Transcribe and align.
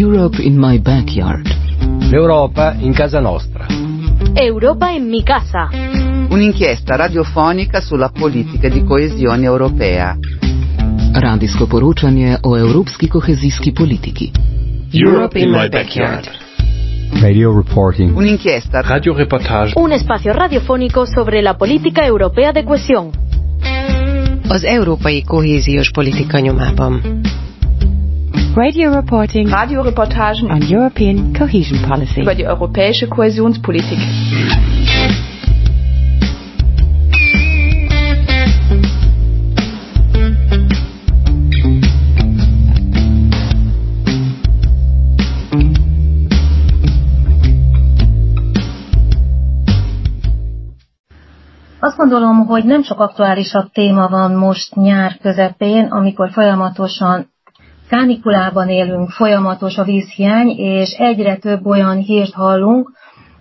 Europe 0.00 0.40
in 0.42 0.56
my 0.56 0.78
backyard. 0.78 1.46
L'Europa 2.10 2.74
in 2.78 2.94
casa 2.94 3.20
nostra. 3.20 3.66
Europa 4.32 4.88
in 4.88 5.06
mi 5.06 5.22
casa. 5.22 5.68
Un'inchiesta 6.30 6.96
radiofonica 6.96 7.82
sulla 7.82 8.08
politica 8.08 8.70
di 8.70 8.82
coesione 8.82 9.44
europea. 9.44 10.16
Radijsko 11.12 11.66
poročanje 11.66 12.38
o 12.40 12.56
evropski 12.56 13.08
kohezijski 13.08 13.72
politiki. 13.72 14.30
Europe 14.90 15.38
in 15.38 15.50
my 15.50 15.68
backyard. 15.68 16.24
Radio 17.20 17.54
reporting. 17.54 18.16
Un'inchiesta 18.16 18.80
Radioreportage. 18.80 19.72
Un 19.76 19.92
espacio 19.92 20.32
radiofónico 20.32 21.04
sobre 21.04 21.42
la 21.42 21.58
política 21.58 22.06
europea 22.06 22.52
de 22.52 22.64
cohesión. 22.64 23.10
Az 24.48 24.64
európai 24.64 25.22
kohéziós 25.24 25.90
politika 25.90 26.40
nyomában. 26.40 27.20
Radio 28.56 28.90
reporting 28.92 29.48
Radioreportagen 29.48 30.50
on 30.50 30.60
European 30.62 31.32
cohesion 31.38 31.78
policy. 31.88 32.20
über 32.20 32.34
die 32.34 32.44
europäische 32.44 33.06
Kohäsionspolitik. 33.08 33.98
Azt 51.80 51.96
gondolom, 51.96 52.46
hogy 52.46 52.64
nem 52.64 52.82
sok 52.82 53.00
aktuálisabb 53.00 53.70
téma 53.72 54.08
van 54.08 54.32
most 54.34 54.74
nyár 54.74 55.16
közepén, 55.22 55.86
amikor 55.86 56.30
folyamatosan 56.30 57.30
kánikulában 57.90 58.68
élünk, 58.68 59.10
folyamatos 59.10 59.78
a 59.78 59.84
vízhiány, 59.84 60.48
és 60.48 60.90
egyre 60.98 61.36
több 61.36 61.66
olyan 61.66 61.96
hírt 61.96 62.32
hallunk, 62.32 62.90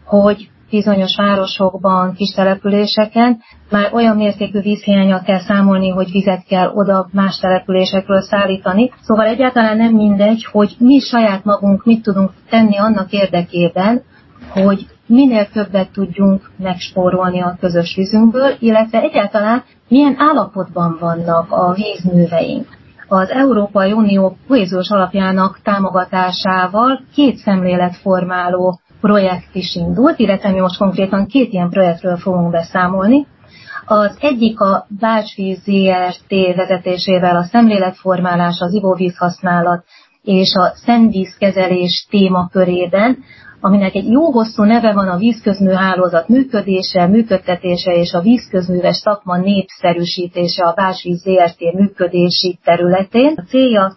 hogy 0.06 0.50
bizonyos 0.70 1.16
városokban, 1.16 2.14
kis 2.14 2.34
településeken 2.36 3.38
már 3.70 3.94
olyan 3.94 4.16
mértékű 4.16 4.60
vízhiányal 4.60 5.22
kell 5.22 5.40
számolni, 5.40 5.90
hogy 5.90 6.12
vizet 6.12 6.46
kell 6.48 6.72
oda 6.74 7.10
más 7.12 7.38
településekről 7.38 8.22
szállítani. 8.22 8.92
Szóval 9.02 9.26
egyáltalán 9.26 9.78
nem 9.78 9.94
mindegy, 9.94 10.46
hogy 10.52 10.76
mi 10.80 11.00
saját 11.00 11.44
magunk 11.44 11.86
mit 11.86 12.04
tudunk 12.04 12.32
tenni 12.50 12.78
annak 12.78 13.12
érdekében, 13.12 14.02
hogy 14.50 14.88
minél 15.06 15.48
többet 15.50 15.92
tudjunk 15.92 16.52
megspórolni 16.58 17.42
a 17.42 17.58
közös 17.60 17.96
vízünkből, 17.96 18.56
illetve 18.60 19.02
egyáltalán 19.02 19.64
milyen 19.88 20.16
állapotban 20.18 20.98
vannak 21.00 21.52
a 21.52 21.74
vízműveink. 21.74 22.79
Az 23.12 23.30
Európai 23.30 23.92
Unió 23.92 24.38
kohéziós 24.48 24.90
alapjának 24.90 25.60
támogatásával 25.64 27.02
két 27.14 27.36
szemléletformáló 27.38 28.80
projekt 29.02 29.56
is 29.56 29.76
indult, 29.76 30.20
illetve 30.20 30.50
mi 30.50 30.60
most 30.60 30.78
konkrétan 30.78 31.26
két 31.26 31.54
ilyen 31.54 31.70
projektről 31.70 32.18
fogunk 32.18 32.52
beszámolni. 32.52 33.28
Az 33.86 34.18
egyik 34.20 34.60
a 34.60 34.86
Bácsvíz 35.00 35.60
ZRT 35.64 36.56
vezetésével 36.56 37.36
a 37.36 37.44
szemléletformálás, 37.44 38.60
az 38.60 38.74
ivóvíz 38.74 39.18
használat 39.18 39.84
és 40.24 40.54
a 40.54 40.72
szennyvízkezelés 40.76 42.08
témakörében, 42.10 43.18
aminek 43.60 43.96
egy 43.96 44.12
jó 44.12 44.32
hosszú 44.32 44.64
neve 44.64 44.94
van 44.94 45.08
a 45.08 45.18
vízközműhálózat 45.18 46.28
működése, 46.28 47.08
működtetése 47.08 47.94
és 47.94 48.14
a 48.14 48.22
vízközműves 48.22 48.96
szakma 48.96 49.38
népszerűsítése 49.38 50.64
a 50.64 50.74
Básvíz 50.74 51.22
ZRT 51.22 51.74
működési 51.74 52.60
területén. 52.64 53.34
A 53.36 53.44
célja 53.48 53.96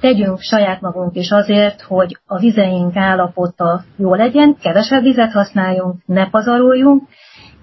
tegyünk 0.00 0.40
saját 0.40 0.80
magunk 0.80 1.16
is 1.16 1.30
azért, 1.30 1.80
hogy 1.80 2.18
a 2.26 2.38
vizeink 2.38 2.96
állapota 2.96 3.84
jó 3.96 4.14
legyen, 4.14 4.56
kevesebb 4.62 5.02
vizet 5.02 5.32
használjunk, 5.32 5.96
ne 6.06 6.30
pazaroljunk, 6.30 7.02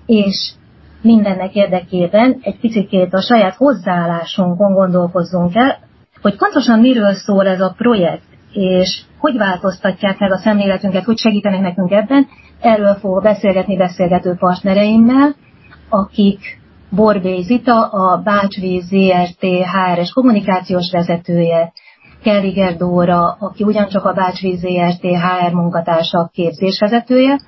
és 0.05 0.51
mindennek 1.01 1.55
érdekében 1.55 2.39
egy 2.41 2.59
picit 2.59 3.13
a 3.13 3.21
saját 3.21 3.55
hozzáállásunkon 3.55 4.73
gondolkozzunk 4.73 5.55
el, 5.55 5.88
hogy 6.21 6.35
pontosan 6.37 6.79
miről 6.79 7.13
szól 7.13 7.47
ez 7.47 7.61
a 7.61 7.73
projekt, 7.77 8.23
és 8.51 9.01
hogy 9.17 9.37
változtatják 9.37 10.19
meg 10.19 10.31
a 10.31 10.37
szemléletünket, 10.37 11.03
hogy 11.03 11.17
segítenek 11.17 11.61
nekünk 11.61 11.91
ebben. 11.91 12.27
Erről 12.61 12.93
fogok 12.93 13.23
beszélgetni 13.23 13.77
beszélgető 13.77 14.35
partnereimmel, 14.39 15.35
akik 15.89 16.59
Borbély 16.89 17.41
Zita, 17.41 17.87
a 17.87 18.21
Bácsvíz 18.23 18.83
ZRT 18.83 19.41
HRS 19.41 20.11
kommunikációs 20.11 20.91
vezetője, 20.91 21.71
Kelliger 22.23 22.75
Dóra, 22.75 23.37
aki 23.39 23.63
ugyancsak 23.63 24.05
a 24.05 24.13
Bácsvíz 24.13 24.59
ZRT 24.59 25.01
HR 25.01 25.53
munkatársa 25.53 26.29
képzésvezetője, 26.33 27.39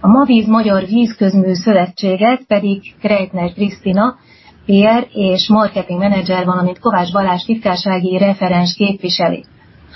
a 0.00 0.08
Mavíz 0.08 0.46
Magyar 0.46 0.84
Vízközmű 0.84 1.52
Szövetséget 1.52 2.44
pedig 2.46 2.94
Kreitner 3.00 3.52
Krisztina, 3.52 4.16
PR 4.66 5.06
és 5.12 5.48
marketing 5.48 5.98
menedzser, 5.98 6.44
valamint 6.44 6.78
Kovács 6.78 7.12
Balázs 7.12 7.44
titkársági 7.44 8.18
referens 8.18 8.74
képviseli. 8.74 9.44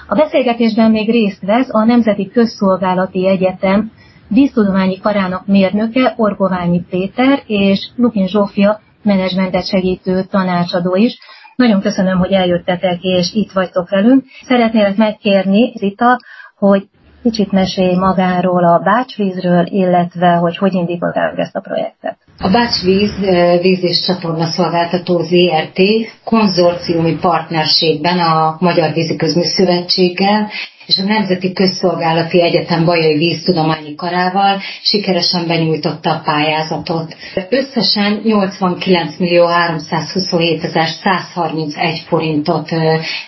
A 0.08 0.14
beszélgetésben 0.14 0.90
még 0.90 1.10
részt 1.10 1.42
vesz 1.42 1.74
a 1.74 1.84
Nemzeti 1.84 2.30
Közszolgálati 2.30 3.28
Egyetem 3.28 3.90
víztudományi 4.28 4.98
karának 4.98 5.46
mérnöke 5.46 6.14
Orgoványi 6.16 6.84
Péter 6.90 7.42
és 7.46 7.88
Lukin 7.96 8.26
Zsófia 8.26 8.80
menedzsmentet 9.02 9.66
segítő 9.66 10.22
tanácsadó 10.22 10.94
is. 10.94 11.18
Nagyon 11.56 11.80
köszönöm, 11.80 12.18
hogy 12.18 12.32
eljöttetek 12.32 13.02
és 13.02 13.32
itt 13.34 13.52
vagytok 13.52 13.88
velünk. 13.88 14.24
Szeretnélek 14.42 14.96
megkérni, 14.96 15.72
Zita, 15.76 16.18
hogy 16.58 16.88
kicsit 17.22 17.52
mesélj 17.52 17.96
magáról 17.96 18.64
a 18.64 18.78
bácsvízről, 18.78 19.66
illetve 19.66 20.34
hogy 20.34 20.56
hogy 20.56 20.74
indították 20.74 21.38
ezt 21.38 21.56
a 21.56 21.60
projektet. 21.60 22.18
A 22.38 22.48
Bácsvíz 22.48 23.12
víz 23.60 23.82
és 23.82 24.00
csatorna 24.00 24.46
szolgáltató 24.46 25.20
ZRT 25.22 25.80
konzorciumi 26.24 27.16
partnerségben 27.20 28.18
a 28.18 28.56
Magyar 28.60 28.92
Vízi 28.92 29.16
Közmű 29.16 29.42
Szövetséggel 29.42 30.50
és 30.86 30.98
a 30.98 31.04
Nemzeti 31.04 31.52
Közszolgálati 31.52 32.42
Egyetem 32.42 32.84
Bajai 32.84 33.16
Víztudományi 33.16 33.94
Karával 33.94 34.60
sikeresen 34.82 35.46
benyújtotta 35.46 36.10
a 36.10 36.20
pályázatot. 36.24 37.16
Összesen 37.48 38.20
89 38.24 39.16
millió 39.18 39.46
327 39.46 40.64
ezer 40.64 40.86
131 40.86 41.98
forintot 42.06 42.70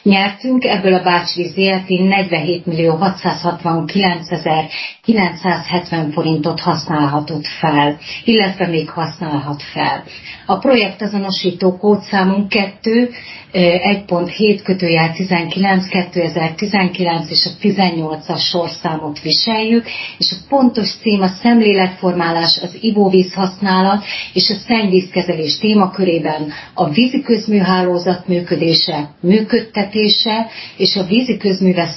nyertünk, 0.02 0.64
ebből 0.64 0.94
a 0.94 1.02
Bácsvíz 1.02 1.52
ZRT 1.52 1.88
47 1.88 2.66
millió 2.66 2.96
669 2.96 4.30
ezer 4.30 4.64
970 5.04 6.10
forintot 6.10 6.60
használhatott 6.60 7.46
fel, 7.46 7.98
illetve 8.24 8.66
még 8.66 8.90
használhat 8.90 9.62
fel. 9.62 10.04
A 10.46 10.58
projekt 10.58 11.02
azonosító 11.02 11.76
kódszámunk 11.76 12.48
2 12.48 13.10
1.7 13.52 14.60
kötőjel 14.64 15.12
19 15.12 15.86
2019 15.88 17.30
és 17.30 17.47
a 17.48 17.62
18-as 17.62 18.48
sorszámot 18.48 19.20
viseljük, 19.20 19.86
és 20.18 20.32
a 20.32 20.36
pontos 20.48 20.90
cím 21.00 21.22
a 21.22 21.28
szemléletformálás, 21.28 22.58
az 22.62 22.76
ivóvíz 22.80 23.34
használat 23.34 24.04
és 24.32 24.50
a 24.50 24.54
szennyvízkezelés 24.66 25.58
témakörében 25.58 26.52
a 26.74 26.88
vízi 26.90 27.22
közműhálózat 27.22 28.28
működése, 28.28 29.10
működtetése 29.20 30.46
és 30.76 30.96
a 30.96 31.04
vízi 31.04 31.36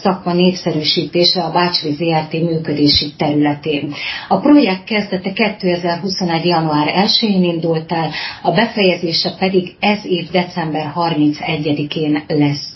szakma 0.01 0.33
népszerűsítése 0.33 1.41
a 1.41 1.51
Bácsvíz 1.51 1.95
ZRT 1.95 2.31
működési 2.31 3.13
területén. 3.17 3.93
A 4.27 4.39
projekt 4.39 4.83
kezdete 4.83 5.31
2021. 5.33 6.45
január 6.45 6.87
1-én 7.05 7.43
indult 7.43 7.91
el, 7.91 8.09
a 8.41 8.51
befejezése 8.51 9.35
pedig 9.39 9.75
ez 9.79 10.05
év 10.05 10.29
december 10.31 10.93
31-én 10.95 12.23
lesz. 12.27 12.69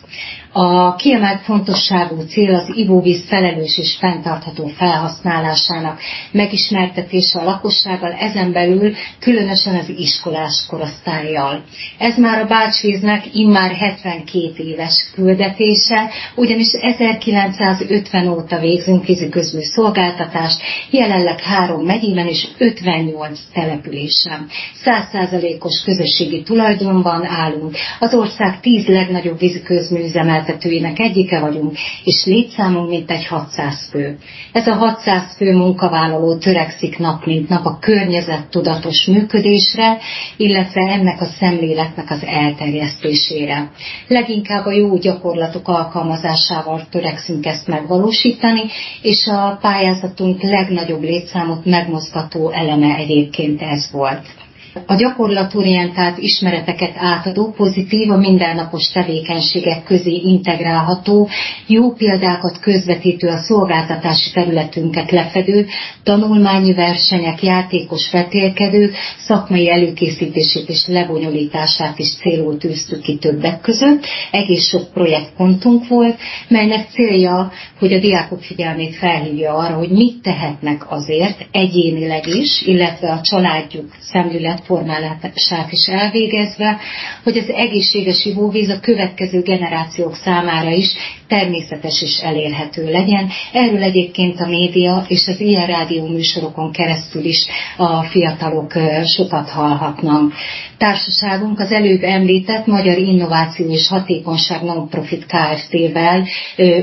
A 0.57 0.95
kiemelt 0.95 1.41
fontosságú 1.41 2.21
cél 2.21 2.55
az 2.55 2.71
ivóvíz 2.75 3.25
felelős 3.27 3.77
és 3.77 3.97
fenntartható 3.99 4.67
felhasználásának 4.67 5.99
megismertetése 6.31 7.39
a 7.39 7.43
lakossággal, 7.43 8.11
ezen 8.11 8.51
belül 8.51 8.93
különösen 9.19 9.75
az 9.75 9.89
iskolás 9.97 10.65
korosztályjal. 10.69 11.63
Ez 11.97 12.17
már 12.17 12.41
a 12.41 12.47
Bácsvíznek 12.47 13.35
immár 13.35 13.71
72 13.71 14.53
éves 14.57 15.09
küldetése, 15.13 16.09
ugyanis 16.35 16.67
1950 16.81 18.27
óta 18.27 18.59
végzünk 18.59 19.05
víziközmű 19.05 19.61
szolgáltatást, 19.61 20.61
jelenleg 20.89 21.41
három 21.41 21.85
megyében 21.85 22.27
és 22.27 22.47
58 22.57 23.39
településen. 23.53 24.47
100%-os 24.85 25.83
közösségi 25.85 26.43
tulajdonban 26.43 27.25
állunk. 27.25 27.75
Az 27.99 28.13
ország 28.13 28.59
10 28.59 28.87
legnagyobb 28.87 29.39
víziközműüzemet 29.39 30.43
üzemeltetőinek 30.45 30.99
egyike 30.99 31.39
vagyunk, 31.39 31.77
és 32.03 32.25
létszámunk 32.25 32.89
mintegy 32.89 33.25
600 33.25 33.89
fő. 33.91 34.17
Ez 34.51 34.67
a 34.67 34.73
600 34.73 35.35
fő 35.37 35.55
munkavállaló 35.55 36.37
törekszik 36.37 36.97
nap 36.97 37.25
mint 37.25 37.49
nap 37.49 37.65
a 37.65 37.77
környezettudatos 37.79 39.05
működésre, 39.05 39.97
illetve 40.37 40.81
ennek 40.81 41.21
a 41.21 41.25
szemléletnek 41.25 42.11
az 42.11 42.23
elterjesztésére. 42.25 43.71
Leginkább 44.07 44.65
a 44.65 44.71
jó 44.71 44.97
gyakorlatok 44.97 45.67
alkalmazásával 45.67 46.87
törekszünk 46.89 47.45
ezt 47.45 47.67
megvalósítani, 47.67 48.61
és 49.01 49.27
a 49.27 49.57
pályázatunk 49.61 50.41
legnagyobb 50.41 51.01
létszámot 51.01 51.65
megmozgató 51.65 52.49
eleme 52.49 52.95
egyébként 52.95 53.61
ez 53.61 53.89
volt. 53.91 54.44
A 54.85 54.95
gyakorlatorientált 54.95 56.17
ismereteket 56.17 56.93
átadó, 56.97 57.51
pozitív, 57.51 58.11
a 58.11 58.17
mindennapos 58.17 58.91
tevékenységek 58.91 59.83
közé 59.83 60.21
integrálható, 60.23 61.29
jó 61.67 61.93
példákat 61.93 62.59
közvetítő 62.59 63.27
a 63.27 63.37
szolgáltatási 63.37 64.31
területünket 64.31 65.11
lefedő, 65.11 65.65
tanulmányi 66.03 66.73
versenyek, 66.73 67.43
játékos 67.43 68.11
vetélkedők, 68.11 68.95
szakmai 69.17 69.69
előkészítését 69.69 70.69
és 70.69 70.87
lebonyolítását 70.87 71.99
is 71.99 72.15
célul 72.15 72.57
tűztük 72.57 73.01
ki 73.01 73.17
többek 73.17 73.61
között. 73.61 74.05
Egész 74.31 74.67
sok 74.67 74.93
projektpontunk 74.93 75.87
volt, 75.87 76.17
melynek 76.47 76.89
célja, 76.89 77.51
hogy 77.79 77.93
a 77.93 77.99
diákok 77.99 78.41
figyelmét 78.41 78.95
felhívja 78.95 79.53
arra, 79.53 79.75
hogy 79.75 79.89
mit 79.89 80.21
tehetnek 80.21 80.91
azért 80.91 81.45
egyénileg 81.51 82.27
is, 82.27 82.61
illetve 82.65 83.11
a 83.11 83.21
családjuk 83.21 83.91
szemlélet 83.99 84.63
formálását 84.65 85.71
is 85.71 85.87
elvégezve, 85.87 86.77
hogy 87.23 87.37
az 87.37 87.49
egészséges 87.49 88.25
ivóvíz 88.25 88.69
a 88.69 88.79
következő 88.79 89.41
generációk 89.41 90.15
számára 90.15 90.69
is 90.71 90.93
természetes 91.27 92.01
és 92.01 92.17
elérhető 92.23 92.91
legyen. 92.91 93.29
Erről 93.53 93.83
egyébként 93.83 94.39
a 94.39 94.47
média 94.47 95.05
és 95.07 95.27
az 95.27 95.39
ilyen 95.39 95.67
rádió 95.67 96.07
műsorokon 96.07 96.71
keresztül 96.71 97.25
is 97.25 97.45
a 97.77 98.03
fiatalok 98.03 98.73
sokat 99.15 99.49
hallhatnak. 99.49 100.33
Társaságunk 100.77 101.59
az 101.59 101.71
előbb 101.71 102.03
említett 102.03 102.65
Magyar 102.65 102.97
Innováció 102.97 103.69
és 103.71 103.87
Hatékonyság 103.87 104.61
Non-Profit 104.63 105.25
Kft-vel 105.25 106.27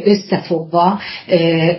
összefogva 0.04 1.00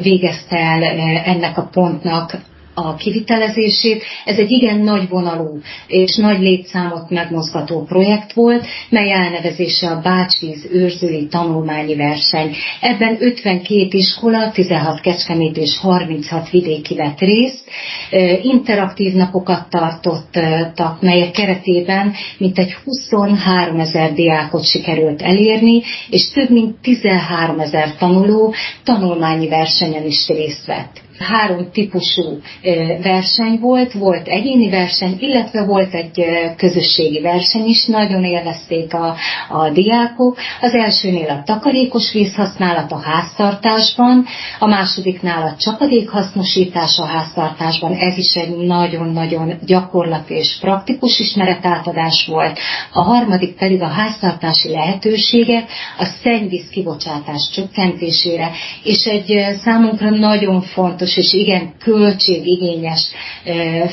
végezte 0.02 0.58
el 0.58 0.84
ennek 1.26 1.58
a 1.58 1.70
pontnak 1.72 2.52
a 2.74 2.96
kivitelezését. 2.96 4.04
Ez 4.26 4.38
egy 4.38 4.52
igen 4.52 4.80
nagy 4.80 5.10
vonalú 5.10 5.60
és 5.88 6.16
nagy 6.16 6.40
létszámot 6.40 7.10
megmozgató 7.10 7.84
projekt 7.84 8.34
volt, 8.34 8.66
mely 8.90 9.12
elnevezése 9.12 9.90
a 9.90 10.02
Bácsvíz 10.02 10.68
őrzői 10.72 11.28
tanulmányi 11.28 11.96
verseny. 11.96 12.56
Ebben 12.82 13.18
52 13.20 13.88
iskola, 13.92 14.52
16 14.52 15.00
kecskemét 15.02 15.58
és 15.58 15.78
36 15.78 16.50
vidéki 16.50 16.96
vett 16.96 17.20
részt. 17.20 17.64
Interaktív 18.42 19.14
napokat 19.14 19.70
tartottak, 19.70 21.02
melyek 21.02 21.32
keretében 21.32 22.14
mintegy 22.38 22.74
23 22.84 23.80
ezer 23.80 24.14
diákot 24.14 24.66
sikerült 24.66 25.22
elérni, 25.22 25.82
és 26.10 26.32
több 26.32 26.50
mint 26.50 26.76
13 26.82 27.60
ezer 27.60 27.96
tanuló 27.96 28.54
tanulmányi 28.84 29.48
versenyen 29.48 30.06
is 30.06 30.28
részt 30.28 30.66
vett 30.66 31.03
három 31.20 31.72
típusú 31.72 32.40
verseny 33.02 33.60
volt, 33.60 33.94
volt 33.94 34.28
egyéni 34.28 34.70
verseny, 34.70 35.16
illetve 35.20 35.66
volt 35.66 35.94
egy 35.94 36.26
közösségi 36.58 37.22
verseny 37.22 37.66
is, 37.66 37.86
nagyon 37.86 38.24
élvezték 38.24 38.94
a, 38.94 39.16
a 39.50 39.70
diákok. 39.70 40.38
Az 40.62 40.74
elsőnél 40.74 41.30
a 41.30 41.44
takarékos 41.46 42.14
vízhasználat 42.14 42.92
a 42.92 43.00
háztartásban, 43.00 44.26
a 44.60 44.68
másodiknál 44.68 45.44
a 45.44 45.56
csapadékhasznosítás 45.58 46.98
a 46.98 47.06
háztartásban, 47.06 47.94
ez 47.94 48.18
is 48.18 48.34
egy 48.34 48.58
nagyon-nagyon 48.58 49.54
gyakorlat 49.66 50.30
és 50.30 50.58
praktikus 50.62 51.20
ismeretátadás 51.20 52.26
volt. 52.28 52.60
A 52.92 53.02
harmadik 53.02 53.56
pedig 53.56 53.82
a 53.82 53.88
háztartási 53.88 54.70
lehetőségek 54.70 55.70
a 55.98 56.06
szennyvíz 56.24 56.70
kibocsátás 56.70 57.50
csökkentésére, 57.54 58.52
és 58.84 59.06
egy 59.06 59.58
számunkra 59.64 60.10
nagyon 60.10 60.62
fontos 60.62 61.13
fontos 61.14 61.34
és 61.34 61.34
igen 61.34 61.74
költségigényes 61.80 63.08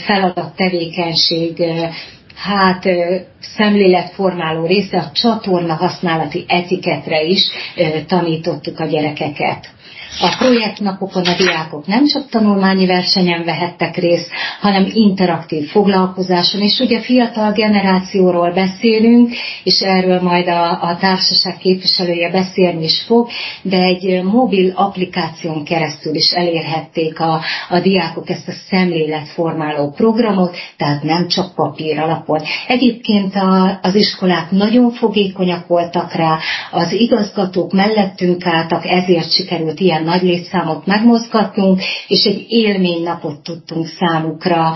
feladat, 0.04 0.56
tevékenység, 0.56 1.62
hát 2.34 2.84
szemléletformáló 3.40 4.66
része 4.66 4.98
a 4.98 5.10
csatorna 5.12 5.74
használati 5.74 6.44
etiketre 6.48 7.22
is 7.22 7.42
tanítottuk 8.06 8.80
a 8.80 8.86
gyerekeket. 8.86 9.68
A 10.18 10.34
projektnapokon 10.38 11.24
a 11.24 11.36
diákok 11.36 11.86
nem 11.86 12.06
csak 12.06 12.28
tanulmányi 12.28 12.86
versenyen 12.86 13.44
vehettek 13.44 13.96
részt, 13.96 14.30
hanem 14.60 14.90
interaktív 14.94 15.68
foglalkozáson, 15.68 16.60
és 16.60 16.78
ugye 16.78 17.00
fiatal 17.00 17.52
generációról 17.52 18.52
beszélünk, 18.52 19.30
és 19.64 19.80
erről 19.80 20.20
majd 20.20 20.48
a, 20.48 20.82
a 20.82 20.96
társaság 21.00 21.56
képviselője 21.56 22.30
beszélni 22.30 22.84
is 22.84 23.02
fog, 23.06 23.28
de 23.62 23.76
egy 23.76 24.22
mobil 24.22 24.72
applikáción 24.74 25.64
keresztül 25.64 26.14
is 26.14 26.30
elérhették 26.30 27.20
a, 27.20 27.40
a 27.68 27.80
diákok 27.80 28.30
ezt 28.30 28.48
a 28.48 28.52
szemléletformáló 28.70 29.90
programot, 29.90 30.56
tehát 30.76 31.02
nem 31.02 31.28
csak 31.28 31.54
papír 31.54 31.98
alapon. 31.98 32.40
Egyébként 32.66 33.34
a, 33.34 33.78
az 33.82 33.94
iskolák 33.94 34.50
nagyon 34.50 34.90
fogékonyak 34.90 35.66
voltak 35.66 36.12
rá, 36.12 36.38
az 36.70 36.92
igazgatók 36.92 37.72
mellettünk 37.72 38.46
álltak, 38.46 38.86
ezért 38.86 39.32
sikerült 39.32 39.80
ilyen 39.80 39.99
nagy 40.04 40.22
létszámot 40.22 40.86
megmozgatnunk, 40.86 41.80
és 42.08 42.24
egy 42.24 42.44
élménynapot 42.48 43.42
tudtunk 43.42 43.86
számukra 43.86 44.74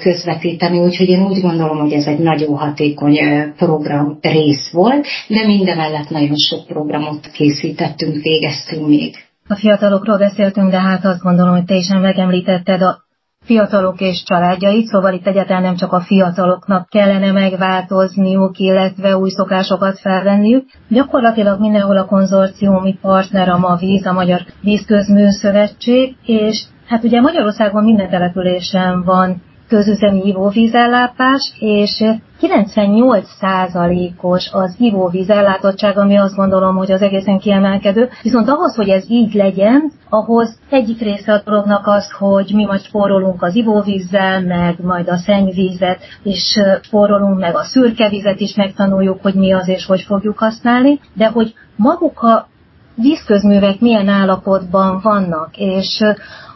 közvetíteni, 0.00 0.78
úgyhogy 0.78 1.08
én 1.08 1.22
úgy 1.22 1.40
gondolom, 1.40 1.78
hogy 1.78 1.92
ez 1.92 2.06
egy 2.06 2.18
nagyon 2.18 2.56
hatékony 2.56 3.18
program 3.56 4.18
rész 4.20 4.70
volt, 4.72 5.06
de 5.28 5.46
mindemellett 5.46 6.08
nagyon 6.10 6.36
sok 6.36 6.66
programot 6.66 7.30
készítettünk, 7.32 8.22
végeztünk 8.22 8.86
még. 8.88 9.14
A 9.48 9.54
fiatalokról 9.54 10.18
beszéltünk, 10.18 10.70
de 10.70 10.80
hát 10.80 11.04
azt 11.04 11.22
gondolom, 11.22 11.54
hogy 11.54 11.64
te 11.64 11.74
is 11.74 11.88
megemlítetted 11.88 12.82
a 12.82 13.05
fiatalok 13.46 14.00
és 14.00 14.22
családjait, 14.22 14.86
szóval 14.86 15.12
itt 15.12 15.26
egyáltalán 15.26 15.62
nem 15.62 15.76
csak 15.76 15.92
a 15.92 16.00
fiataloknak 16.00 16.88
kellene 16.88 17.32
megváltozniuk, 17.32 18.58
illetve 18.58 19.16
új 19.16 19.30
szokásokat 19.30 19.98
felvenniük. 19.98 20.64
Gyakorlatilag 20.88 21.60
mindenhol 21.60 21.96
a 21.96 22.04
konzorciumi 22.04 22.98
partner 23.00 23.48
a 23.48 23.58
MAVíz, 23.58 24.06
a 24.06 24.12
Magyar 24.12 24.40
Vízközműszövetség, 24.60 26.16
és 26.24 26.64
hát 26.86 27.04
ugye 27.04 27.20
Magyarországon 27.20 27.84
minden 27.84 28.10
településen 28.10 29.02
van 29.02 29.42
közüzemi 29.68 30.26
ivóvízellátás, 30.26 31.52
és 31.58 32.04
98%-os 32.40 34.50
az 34.52 34.74
ivóvíz 34.78 35.30
ellátottság, 35.30 35.98
ami 35.98 36.16
azt 36.16 36.34
gondolom, 36.34 36.76
hogy 36.76 36.92
az 36.92 37.02
egészen 37.02 37.38
kiemelkedő. 37.38 38.08
Viszont 38.22 38.48
ahhoz, 38.48 38.74
hogy 38.74 38.88
ez 38.88 39.10
így 39.10 39.34
legyen, 39.34 39.92
ahhoz 40.08 40.58
egyik 40.70 41.00
része 41.00 41.32
a 41.32 41.42
dolognak 41.44 41.86
az, 41.86 42.10
hogy 42.18 42.50
mi 42.54 42.64
majd 42.64 42.80
spórolunk 42.80 43.42
az 43.42 43.54
ivóvízzel, 43.54 44.40
meg 44.40 44.76
majd 44.82 45.08
a 45.08 45.16
szennyvízet 45.16 45.98
is 46.22 46.58
spórolunk, 46.80 47.38
meg 47.38 47.56
a 47.56 47.64
szürke 47.64 48.10
is 48.36 48.54
megtanuljuk, 48.54 49.22
hogy 49.22 49.34
mi 49.34 49.52
az 49.52 49.68
és 49.68 49.86
hogy 49.86 50.00
fogjuk 50.00 50.38
használni, 50.38 51.00
de 51.14 51.26
hogy 51.26 51.54
maguk 51.76 52.22
a 52.22 52.48
vízközművek 52.94 53.80
milyen 53.80 54.08
állapotban 54.08 55.00
vannak, 55.02 55.56
és 55.56 56.00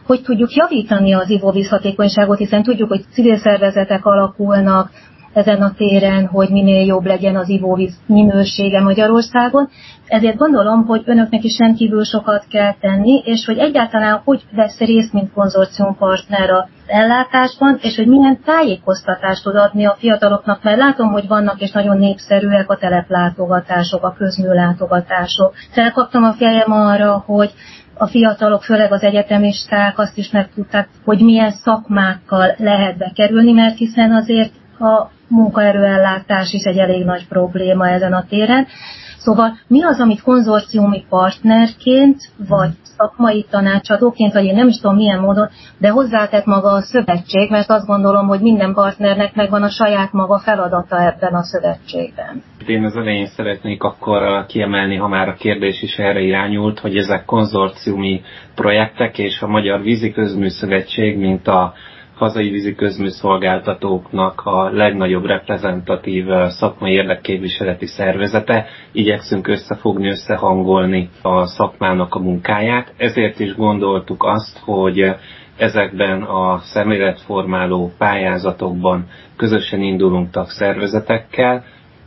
hogy 0.07 0.23
tudjuk 0.23 0.55
javítani 0.55 1.15
az 1.15 1.31
ivóvíz 1.31 1.69
hatékonyságot, 1.69 2.39
hiszen 2.39 2.63
tudjuk, 2.63 2.89
hogy 2.89 3.05
civil 3.13 3.37
szervezetek 3.37 4.07
alakulnak 4.07 4.91
ezen 5.33 5.63
a 5.63 5.73
téren, 5.77 6.27
hogy 6.27 6.51
minél 6.51 6.85
jobb 6.87 7.05
legyen 7.05 7.37
az 7.37 7.49
ivóvíz 7.49 8.01
minősége 8.07 8.81
Magyarországon. 8.81 9.69
Ezért 10.07 10.37
gondolom, 10.37 10.87
hogy 10.87 11.03
önöknek 11.05 11.45
is 11.45 11.59
rendkívül 11.59 12.05
sokat 12.05 12.45
kell 12.51 12.75
tenni, 12.81 13.23
és 13.25 13.45
hogy 13.47 13.59
egyáltalán 13.59 14.21
hogy 14.25 14.43
vesz 14.53 14.79
részt, 14.79 15.13
mint 15.13 15.33
konzorciumpartner 15.33 16.51
a 16.51 16.69
ellátásban, 16.87 17.79
és 17.83 17.97
hogy 17.97 18.07
milyen 18.07 18.41
tájékoztatást 18.45 19.43
tud 19.43 19.57
adni 19.57 19.85
a 19.85 19.97
fiataloknak, 19.99 20.63
mert 20.63 20.79
látom, 20.79 21.11
hogy 21.11 21.27
vannak 21.29 21.61
és 21.61 21.71
nagyon 21.71 21.99
népszerűek 21.99 22.71
a 22.71 22.77
teleplátogatások, 22.77 24.05
a 24.05 24.15
közműlátogatások. 24.19 25.55
Felkaptam 25.71 26.23
a 26.23 26.33
fejem 26.33 26.73
arra, 26.73 27.23
hogy 27.27 27.53
a 27.95 28.07
fiatalok, 28.07 28.63
főleg 28.63 28.93
az 28.93 29.03
egyetemisták 29.03 29.99
azt 29.99 30.17
is 30.17 30.31
megtudták, 30.31 30.89
hogy 31.05 31.21
milyen 31.21 31.51
szakmákkal 31.51 32.55
lehet 32.57 32.99
bekerülni, 32.99 33.53
mert 33.53 33.77
hiszen 33.77 34.13
azért 34.13 34.53
a 34.81 35.11
munkaerőellátás 35.29 36.53
is 36.53 36.63
egy 36.63 36.79
elég 36.79 37.05
nagy 37.05 37.29
probléma 37.29 37.89
ezen 37.89 38.13
a 38.13 38.25
téren. 38.29 38.67
Szóval 39.19 39.59
mi 39.67 39.83
az, 39.83 40.01
amit 40.01 40.23
konzorciumi 40.23 41.05
partnerként, 41.09 42.19
vagy 42.49 42.71
szakmai 42.83 43.47
tanácsadóként, 43.51 44.33
vagy 44.33 44.45
én 44.45 44.55
nem 44.55 44.69
is 44.69 44.77
tudom 44.77 44.97
milyen 44.97 45.21
módon, 45.21 45.49
de 45.79 45.89
hozzátett 45.89 46.45
maga 46.45 46.69
a 46.69 46.81
szövetség, 46.81 47.51
mert 47.51 47.71
azt 47.71 47.87
gondolom, 47.87 48.27
hogy 48.27 48.41
minden 48.41 48.75
partnernek 48.75 49.35
megvan 49.35 49.63
a 49.63 49.69
saját 49.69 50.13
maga 50.13 50.39
feladata 50.39 51.03
ebben 51.03 51.35
a 51.35 51.43
szövetségben. 51.43 52.43
Én 52.67 52.85
az 52.85 52.97
elején 52.97 53.27
szeretnék 53.27 53.83
akkor 53.83 54.47
kiemelni, 54.47 54.97
ha 54.97 55.09
már 55.09 55.29
a 55.29 55.35
kérdés 55.35 55.83
is 55.83 55.99
erre 55.99 56.21
irányult, 56.21 56.79
hogy 56.79 56.97
ezek 56.97 57.25
konzorciumi 57.25 58.21
projektek, 58.55 59.19
és 59.19 59.41
a 59.41 59.47
Magyar 59.47 59.83
Vízi 59.83 60.13
Közműszövetség, 60.13 61.19
mint 61.19 61.49
a 61.49 61.73
hazai 62.21 62.51
vízi 62.51 62.75
közműszolgáltatóknak 62.75 64.41
a 64.45 64.71
legnagyobb 64.71 65.25
reprezentatív 65.25 66.27
szakmai 66.49 66.93
érdekképviseleti 66.93 67.87
szervezete. 67.87 68.67
Igyekszünk 68.93 69.49
összefogni, 69.49 70.09
összehangolni 70.09 71.09
a 71.23 71.47
szakmának 71.47 72.15
a 72.15 72.19
munkáját. 72.19 72.93
Ezért 72.97 73.41
is 73.41 73.55
gondoltuk 73.55 74.25
azt, 74.25 74.59
hogy 74.65 75.15
ezekben 75.57 76.23
a 76.23 76.59
szemléletformáló 76.59 77.93
pályázatokban 77.99 79.07
közösen 79.37 79.81
indulunk 79.81 80.31
tagszervezetekkel, 80.31 81.65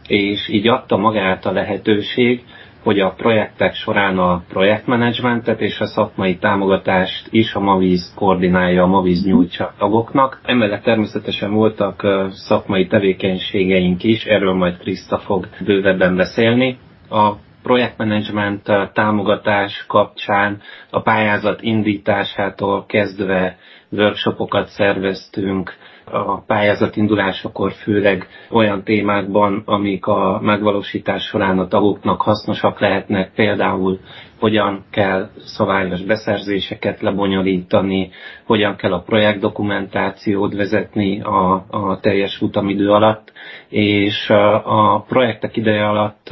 és 0.08 0.50
így 0.50 0.67
adta 0.67 0.98
magát 0.98 1.46
a 1.46 1.51
lehetőség, 1.51 2.43
hogy 2.83 2.99
a 2.99 3.11
projektek 3.11 3.73
során 3.75 4.17
a 4.17 4.43
projektmenedzsmentet 4.49 5.61
és 5.61 5.79
a 5.79 5.85
szakmai 5.85 6.37
támogatást 6.37 7.27
is 7.31 7.53
a 7.53 7.59
Mavíz 7.59 8.13
koordinálja, 8.15 8.83
a 8.83 8.87
Mavíz 8.87 9.25
nyújtsa 9.25 9.73
tagoknak. 9.77 10.39
Emellett 10.43 10.83
természetesen 10.83 11.51
voltak 11.53 12.07
szakmai 12.31 12.87
tevékenységeink 12.87 14.03
is, 14.03 14.25
erről 14.25 14.53
majd 14.53 14.77
Kriszta 14.77 15.17
fog 15.17 15.47
bővebben 15.65 16.15
beszélni. 16.15 16.77
A 17.09 17.31
projektmenedzsment 17.63 18.63
támogatás 18.93 19.85
kapcsán 19.87 20.61
a 20.89 21.01
pályázat 21.01 21.61
indításától 21.61 22.85
kezdve 22.85 23.57
workshopokat 23.89 24.67
szerveztünk, 24.67 25.73
a 26.12 26.39
pályázat 26.41 26.95
indulásakor 26.95 27.72
főleg 27.72 28.27
olyan 28.50 28.83
témákban, 28.83 29.62
amik 29.65 30.05
a 30.05 30.39
megvalósítás 30.41 31.24
során 31.24 31.60
a 31.60 31.67
tagoknak 31.67 32.22
hasznosak 32.22 32.79
lehetnek, 32.79 33.31
például 33.36 34.00
hogyan 34.39 34.83
kell 34.91 35.29
szabályos 35.38 36.01
beszerzéseket 36.01 37.01
lebonyolítani, 37.01 38.10
hogyan 38.43 38.75
kell 38.75 38.93
a 38.93 39.01
projektdokumentációt 39.01 40.53
vezetni 40.55 41.22
a, 41.22 41.65
a 41.69 42.00
teljes 42.00 42.36
futamidő 42.38 42.91
alatt, 42.91 43.31
és 43.69 44.29
a 44.63 45.01
projektek 45.07 45.55
ideje 45.57 45.88
alatt 45.89 46.29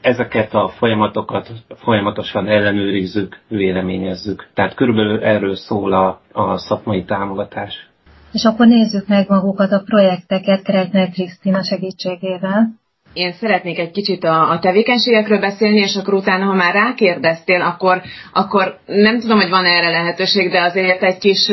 ezeket 0.00 0.54
a 0.54 0.68
folyamatokat 0.68 1.50
folyamatosan 1.76 2.46
ellenőrizzük, 2.48 3.38
véleményezzük. 3.48 4.48
Tehát 4.54 4.74
körülbelül 4.74 5.22
erről 5.22 5.54
szól 5.54 5.92
a, 5.92 6.20
a 6.32 6.56
szakmai 6.56 7.04
támogatás. 7.04 7.91
És 8.32 8.44
akkor 8.44 8.66
nézzük 8.66 9.06
meg 9.06 9.28
magukat 9.28 9.72
a 9.72 9.82
projekteket 9.84 10.62
Kretner 10.62 11.10
Krisztina 11.10 11.62
segítségével. 11.62 12.80
Én 13.12 13.32
szeretnék 13.32 13.78
egy 13.78 13.90
kicsit 13.90 14.24
a, 14.24 14.50
a 14.50 14.58
tevékenységekről 14.58 15.38
beszélni, 15.38 15.80
és 15.80 15.96
akkor 15.96 16.14
utána, 16.14 16.44
ha 16.44 16.54
már 16.54 16.74
rákérdeztél, 16.74 17.60
akkor, 17.60 18.02
akkor 18.32 18.78
nem 18.86 19.20
tudom, 19.20 19.40
hogy 19.40 19.48
van 19.48 19.64
erre 19.64 19.90
lehetőség, 19.90 20.50
de 20.50 20.60
azért 20.60 21.02
egy 21.02 21.18
kis 21.18 21.48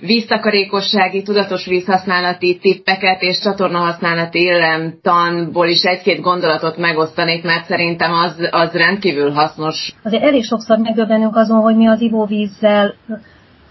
víztakarékossági, 0.00 1.22
tudatos 1.22 1.66
vízhasználati 1.66 2.58
tippeket 2.58 3.22
és 3.22 3.38
csatornahasználati 3.38 4.42
illemtanból 4.42 5.66
is 5.66 5.82
egy-két 5.82 6.20
gondolatot 6.20 6.76
megosztanék, 6.76 7.44
mert 7.44 7.66
szerintem 7.66 8.12
az, 8.12 8.48
az 8.50 8.72
rendkívül 8.72 9.30
hasznos. 9.30 9.94
Azért 10.02 10.22
elég 10.22 10.44
sokszor 10.44 10.78
megöbbenünk 10.78 11.36
azon, 11.36 11.60
hogy 11.60 11.76
mi 11.76 11.86
az 11.88 12.00
ivóvízzel 12.00 12.94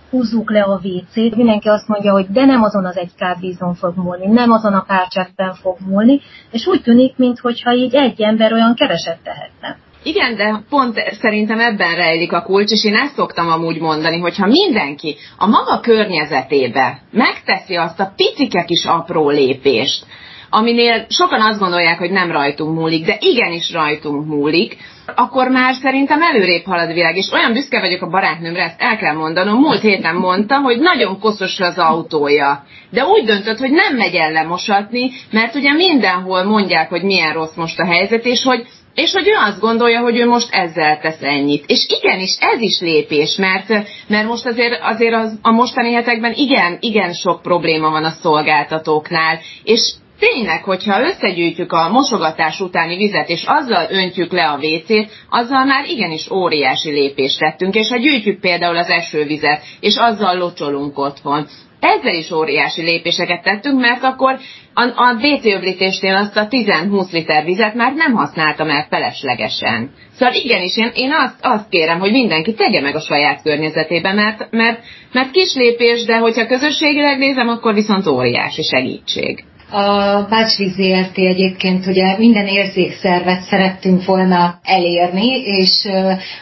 húzzuk 0.10 0.52
le 0.52 0.62
a 0.62 0.80
WC-t, 0.84 1.36
mindenki 1.36 1.68
azt 1.68 1.88
mondja, 1.88 2.12
hogy 2.12 2.26
de 2.28 2.46
nem 2.46 2.64
azon 2.64 2.86
az 2.86 2.98
egy 2.98 3.12
kávvízon 3.18 3.74
fog 3.76 3.94
múlni, 3.96 4.28
nem 4.28 4.52
azon 4.52 4.74
a 4.74 4.84
párcseppen 4.88 5.54
fog 5.54 5.78
múlni, 5.88 6.22
és 6.52 6.68
úgy 6.68 6.82
tűnik, 6.82 7.18
mintha 7.18 7.74
így 7.74 7.96
egy 7.96 8.22
ember 8.22 8.54
olyan 8.54 8.76
keveset 8.76 9.20
tehetne. 9.24 9.78
Igen, 10.04 10.36
de 10.36 10.62
pont 10.70 11.00
szerintem 11.22 11.60
ebben 11.60 11.96
rejlik 11.96 12.32
a 12.32 12.42
kulcs, 12.42 12.72
és 12.72 12.86
én 12.86 12.96
ezt 12.96 13.16
szoktam 13.16 13.50
amúgy 13.50 13.80
mondani, 13.80 14.20
hogyha 14.20 14.48
mindenki 14.48 15.16
a 15.38 15.48
maga 15.48 15.80
környezetébe 15.80 17.02
megteszi 17.12 17.76
azt 17.76 18.00
a 18.00 18.14
picike 18.16 18.64
kis 18.64 18.86
apró 18.86 19.30
lépést, 19.30 20.06
aminél 20.50 21.06
sokan 21.10 21.42
azt 21.42 21.60
gondolják, 21.60 21.98
hogy 21.98 22.12
nem 22.12 22.32
rajtunk 22.32 22.76
múlik, 22.76 23.06
de 23.06 23.18
igenis 23.20 23.72
rajtunk 23.72 24.26
múlik, 24.26 24.78
akkor 25.16 25.48
már 25.48 25.74
szerintem 25.74 26.22
előrébb 26.22 26.66
halad 26.66 26.90
a 26.90 26.94
világ. 26.94 27.18
És 27.18 27.32
olyan 27.32 27.54
büszke 27.54 27.80
vagyok 27.80 28.02
a 28.02 28.10
barátnőmre, 28.10 28.64
ezt 28.64 28.82
el 28.82 28.98
kell 28.98 29.16
mondanom. 29.16 29.60
Múlt 29.60 29.82
héten 29.82 30.16
mondta, 30.16 30.60
hogy 30.60 30.80
nagyon 30.80 31.20
koszos 31.20 31.60
az 31.60 31.78
autója. 31.78 32.64
De 32.90 33.06
úgy 33.06 33.24
döntött, 33.24 33.58
hogy 33.58 33.72
nem 33.72 33.96
megy 33.96 34.16
el 34.16 34.32
lemosatni, 34.32 35.12
mert 35.32 35.56
ugye 35.56 35.74
mindenhol 35.74 36.44
mondják, 36.44 36.90
hogy 36.90 37.04
milyen 37.04 37.34
rossz 37.34 37.56
most 37.56 37.80
a 37.80 37.86
helyzet, 37.86 38.26
és 38.26 38.44
hogy 38.44 38.68
és 38.94 39.14
hogy 39.14 39.28
ő 39.28 39.34
azt 39.36 39.60
gondolja, 39.60 40.00
hogy 40.00 40.18
ő 40.18 40.26
most 40.26 40.54
ezzel 40.54 41.00
tesz 41.00 41.22
ennyit. 41.22 41.64
És 41.68 41.86
igenis, 42.02 42.38
ez 42.40 42.62
is 42.62 42.80
lépés, 42.80 43.36
mert, 43.36 43.68
mert 44.08 44.28
most 44.28 44.46
azért, 44.46 44.80
azért 44.82 45.14
az, 45.14 45.40
a 45.42 45.52
mostani 45.52 45.94
hetekben 45.94 46.34
igen, 46.34 46.78
igen 46.80 47.14
sok 47.14 47.42
probléma 47.42 47.90
van 47.90 48.04
a 48.04 48.10
szolgáltatóknál, 48.10 49.40
és 49.64 49.94
tényleg, 50.20 50.64
hogyha 50.64 51.02
összegyűjtjük 51.02 51.72
a 51.72 51.90
mosogatás 51.90 52.60
utáni 52.60 52.98
vizet, 52.98 53.30
és 53.30 53.44
azzal 53.46 53.88
öntjük 53.90 54.32
le 54.32 54.50
a 54.50 54.58
WC-t, 54.58 55.12
azzal 55.30 55.66
már 55.66 55.86
igenis 55.86 56.30
óriási 56.32 56.90
lépést 56.90 57.40
tettünk, 57.40 57.76
és 57.76 57.90
ha 57.90 57.98
gyűjtjük 57.98 58.40
például 58.40 58.78
az 58.78 58.90
esővizet, 58.90 59.62
és 59.80 59.96
azzal 59.98 60.38
locsolunk 60.38 60.98
otthon, 60.98 61.48
ezzel 61.80 62.16
is 62.16 62.32
óriási 62.32 62.82
lépéseket 62.82 63.44
tettünk, 63.44 63.80
mert 63.80 64.04
akkor 64.04 64.40
a, 64.74 64.82
a 64.82 65.14
WC 65.14 65.46
öblítésnél 65.46 66.16
azt 66.16 66.38
a 66.38 66.48
10-20 66.48 67.12
liter 67.12 67.44
vizet 67.44 67.74
már 67.74 67.94
nem 67.94 68.14
használtam 68.14 68.70
el 68.70 68.86
feleslegesen. 68.90 69.92
Szóval 70.14 70.34
igenis, 70.34 70.78
én, 70.78 70.92
én 70.94 71.12
azt, 71.12 71.36
azt 71.42 71.70
kérem, 71.70 72.00
hogy 72.00 72.12
mindenki 72.12 72.54
tegye 72.54 72.82
meg 72.82 72.96
a 72.96 73.00
saját 73.00 73.42
környezetében, 73.42 74.16
mert, 74.16 74.52
mert, 74.52 74.84
mert 75.12 75.32
kis 75.32 75.54
lépés, 75.54 76.06
de 76.06 76.18
hogyha 76.18 76.48
közösségileg 76.48 77.18
nézem, 77.18 77.48
akkor 77.48 77.74
viszont 77.74 78.08
óriási 78.08 78.64
segítség. 78.64 79.44
A 79.72 80.22
Bácsvíz 80.30 80.74
ZRT. 80.74 81.18
egyébként 81.18 81.86
ugye 81.86 82.18
minden 82.18 82.48
érzékszervet 82.48 83.42
szerettünk 83.42 84.06
volna 84.06 84.60
elérni, 84.64 85.42
és 85.42 85.88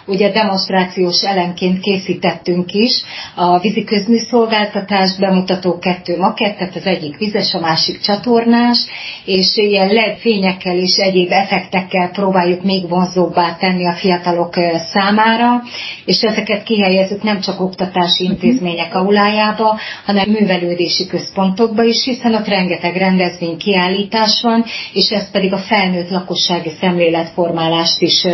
ugye 0.05 0.31
demonstrációs 0.31 1.23
elemként 1.23 1.79
készítettünk 1.79 2.73
is. 2.73 3.01
A 3.35 3.59
vízi 3.59 3.83
közműszolgáltatás 3.83 5.17
bemutató 5.19 5.79
kettő 5.79 6.17
makettet, 6.17 6.75
az 6.75 6.85
egyik 6.85 7.17
vizes, 7.17 7.53
a 7.53 7.59
másik 7.59 7.99
csatornás, 7.99 8.77
és 9.25 9.57
ilyen 9.57 9.87
LED 9.87 10.17
fényekkel 10.17 10.77
és 10.77 10.95
egyéb 10.97 11.31
effektekkel 11.31 12.09
próbáljuk 12.09 12.63
még 12.63 12.89
vonzóbbá 12.89 13.55
tenni 13.59 13.87
a 13.87 13.95
fiatalok 13.95 14.53
számára, 14.93 15.61
és 16.05 16.21
ezeket 16.21 16.63
kihelyezzük 16.63 17.23
nem 17.23 17.39
csak 17.39 17.61
oktatási 17.61 18.23
intézmények 18.23 18.95
aulájába, 18.95 19.79
hanem 20.05 20.29
művelődési 20.29 21.07
központokba 21.07 21.83
is, 21.83 22.03
hiszen 22.03 22.33
ott 22.33 22.47
rengeteg 22.47 22.95
rendezvény 23.17 23.57
kiállítás 23.57 24.41
van, 24.41 24.63
és 24.93 25.09
ez 25.09 25.31
pedig 25.31 25.53
a 25.53 25.57
felnőtt 25.57 26.09
lakossági 26.09 26.69
szemléletformálást 26.79 28.01
is 28.01 28.27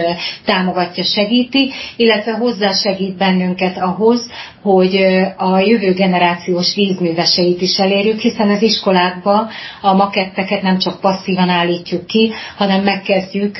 támogatja, 0.45 1.03
segíti, 1.03 1.71
illetve 1.95 2.31
hozzásegít 2.31 3.17
bennünket 3.17 3.77
ahhoz, 3.77 4.29
hogy 4.61 4.95
a 5.37 5.59
jövő 5.59 5.93
generációs 5.93 6.75
vízműveseit 6.75 7.61
is 7.61 7.77
elérjük, 7.77 8.19
hiszen 8.19 8.49
az 8.49 8.61
iskolákba 8.61 9.49
a 9.81 9.93
maketteket 9.93 10.61
nem 10.61 10.77
csak 10.77 10.99
passzívan 10.99 11.49
állítjuk 11.49 12.05
ki, 12.05 12.31
hanem 12.57 12.83
megkezdjük 12.83 13.57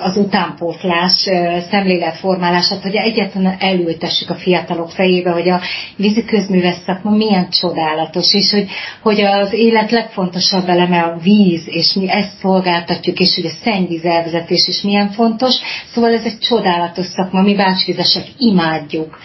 az 0.00 0.16
utánpótlás 0.16 1.28
szemléletformálását, 1.70 2.82
hogy 2.82 2.94
egyetlen 2.94 3.56
elültessük 3.58 4.30
a 4.30 4.34
fiatalok 4.34 4.90
fejébe, 4.90 5.30
hogy 5.30 5.48
a 5.48 5.60
vízi 5.96 6.24
közműves 6.24 6.76
szakma 6.86 7.10
milyen 7.10 7.48
csodálatos, 7.50 8.34
és 8.34 8.50
hogy, 8.50 8.66
hogy 9.02 9.20
az 9.20 9.52
élet 9.52 9.90
legfontosabb 9.90 10.68
eleme 10.68 11.00
a 11.00 11.18
víz, 11.22 11.62
és 11.66 11.92
mi 11.92 12.10
ezt 12.10 12.38
szolgáltatjuk, 12.40 13.18
és 13.18 13.34
hogy 13.34 13.46
a 13.46 13.56
szennyvíz 13.64 14.04
elvezetés 14.04 14.68
is 14.68 14.82
milyen 14.82 15.10
fontos. 15.10 15.54
Szóval 15.92 16.12
ez 16.12 16.24
egy 16.24 16.38
csodálatos 16.38 17.06
szakma, 17.06 17.42
mi 17.42 17.54
bácsvizesek 17.54 18.24
imádjuk. 18.38 19.18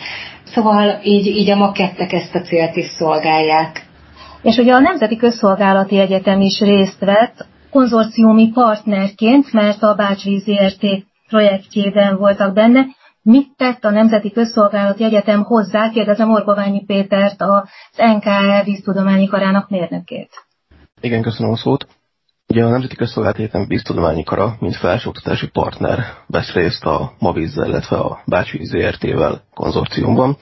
Szóval 0.59 0.99
így, 1.03 1.25
így 1.25 1.49
a 1.49 1.55
makettek 1.55 2.11
ezt 2.11 2.35
a 2.35 2.39
célt 2.41 2.75
is 2.75 2.85
szolgálják. 2.85 3.85
És 4.41 4.57
ugye 4.57 4.73
a 4.73 4.79
Nemzeti 4.79 5.15
Közszolgálati 5.15 5.99
Egyetem 5.99 6.41
is 6.41 6.59
részt 6.59 6.99
vett 6.99 7.45
konzorciumi 7.71 8.51
partnerként, 8.51 9.53
mert 9.53 9.83
a 9.83 9.93
Bácsvíz 9.95 10.43
ZRT 10.43 10.85
projektjében 11.27 12.17
voltak 12.17 12.53
benne. 12.53 12.85
Mit 13.21 13.47
tett 13.57 13.83
a 13.85 13.89
Nemzeti 13.89 14.31
Közszolgálati 14.31 15.03
Egyetem 15.03 15.43
hozzá? 15.43 15.89
Kérdezem 15.89 16.31
Orgoványi 16.31 16.83
Pétert, 16.85 17.41
az 17.41 17.63
NKE 18.15 18.61
víztudományi 18.63 19.27
karának 19.27 19.69
mérnökét. 19.69 20.29
Igen, 21.01 21.21
köszönöm 21.21 21.51
a 21.51 21.55
szót. 21.57 21.87
Ugye 22.51 22.63
a 22.63 22.69
Nemzeti 22.69 22.95
Közszolgálati 22.95 23.41
Egyetem 23.41 23.67
Víztudományi 23.67 24.23
Kara, 24.23 24.55
mint 24.59 24.75
felsőoktatási 24.75 25.47
partner 25.47 26.15
vesz 26.27 26.53
részt 26.53 26.83
a 26.83 27.13
Mavízzel, 27.19 27.67
illetve 27.67 27.97
a 27.97 28.21
Bácsi 28.25 28.65
ZRT-vel 28.65 29.41
konzorciumban. 29.53 30.37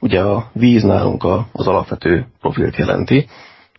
Ugye 0.00 0.20
a 0.20 0.50
víz 0.52 0.82
nálunk 0.82 1.24
az 1.52 1.66
alapvető 1.66 2.26
profilt 2.40 2.76
jelenti. 2.76 3.26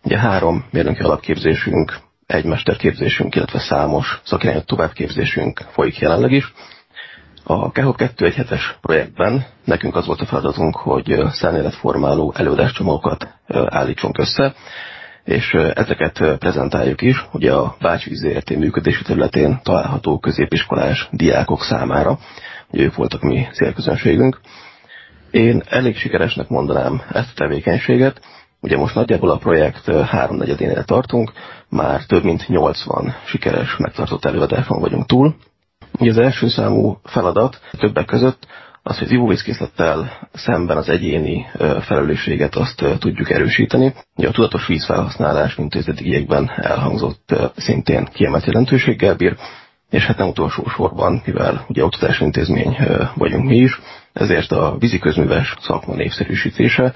Ugye 0.04 0.18
három 0.18 0.64
mérnöki 0.70 1.02
alapképzésünk, 1.02 1.98
egy 2.26 2.44
mesterképzésünk, 2.44 3.34
illetve 3.34 3.58
számos 3.58 4.20
szakirányú 4.24 4.60
továbbképzésünk 4.60 5.58
folyik 5.70 5.98
jelenleg 5.98 6.32
is. 6.32 6.52
A 7.44 7.70
KEHOP 7.70 7.96
2 7.96 8.26
egy 8.26 8.34
hetes 8.34 8.78
projektben 8.80 9.46
nekünk 9.64 9.96
az 9.96 10.06
volt 10.06 10.20
a 10.20 10.26
feladatunk, 10.26 10.76
hogy 10.76 11.14
szemléletformáló 11.30 12.32
előadáscsomagokat 12.36 13.28
állítsunk 13.68 14.18
össze, 14.18 14.54
és 15.26 15.52
ezeket 15.74 16.36
prezentáljuk 16.38 17.02
is, 17.02 17.26
ugye 17.32 17.52
a 17.52 17.76
Bácsvíz 17.80 18.18
ZRT 18.18 18.56
működési 18.56 19.02
területén 19.02 19.60
található 19.62 20.18
középiskolás 20.18 21.08
diákok 21.12 21.62
számára, 21.62 22.18
ugye 22.70 22.82
ők 22.82 22.94
voltak 22.94 23.22
mi 23.22 23.46
célközönségünk. 23.52 24.40
Én 25.30 25.62
elég 25.68 25.96
sikeresnek 25.96 26.48
mondanám 26.48 27.02
ezt 27.12 27.30
a 27.30 27.34
tevékenységet, 27.34 28.20
ugye 28.60 28.76
most 28.76 28.94
nagyjából 28.94 29.30
a 29.30 29.36
projekt 29.36 29.90
háromnegyedénél 29.90 30.84
tartunk, 30.84 31.32
már 31.68 32.04
több 32.04 32.24
mint 32.24 32.48
80 32.48 33.14
sikeres 33.24 33.76
megtartott 33.76 34.24
előadáson 34.24 34.80
vagyunk 34.80 35.06
túl. 35.06 35.36
Ugye 35.98 36.10
az 36.10 36.18
első 36.18 36.48
számú 36.48 37.00
feladat 37.04 37.60
többek 37.78 38.04
között 38.04 38.46
az, 38.88 38.98
hogy 38.98 39.06
az 39.06 39.12
ivóvízkészlettel 39.12 40.28
szemben 40.32 40.76
az 40.76 40.88
egyéni 40.88 41.46
felelősséget 41.80 42.54
azt 42.54 42.84
tudjuk 42.98 43.30
erősíteni. 43.30 43.94
Ugye 44.16 44.28
a 44.28 44.32
tudatos 44.32 44.66
vízfelhasználás, 44.66 45.54
mint 45.54 45.74
az 45.74 45.88
eddigiekben 45.88 46.50
elhangzott, 46.56 47.34
szintén 47.56 48.04
kiemelt 48.04 48.44
jelentőséggel 48.46 49.14
bír, 49.14 49.36
és 49.90 50.04
hát 50.06 50.16
nem 50.18 50.28
utolsó 50.28 50.64
sorban, 50.68 51.22
mivel 51.24 51.64
ugye 51.68 51.84
oktatási 51.84 52.24
intézmény 52.24 52.76
vagyunk 53.14 53.44
mi 53.44 53.56
is, 53.56 53.80
ezért 54.12 54.52
a 54.52 54.76
víziközműves 54.78 55.54
szakma 55.60 55.94
népszerűsítése, 55.94 56.94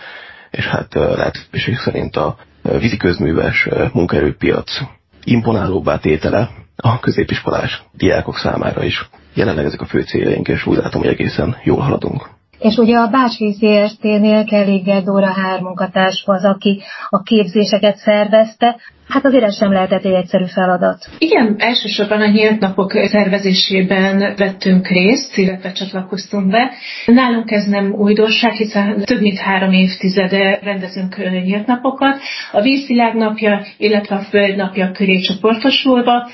és 0.50 0.66
hát 0.66 0.94
lehetőség 0.94 1.76
szerint 1.76 2.16
a 2.16 2.36
víziközműves 2.62 3.68
munkaerőpiac 3.92 4.80
imponálóbbá 5.24 5.98
tétele 5.98 6.50
a 6.80 7.00
középiskolás 7.00 7.82
diákok 7.92 8.36
számára 8.36 8.84
is. 8.84 9.08
Jelenleg 9.34 9.64
ezek 9.64 9.80
a 9.80 9.86
fő 9.86 10.02
céljaink, 10.02 10.48
és 10.48 10.66
úgy 10.66 10.76
látom, 10.76 11.00
hogy 11.00 11.10
egészen 11.10 11.56
jól 11.64 11.80
haladunk. 11.80 12.28
És 12.60 12.76
ugye 12.76 12.96
a 12.96 13.06
Bácsvíz 13.06 13.56
ZRT-nél 13.56 14.44
Kellig 14.44 15.04
Dóra 15.04 15.32
Hár 15.32 15.60
munkatárs 15.60 16.22
az, 16.26 16.44
aki 16.44 16.82
a 17.08 17.22
képzéseket 17.22 17.96
szervezte. 17.96 18.76
Hát 19.08 19.24
azért 19.24 19.44
ez 19.44 19.56
sem 19.56 19.72
lehetett 19.72 20.04
egy 20.04 20.12
egyszerű 20.12 20.44
feladat. 20.44 21.08
Igen, 21.18 21.54
elsősorban 21.58 22.20
a 22.20 22.26
nyílt 22.26 22.60
napok 22.60 22.92
szervezésében 22.92 24.34
vettünk 24.36 24.88
részt, 24.88 25.36
illetve 25.36 25.72
csatlakoztunk 25.72 26.50
be. 26.50 26.70
Nálunk 27.06 27.50
ez 27.50 27.64
nem 27.64 27.92
újdonság, 27.92 28.52
hiszen 28.52 29.04
több 29.04 29.20
mint 29.20 29.38
három 29.38 29.72
évtizede 29.72 30.58
rendezünk 30.62 31.16
nyílt 31.44 31.66
napokat. 31.66 32.20
A 32.52 32.60
vízvilág 32.60 33.14
napja, 33.14 33.64
illetve 33.76 34.16
a 34.16 34.22
föld 34.30 34.56
napja 34.56 34.90
köré 34.92 35.18
csoportosulva 35.18 36.28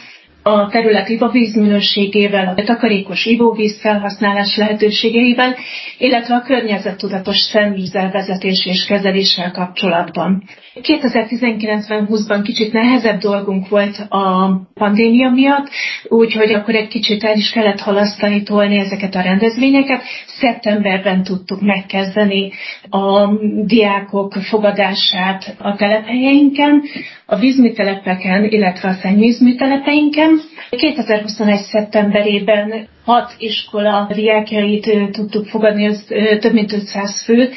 a 0.47 0.69
terület 0.69 1.09
ivóvíz 1.09 1.55
minőségével, 1.55 2.55
a 2.57 2.63
takarékos 2.63 3.25
ivóvíz 3.25 3.81
felhasználás 3.81 4.57
lehetőségeivel, 4.57 5.57
illetve 5.99 6.35
a 6.35 6.43
környezettudatos 6.43 7.37
szennyvízelvezetés 7.37 8.67
és 8.67 8.85
kezeléssel 8.85 9.51
kapcsolatban. 9.51 10.43
2019-ben 10.83 12.09
20-ban 12.11 12.41
kicsit 12.45 12.73
nehezebb 12.73 13.21
dolgunk 13.21 13.69
volt 13.69 14.07
a 14.09 14.51
pandémia 14.75 15.31
miatt, 15.31 15.69
úgyhogy 16.09 16.53
akkor 16.53 16.75
egy 16.75 16.89
kicsit 16.89 17.25
el 17.25 17.37
is 17.37 17.51
kellett 17.51 17.81
halasztani, 17.81 18.43
tolni 18.43 18.79
ezeket 18.79 19.15
a 19.15 19.21
rendezvényeket. 19.21 20.03
Szeptemberben 20.27 21.23
tudtuk 21.23 21.61
megkezdeni 21.61 22.53
a 22.91 23.29
diákok 23.65 24.33
fogadását 24.33 25.57
a 25.59 25.77
telephelyeinken, 25.77 26.83
a 27.27 27.37
vízműtelepeken, 27.37 28.45
illetve 28.45 28.89
a 28.89 28.93
szennyvízműtelepeinken. 28.93 30.41
2021. 30.71 31.57
szeptemberében 31.57 32.89
hat 33.05 33.35
iskola 33.39 34.09
diákjait 34.15 35.11
tudtuk 35.11 35.47
fogadni, 35.47 35.87
az 35.87 36.05
több 36.41 36.53
mint 36.53 36.73
500 36.73 37.25
fő, 37.25 37.51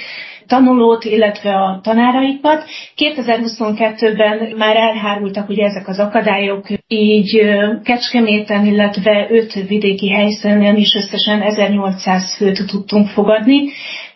tanulót, 0.48 1.04
illetve 1.04 1.56
a 1.56 1.80
tanáraikat. 1.84 2.64
2022-ben 2.98 4.54
már 4.58 4.76
elhárultak 4.76 5.50
ugye 5.50 5.66
ezek 5.66 5.88
az 5.88 6.00
akadályok, 6.00 6.68
így 6.88 7.42
Kecskeméten, 7.84 8.66
illetve 8.66 9.28
öt 9.30 9.54
vidéki 9.68 10.12
helyszínen 10.12 10.76
is 10.76 10.96
összesen 10.96 11.42
1800 11.42 12.36
főt 12.36 12.66
tudtunk 12.68 13.08
fogadni. 13.08 13.70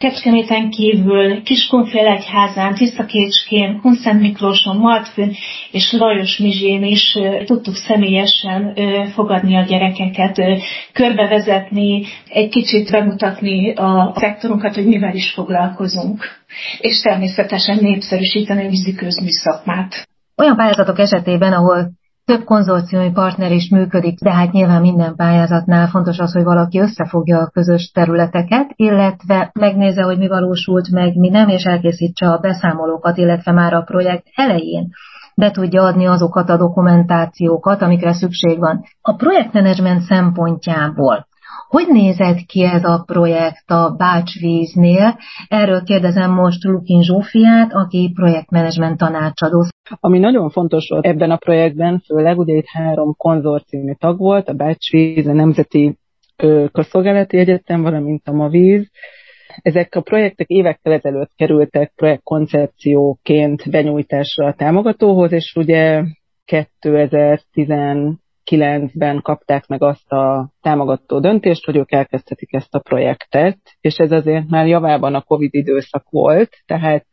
Kecskeméten 0.03 0.69
kívül 0.69 1.43
Kiskunfélegyházán, 1.43 2.75
Tiszakécskén, 2.75 3.79
Kunszent 3.81 4.21
Miklóson, 4.21 4.77
Maltfőn 4.77 5.31
és 5.71 5.91
Lajos 5.91 6.37
Mizsén 6.37 6.83
is 6.83 7.17
tudtuk 7.45 7.75
személyesen 7.75 8.75
fogadni 9.13 9.57
a 9.57 9.65
gyerekeket, 9.65 10.41
körbevezetni, 10.93 12.05
egy 12.29 12.49
kicsit 12.49 12.91
bemutatni 12.91 13.73
a 13.73 14.13
szektorunkat, 14.15 14.75
hogy 14.75 14.85
mivel 14.85 15.15
is 15.15 15.31
foglalkozunk. 15.31 16.23
És 16.79 17.01
természetesen 17.01 17.77
népszerűsíteni 17.81 18.65
a 18.65 18.69
víziközmű 18.69 19.29
szakmát. 19.29 20.07
Olyan 20.35 20.55
pályázatok 20.55 20.99
esetében, 20.99 21.53
ahol 21.53 21.91
több 22.25 22.43
konzorciumi 22.43 23.11
partner 23.11 23.51
is 23.51 23.69
működik, 23.69 24.19
de 24.19 24.31
hát 24.31 24.51
nyilván 24.51 24.81
minden 24.81 25.15
pályázatnál 25.15 25.87
fontos 25.87 26.19
az, 26.19 26.33
hogy 26.33 26.43
valaki 26.43 26.79
összefogja 26.79 27.39
a 27.39 27.49
közös 27.49 27.91
területeket, 27.91 28.71
illetve 28.75 29.51
megnézze, 29.53 30.03
hogy 30.03 30.17
mi 30.17 30.27
valósult 30.27 30.91
meg, 30.91 31.15
mi 31.15 31.29
nem, 31.29 31.47
és 31.47 31.63
elkészítse 31.63 32.29
a 32.29 32.37
beszámolókat, 32.37 33.17
illetve 33.17 33.51
már 33.51 33.73
a 33.73 33.81
projekt 33.81 34.27
elején 34.35 34.89
be 35.35 35.51
tudja 35.51 35.83
adni 35.83 36.05
azokat 36.05 36.49
a 36.49 36.57
dokumentációkat, 36.57 37.81
amikre 37.81 38.13
szükség 38.13 38.59
van. 38.59 38.83
A 39.01 39.15
projektmenedzsment 39.15 40.01
szempontjából 40.01 41.27
hogy 41.73 41.87
nézett 41.87 42.45
ki 42.45 42.63
ez 42.63 42.83
a 42.83 43.03
projekt 43.05 43.69
a 43.69 43.95
Bácsvíznél? 43.97 45.17
Erről 45.47 45.83
kérdezem 45.83 46.31
most 46.31 46.63
Lukin 46.63 47.01
Zsófiát, 47.01 47.73
aki 47.73 48.11
projektmenedzsment 48.15 48.97
tanácsadó. 48.97 49.65
Ami 49.99 50.19
nagyon 50.19 50.49
fontos 50.49 50.87
volt 50.89 51.05
ebben 51.05 51.31
a 51.31 51.37
projektben, 51.37 51.99
főleg 52.05 52.37
ugye 52.37 52.55
itt 52.55 52.67
három 52.67 53.15
konzorciumi 53.17 53.95
tag 53.99 54.17
volt, 54.17 54.49
a 54.49 54.53
Bácsvíz, 54.53 55.27
a 55.27 55.33
Nemzeti 55.33 55.97
Közszolgálati 56.71 57.37
Egyetem, 57.37 57.81
valamint 57.81 58.27
a 58.27 58.33
Mavíz. 58.33 58.89
Ezek 59.61 59.95
a 59.95 60.01
projektek 60.01 60.47
évekkel 60.47 60.93
ezelőtt 60.93 61.31
kerültek 61.35 61.93
projektkoncepcióként 61.95 63.69
benyújtásra 63.69 64.45
a 64.45 64.53
támogatóhoz, 64.53 65.31
és 65.31 65.55
ugye 65.55 66.03
2010 66.45 67.67
2009-ben 68.53 69.21
kapták 69.21 69.67
meg 69.67 69.83
azt 69.83 70.11
a 70.11 70.49
támogató 70.61 71.19
döntést, 71.19 71.65
hogy 71.65 71.75
ők 71.75 71.91
elkezdhetik 71.91 72.53
ezt 72.53 72.75
a 72.75 72.79
projektet, 72.79 73.57
és 73.81 73.95
ez 73.97 74.11
azért 74.11 74.49
már 74.49 74.67
javában 74.67 75.15
a 75.15 75.21
Covid 75.21 75.53
időszak 75.53 76.09
volt, 76.09 76.49
tehát 76.65 77.05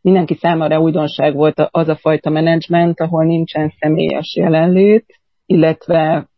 mindenki 0.00 0.34
számára 0.34 0.80
újdonság 0.80 1.34
volt 1.34 1.68
az 1.70 1.88
a 1.88 1.96
fajta 1.96 2.30
menedzsment, 2.30 3.00
ahol 3.00 3.24
nincsen 3.24 3.72
személyes 3.78 4.36
jelenlét, 4.36 5.06
illetve 5.46 6.28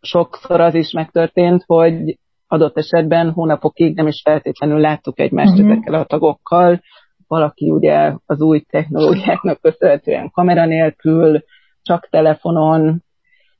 sokszor 0.00 0.60
az 0.60 0.74
is 0.74 0.92
megtörtént, 0.92 1.62
hogy 1.66 2.18
adott 2.46 2.76
esetben 2.76 3.30
hónapokig 3.30 3.96
nem 3.96 4.06
is 4.06 4.20
feltétlenül 4.24 4.78
láttuk 4.78 5.18
egymást 5.18 5.52
uh-huh. 5.52 5.70
ezekkel 5.70 5.94
a 5.94 6.04
tagokkal. 6.04 6.80
Valaki 7.26 7.70
ugye 7.70 8.12
az 8.26 8.40
új 8.40 8.60
technológiáknak 8.60 9.60
köszönhetően 9.60 10.30
kamera 10.30 10.66
nélkül, 10.66 11.40
csak 11.82 12.08
telefonon, 12.08 13.03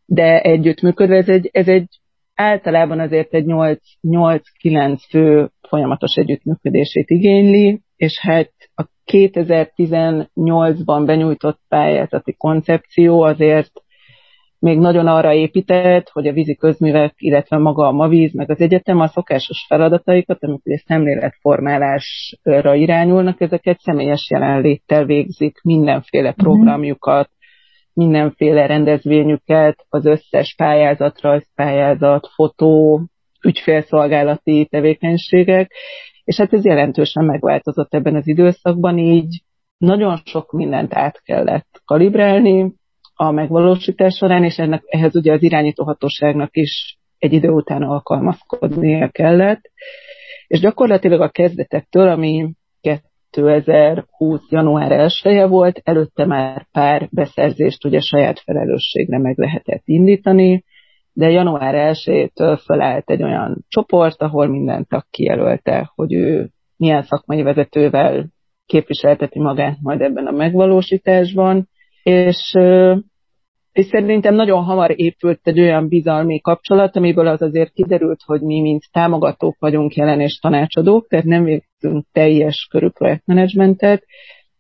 de 0.07 0.41
együttműködve 0.41 1.17
ez 1.17 1.29
egy, 1.29 1.49
ez 1.53 1.69
egy 1.69 1.89
általában 2.35 3.01
azért 3.01 3.35
egy 3.35 3.45
8-9 3.47 4.99
fő 5.09 5.51
folyamatos 5.69 6.15
együttműködését 6.15 7.11
igényli, 7.11 7.81
és 7.97 8.19
hát 8.21 8.53
a 8.75 8.85
2018-ban 9.13 11.03
benyújtott 11.07 11.61
pályázati 11.69 12.33
koncepció 12.33 13.23
azért 13.23 13.85
még 14.65 14.79
nagyon 14.79 15.07
arra 15.07 15.33
épített, 15.33 16.09
hogy 16.09 16.27
a 16.27 16.33
vízi 16.33 16.57
közművek, 16.57 17.15
illetve 17.17 17.57
maga 17.59 17.87
a 17.87 17.93
mavíz, 17.93 18.35
meg 18.35 18.51
az 18.51 18.61
egyetem 18.61 19.01
a 19.01 19.07
szokásos 19.07 19.65
feladataikat, 19.69 20.43
amik 20.43 20.61
ugye 20.65 20.77
szemléletformálásra 20.87 22.75
irányulnak, 22.75 23.41
ezeket 23.41 23.79
személyes 23.79 24.31
jelenléttel 24.31 25.05
végzik, 25.05 25.61
mindenféle 25.63 26.31
mhm. 26.31 26.39
programjukat, 26.39 27.31
mindenféle 27.95 28.67
rendezvényüket, 28.67 29.87
az 29.89 30.05
összes 30.05 30.55
pályázat, 30.57 31.21
rajzpályázat, 31.21 32.29
fotó, 32.35 33.03
ügyfélszolgálati 33.43 34.67
tevékenységek, 34.71 35.73
és 36.25 36.37
hát 36.37 36.53
ez 36.53 36.65
jelentősen 36.65 37.25
megváltozott 37.25 37.95
ebben 37.95 38.15
az 38.15 38.29
időszakban, 38.29 38.99
így 38.99 39.43
nagyon 39.77 40.21
sok 40.25 40.53
mindent 40.53 40.95
át 40.95 41.23
kellett 41.23 41.83
kalibrálni, 41.85 42.73
a 43.15 43.31
megvalósítás 43.31 44.17
során, 44.17 44.45
és 44.45 44.59
ennek, 44.59 44.83
ehhez 44.87 45.17
ugye 45.17 45.33
az 45.33 45.43
irányítóhatóságnak 45.43 46.57
is 46.57 46.99
egy 47.19 47.33
idő 47.33 47.49
után 47.49 47.83
alkalmazkodnia 47.83 49.09
kellett. 49.09 49.71
És 50.47 50.61
gyakorlatilag 50.61 51.21
a 51.21 51.29
kezdetektől, 51.29 52.09
ami 52.09 52.51
2020. 53.35 54.41
január 54.51 54.93
1 54.93 55.21
-e 55.23 55.47
volt, 55.47 55.81
előtte 55.85 56.27
már 56.27 56.67
pár 56.73 57.09
beszerzést 57.11 57.85
ugye 57.85 58.01
saját 58.01 58.41
felelősségre 58.41 59.19
meg 59.19 59.39
lehetett 59.39 59.83
indítani, 59.85 60.65
de 61.13 61.31
január 61.31 61.95
1-től 61.95 62.61
felállt 62.65 63.11
egy 63.11 63.23
olyan 63.23 63.65
csoport, 63.69 64.23
ahol 64.23 64.47
minden 64.47 64.87
tag 64.89 65.03
kijelölte, 65.11 65.93
hogy 65.95 66.13
ő 66.13 66.49
milyen 66.77 67.03
szakmai 67.03 67.43
vezetővel 67.43 68.27
képviselteti 68.67 69.41
magát 69.41 69.77
majd 69.81 70.01
ebben 70.01 70.27
a 70.27 70.31
megvalósításban, 70.31 71.69
és, 72.03 72.53
és 73.75 73.87
szerintem 73.87 74.35
nagyon 74.35 74.63
hamar 74.63 74.93
épült 74.97 75.41
egy 75.43 75.61
olyan 75.61 75.89
bizalmi 75.89 76.41
kapcsolat, 76.41 76.97
amiből 76.97 77.27
az 77.27 77.43
azért 77.43 77.73
kiderült, 77.73 78.23
hogy 78.25 78.41
mi, 78.41 78.61
mint 78.61 78.83
támogatók 78.93 79.57
vagyunk 79.59 79.95
jelen 79.95 80.21
és 80.21 80.39
tanácsadók, 80.39 81.09
tehát 81.09 81.25
nem 81.25 81.45
végzünk 81.45 82.07
teljes 82.13 82.67
körű 82.71 82.89
projektmenedzsmentet, 82.89 84.05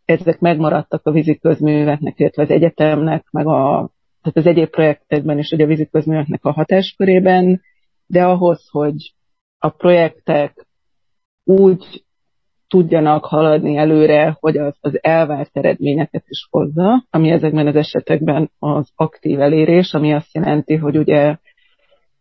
ezek 0.05 0.40
megmaradtak 0.40 1.07
a 1.07 1.11
vízi 1.11 1.38
közműveknek, 1.38 2.18
illetve 2.18 2.42
az 2.42 2.50
egyetemnek, 2.50 3.27
meg 3.31 3.46
a, 3.46 3.90
tehát 4.22 4.38
az 4.38 4.46
egyéb 4.46 4.68
projektekben 4.68 5.38
és 5.38 5.50
ugye 5.50 5.64
a 5.64 5.66
vízi 5.68 5.87
közműveknek 5.87 6.44
a 6.44 6.53
hatáskörében, 6.53 7.62
de 8.07 8.24
ahhoz, 8.24 8.68
hogy 8.70 9.14
a 9.59 9.68
projektek 9.68 10.66
úgy 11.44 12.04
tudjanak 12.68 13.24
haladni 13.24 13.77
előre, 13.77 14.37
hogy 14.40 14.57
az, 14.57 14.77
az 14.81 14.98
elvárt 15.03 15.50
eredményeket 15.53 16.24
is 16.27 16.46
hozza, 16.50 17.05
ami 17.11 17.31
ezekben 17.31 17.66
az 17.66 17.77
esetekben 17.77 18.50
az 18.59 18.90
aktív 18.94 19.40
elérés, 19.40 19.94
ami 19.94 20.12
azt 20.12 20.35
jelenti, 20.35 20.74
hogy 20.74 20.98
ugye 20.98 21.37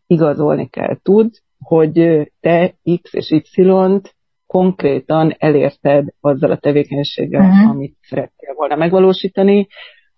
igazolni 0.08 0.68
kell. 0.70 0.98
Tud, 1.04 1.32
hogy 1.60 1.92
te 2.40 2.74
X 3.02 3.14
és 3.14 3.32
Y-t 3.32 4.16
konkrétan 4.48 5.36
elérted 5.38 6.08
azzal 6.20 6.52
a 6.52 6.58
tevékenységgel, 6.58 7.42
uh-huh. 7.42 7.70
amit 7.70 7.96
szerettél 8.02 8.54
volna 8.56 8.76
megvalósítani, 8.76 9.68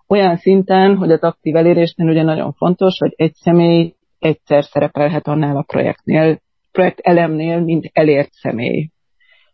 olyan 0.08 0.36
szinten, 0.36 0.96
hogy 0.96 1.12
az 1.12 1.22
aktív 1.22 1.56
elérésnél 1.56 2.10
ugye 2.10 2.24
nagyon 2.24 2.54
fontos, 2.54 2.98
hogy 3.00 3.14
egy 3.16 3.34
személy 3.34 3.96
egyszer 4.20 4.64
szerepelhet 4.64 5.28
annál 5.28 5.58
a 5.58 5.66
projektnél, 5.68 6.40
projekt 6.72 7.00
elemnél, 7.00 7.60
mint 7.60 7.90
elért 7.94 8.32
személy 8.32 8.90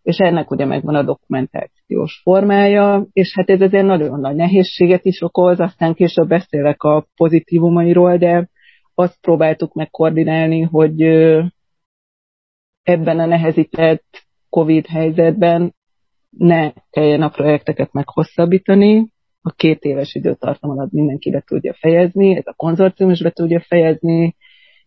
és 0.01 0.17
ennek 0.17 0.51
ugye 0.51 0.65
megvan 0.65 0.95
a 0.95 1.03
dokumentációs 1.03 2.19
formája, 2.23 3.05
és 3.11 3.33
hát 3.33 3.49
ez 3.49 3.61
azért 3.61 3.85
nagyon 3.85 4.19
nagy 4.19 4.35
nehézséget 4.35 5.05
is 5.05 5.21
okoz, 5.21 5.59
aztán 5.59 5.93
később 5.93 6.27
beszélek 6.27 6.83
a 6.83 7.07
pozitívumairól, 7.15 8.17
de 8.17 8.49
azt 8.95 9.17
próbáltuk 9.21 9.73
meg 9.73 9.89
koordinálni, 9.89 10.61
hogy 10.61 11.01
ebben 12.83 13.19
a 13.19 13.25
nehezített 13.25 14.05
COVID 14.49 14.85
helyzetben 14.85 15.73
ne 16.29 16.71
kelljen 16.89 17.21
a 17.21 17.29
projekteket 17.29 17.93
meghosszabbítani, 17.93 19.11
a 19.41 19.51
két 19.51 19.83
éves 19.83 20.15
időtartam 20.15 20.69
alatt 20.69 20.91
mindenki 20.91 21.31
be 21.31 21.43
tudja 21.45 21.73
fejezni, 21.73 22.35
ez 22.35 22.45
a 22.45 22.53
konzorcium 22.53 23.09
is 23.09 23.21
be 23.21 23.29
tudja 23.29 23.59
fejezni, 23.59 24.35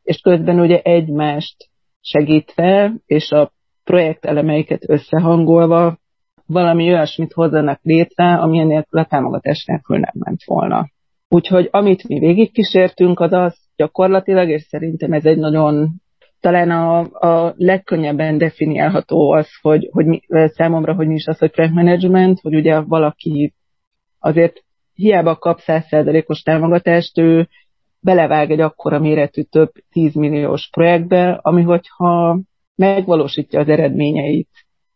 és 0.02 0.20
közben 0.20 0.60
ugye 0.60 0.80
egymást 0.82 1.70
segítve, 2.00 2.94
és 3.06 3.30
a 3.30 3.52
projektelemeiket 3.84 4.88
összehangolva 4.88 5.98
valami 6.46 6.92
olyasmit 6.92 7.32
hozzanak 7.32 7.78
létre, 7.82 8.34
ami 8.34 8.64
nélkül 8.64 9.00
a 9.00 9.04
támogatás 9.04 9.64
nélkül 9.64 9.98
nem 9.98 10.12
ment 10.12 10.44
volna. 10.44 10.88
Úgyhogy 11.28 11.68
amit 11.70 12.08
mi 12.08 12.18
végigkísértünk, 12.18 13.20
az 13.20 13.32
az 13.32 13.58
gyakorlatilag, 13.76 14.48
és 14.48 14.62
szerintem 14.62 15.12
ez 15.12 15.24
egy 15.24 15.38
nagyon 15.38 15.88
talán 16.40 16.70
a, 16.70 16.98
a 17.00 17.54
legkönnyebben 17.56 18.38
definiálható 18.38 19.30
az, 19.30 19.48
hogy, 19.60 19.88
hogy 19.92 20.06
mi, 20.06 20.20
számomra, 20.28 20.94
hogy 20.94 21.06
mi 21.06 21.14
is 21.14 21.26
az, 21.26 21.38
hogy 21.38 21.50
projektmanagement, 21.50 22.40
hogy 22.40 22.54
ugye 22.54 22.80
valaki 22.80 23.54
azért 24.18 24.64
hiába 24.94 25.36
kap 25.36 25.58
100%-os 25.66 26.42
támogatást, 26.42 27.18
ő 27.18 27.48
belevág 28.00 28.50
egy 28.50 28.60
akkora 28.60 28.98
méretű 28.98 29.42
több 29.42 29.70
10 29.90 30.14
milliós 30.14 30.68
projektbe, 30.70 31.38
ami 31.42 31.62
hogyha 31.62 32.40
megvalósítja 32.76 33.60
az 33.60 33.68
eredményeit, 33.68 34.48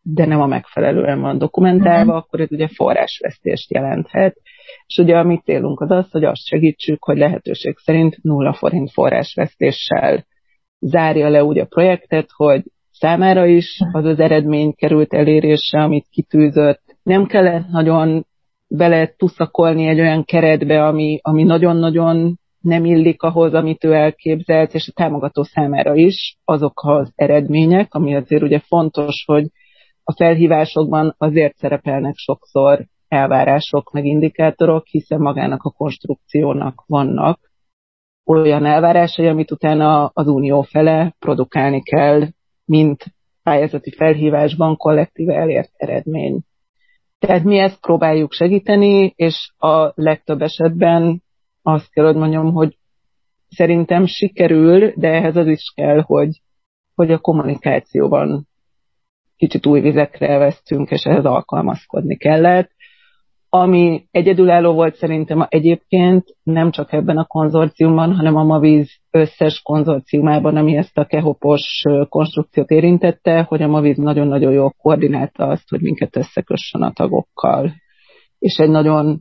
de 0.03 0.27
nem 0.27 0.41
a 0.41 0.47
megfelelően 0.47 1.21
van 1.21 1.38
dokumentálva, 1.38 2.01
uh-huh. 2.01 2.17
akkor 2.17 2.41
ez 2.41 2.53
ugye 2.53 2.69
forrásvesztést 2.69 3.71
jelenthet. 3.71 4.37
És 4.87 4.99
ugye 4.99 5.17
a 5.17 5.23
mi 5.23 5.41
célunk 5.45 5.81
az 5.81 5.91
az, 5.91 6.11
hogy 6.11 6.25
azt 6.25 6.47
segítsük, 6.47 7.05
hogy 7.05 7.19
lehetőség 7.19 7.77
szerint 7.77 8.23
nulla 8.23 8.53
forint 8.53 8.91
forrásvesztéssel 8.93 10.27
zárja 10.81 11.29
le 11.29 11.45
úgy 11.45 11.59
a 11.59 11.64
projektet, 11.64 12.29
hogy 12.37 12.62
számára 12.91 13.47
is 13.47 13.79
az 13.93 14.05
az 14.05 14.19
eredmény 14.19 14.75
került 14.75 15.12
elérésre, 15.12 15.83
amit 15.83 16.07
kitűzött. 16.11 16.83
Nem 17.03 17.27
kellett 17.27 17.69
nagyon 17.69 18.27
bele 18.69 19.14
tuszakolni 19.17 19.87
egy 19.87 20.01
olyan 20.01 20.25
keretbe, 20.25 20.87
ami, 20.87 21.19
ami 21.23 21.43
nagyon-nagyon 21.43 22.38
nem 22.68 22.85
illik 22.85 23.22
ahhoz, 23.22 23.54
amit 23.54 23.85
ő 23.85 23.92
elképzelt, 23.92 24.74
és 24.74 24.88
a 24.88 24.92
támogató 25.02 25.42
számára 25.42 25.94
is 25.94 26.37
azok 26.44 26.81
az 26.85 27.12
eredmények, 27.14 27.94
ami 27.94 28.14
azért 28.14 28.42
ugye 28.42 28.59
fontos, 28.59 29.24
hogy 29.26 29.46
a 30.04 30.12
felhívásokban 30.12 31.14
azért 31.18 31.57
szerepelnek 31.57 32.14
sokszor 32.16 32.85
elvárások, 33.09 33.92
meg 33.92 34.04
indikátorok, 34.04 34.87
hiszen 34.87 35.20
magának 35.20 35.62
a 35.62 35.70
konstrukciónak 35.70 36.85
vannak 36.87 37.38
olyan 38.24 38.64
elvárásai, 38.64 39.26
amit 39.26 39.50
utána 39.50 40.07
az 40.07 40.26
unió 40.26 40.62
fele 40.62 41.14
produkálni 41.18 41.83
kell, 41.83 42.26
mint 42.64 43.04
pályázati 43.42 43.90
felhívásban 43.90 44.76
kollektíve 44.76 45.35
elért 45.35 45.70
eredmény. 45.76 46.40
Tehát 47.18 47.44
mi 47.44 47.59
ezt 47.59 47.81
próbáljuk 47.81 48.33
segíteni, 48.33 49.12
és 49.16 49.52
a 49.57 49.92
legtöbb 49.94 50.42
esetben 50.42 51.22
azt 51.62 51.90
kell, 51.90 52.05
hogy 52.05 52.16
mondjam, 52.16 52.53
hogy 52.53 52.79
szerintem 53.49 54.07
sikerül, 54.07 54.92
de 54.97 55.09
ehhez 55.09 55.37
az 55.37 55.47
is 55.47 55.73
kell, 55.75 56.01
hogy, 56.01 56.42
hogy 56.94 57.11
a 57.11 57.18
kommunikációban 57.18 58.47
kicsit 59.37 59.66
új 59.66 59.81
vizekre 59.81 60.38
vesztünk, 60.38 60.90
és 60.90 61.03
ehhez 61.03 61.25
alkalmazkodni 61.25 62.16
kellett. 62.16 62.71
Ami 63.49 64.07
egyedülálló 64.11 64.73
volt 64.73 64.94
szerintem 64.94 65.47
egyébként 65.49 66.37
nem 66.42 66.71
csak 66.71 66.92
ebben 66.92 67.16
a 67.16 67.25
konzorciumban, 67.25 68.14
hanem 68.14 68.37
a 68.37 68.44
Mavíz 68.44 68.90
összes 69.11 69.61
konzorciumában, 69.62 70.57
ami 70.57 70.77
ezt 70.77 70.99
a 70.99 71.05
kehopos 71.05 71.83
konstrukciót 72.09 72.71
érintette, 72.71 73.42
hogy 73.42 73.62
a 73.62 73.68
Mavíz 73.68 73.97
nagyon-nagyon 73.97 74.53
jól 74.53 74.75
koordinálta 74.79 75.47
azt, 75.47 75.68
hogy 75.68 75.81
minket 75.81 76.16
összekössön 76.16 76.83
a 76.83 76.92
tagokkal. 76.92 77.73
És 78.38 78.57
egy 78.57 78.71
nagyon 78.71 79.21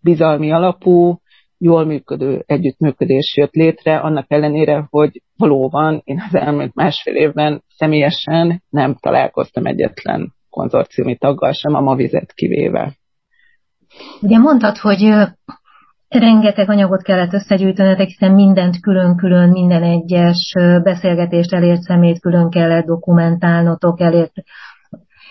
bizalmi 0.00 0.52
alapú, 0.52 1.20
jól 1.62 1.84
működő 1.84 2.42
együttműködés 2.46 3.36
jött 3.36 3.54
létre, 3.54 3.98
annak 3.98 4.24
ellenére, 4.28 4.86
hogy 4.90 5.22
valóban 5.36 6.00
én 6.04 6.22
az 6.28 6.34
elmúlt 6.34 6.74
másfél 6.74 7.14
évben 7.14 7.62
személyesen 7.76 8.62
nem 8.70 8.96
találkoztam 9.00 9.66
egyetlen 9.66 10.34
konzorciumi 10.50 11.16
taggal 11.16 11.52
sem, 11.52 11.74
a 11.74 11.80
Mavizet 11.80 12.32
kivéve. 12.32 12.92
Ugye 14.20 14.38
mondtad, 14.38 14.76
hogy 14.76 15.12
rengeteg 16.08 16.70
anyagot 16.70 17.02
kellett 17.02 17.32
összegyűjtenetek, 17.32 18.06
hiszen 18.06 18.32
mindent 18.32 18.80
külön-külön, 18.80 19.48
minden 19.48 19.82
egyes 19.82 20.52
beszélgetést 20.82 21.52
elért 21.52 21.80
szemét 21.80 22.20
külön 22.20 22.50
kellett 22.50 22.84
dokumentálnotok, 22.84 24.00
elért 24.00 24.32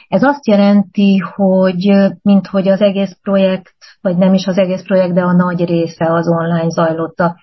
ez 0.10 0.24
azt 0.24 0.48
jelenti, 0.48 1.18
hogy 1.18 1.92
mint 2.22 2.48
hogy 2.48 2.68
az 2.68 2.82
egész 2.82 3.18
projekt, 3.22 3.76
vagy 4.02 4.18
nem 4.18 4.34
is 4.34 4.46
az 4.46 4.58
egész 4.58 4.84
projekt, 4.84 5.14
de 5.14 5.22
a 5.22 5.34
nagy 5.34 5.66
része 5.66 6.14
az 6.14 6.28
online 6.28 6.70
zajlott 6.70 7.20
a 7.20 7.36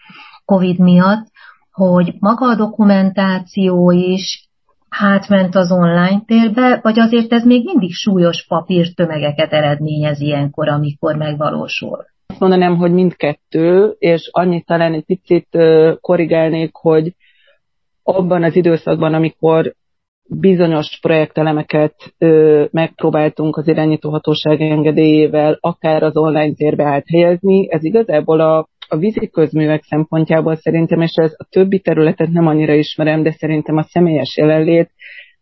COVID 0.44 0.78
miatt, 0.78 1.26
hogy 1.72 2.14
maga 2.18 2.46
a 2.46 2.56
dokumentáció 2.56 3.90
is 3.90 4.48
hátment 4.88 5.54
az 5.54 5.72
online 5.72 6.22
térbe, 6.26 6.80
vagy 6.82 6.98
azért 6.98 7.32
ez 7.32 7.44
még 7.44 7.64
mindig 7.64 7.92
súlyos 7.92 8.46
papírtömegeket 8.46 9.52
eredményez 9.52 10.20
ilyenkor, 10.20 10.68
amikor 10.68 11.16
megvalósul? 11.16 12.04
Azt 12.26 12.40
mondanám, 12.40 12.76
hogy 12.76 12.92
mindkettő, 12.92 13.94
és 13.98 14.28
annyit 14.32 14.66
talán 14.66 14.92
egy 14.92 15.04
picit 15.04 15.48
korrigálnék, 16.00 16.70
hogy 16.74 17.14
abban 18.02 18.42
az 18.42 18.56
időszakban, 18.56 19.14
amikor 19.14 19.74
bizonyos 20.28 20.98
projektelemeket 21.00 21.94
ö, 22.18 22.64
megpróbáltunk 22.70 23.56
az 23.56 23.68
irányítóhatóság 23.68 24.60
engedélyével 24.60 25.58
akár 25.60 26.02
az 26.02 26.16
online 26.16 26.54
térbe 26.54 26.84
áthelyezni. 26.84 27.72
Ez 27.72 27.84
igazából 27.84 28.40
a, 28.40 28.68
a 28.88 28.96
vízi 28.96 29.28
közművek 29.28 29.82
szempontjából 29.82 30.54
szerintem, 30.54 31.00
és 31.00 31.12
ez 31.14 31.32
a 31.36 31.46
többi 31.50 31.80
területet 31.80 32.30
nem 32.30 32.46
annyira 32.46 32.74
ismerem, 32.74 33.22
de 33.22 33.30
szerintem 33.30 33.76
a 33.76 33.82
személyes 33.82 34.36
jelenlét 34.36 34.90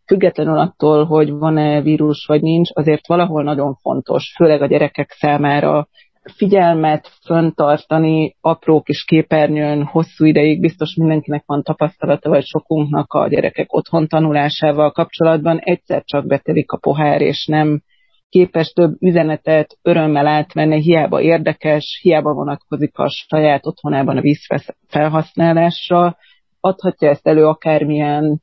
függetlenül 0.07 0.59
attól, 0.59 1.05
hogy 1.05 1.31
van-e 1.31 1.81
vírus 1.81 2.27
vagy 2.27 2.43
nincs, 2.43 2.71
azért 2.73 3.07
valahol 3.07 3.43
nagyon 3.43 3.75
fontos, 3.75 4.33
főleg 4.37 4.63
a 4.63 4.67
gyerekek 4.67 5.11
számára 5.11 5.89
figyelmet 6.33 7.11
föntartani 7.25 8.37
apró 8.41 8.83
kis 8.83 9.05
képernyőn 9.05 9.85
hosszú 9.85 10.25
ideig, 10.25 10.61
biztos 10.61 10.95
mindenkinek 10.95 11.43
van 11.47 11.63
tapasztalata, 11.63 12.29
vagy 12.29 12.45
sokunknak 12.45 13.13
a 13.13 13.29
gyerekek 13.29 13.73
otthon 13.73 14.07
tanulásával 14.09 14.93
kapcsolatban, 14.93 15.59
egyszer 15.59 16.03
csak 16.05 16.27
betelik 16.27 16.73
a 16.73 16.77
pohár, 16.77 17.21
és 17.21 17.47
nem 17.47 17.83
képes 18.29 18.73
több 18.73 19.03
üzenetet 19.03 19.79
örömmel 19.83 20.27
átvenni, 20.27 20.81
hiába 20.81 21.21
érdekes, 21.21 21.99
hiába 22.03 22.33
vonatkozik 22.33 22.99
a 22.99 23.09
saját 23.09 23.67
otthonában 23.67 24.17
a 24.17 24.21
vízfelhasználásra, 24.21 26.17
adhatja 26.61 27.09
ezt 27.09 27.27
elő 27.27 27.47
akármilyen 27.47 28.43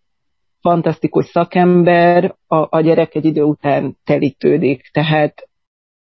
fantasztikus 0.62 1.26
szakember, 1.26 2.36
a, 2.48 2.78
a 2.78 2.82
gyerek 2.82 3.16
egy 3.16 3.26
idő 3.26 3.42
után 3.42 3.98
telítődik. 4.04 4.90
Tehát 4.92 5.50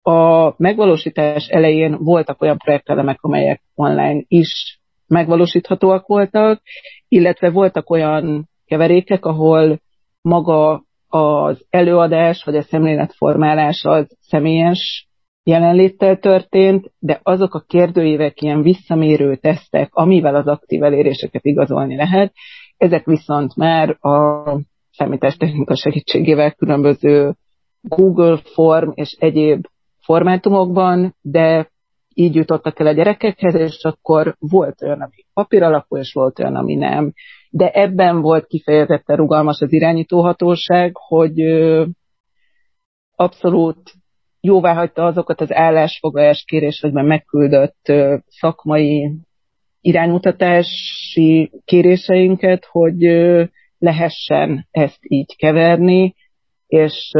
a 0.06 0.54
megvalósítás 0.56 1.46
elején 1.46 1.96
voltak 1.98 2.42
olyan 2.42 2.58
projektelemek, 2.58 3.22
amelyek 3.22 3.62
online 3.74 4.22
is 4.28 4.80
megvalósíthatóak 5.06 6.06
voltak, 6.06 6.62
illetve 7.08 7.50
voltak 7.50 7.90
olyan 7.90 8.48
keverékek, 8.66 9.24
ahol 9.24 9.80
maga 10.20 10.84
az 11.08 11.66
előadás 11.70 12.44
vagy 12.44 12.56
a 12.56 12.62
szemléletformálás 12.62 13.84
az 13.84 14.16
személyes 14.20 15.08
jelenléttel 15.42 16.18
történt, 16.18 16.92
de 16.98 17.20
azok 17.22 17.54
a 17.54 17.64
kérdőívek, 17.66 18.42
ilyen 18.42 18.62
visszamérő 18.62 19.36
tesztek, 19.36 19.94
amivel 19.94 20.34
az 20.34 20.46
aktív 20.46 20.82
eléréseket 20.82 21.44
igazolni 21.44 21.96
lehet, 21.96 22.32
ezek 22.76 23.04
viszont 23.04 23.56
már 23.56 23.96
a 24.00 24.42
számítástechnika 24.92 25.76
segítségével 25.76 26.52
különböző 26.52 27.34
Google 27.80 28.40
Form 28.44 28.90
és 28.94 29.16
egyéb 29.18 29.66
formátumokban, 30.04 31.14
de 31.20 31.72
így 32.14 32.34
jutottak 32.34 32.80
el 32.80 32.86
a 32.86 32.92
gyerekekhez, 32.92 33.54
és 33.54 33.82
akkor 33.82 34.36
volt 34.38 34.82
olyan, 34.82 35.00
ami 35.00 35.24
papír 35.32 35.62
alapú, 35.62 35.96
és 35.96 36.12
volt 36.12 36.38
olyan, 36.38 36.56
ami 36.56 36.74
nem. 36.74 37.12
De 37.50 37.70
ebben 37.70 38.20
volt 38.20 38.46
kifejezetten 38.46 39.16
rugalmas 39.16 39.60
az 39.60 39.72
irányítóhatóság, 39.72 40.92
hogy 40.94 41.40
abszolút 43.16 43.92
jóvá 44.40 44.74
hagyta 44.74 45.04
azokat 45.04 45.40
az 45.40 45.52
állásfoglalás 45.52 46.44
kérésekben 46.46 47.04
megküldött 47.04 47.92
szakmai 48.26 49.10
iránymutatási 49.80 51.50
kéréseinket, 51.64 52.64
hogy 52.70 53.02
lehessen 53.78 54.66
ezt 54.70 54.98
így 55.00 55.36
keverni, 55.36 56.14
és 56.74 57.10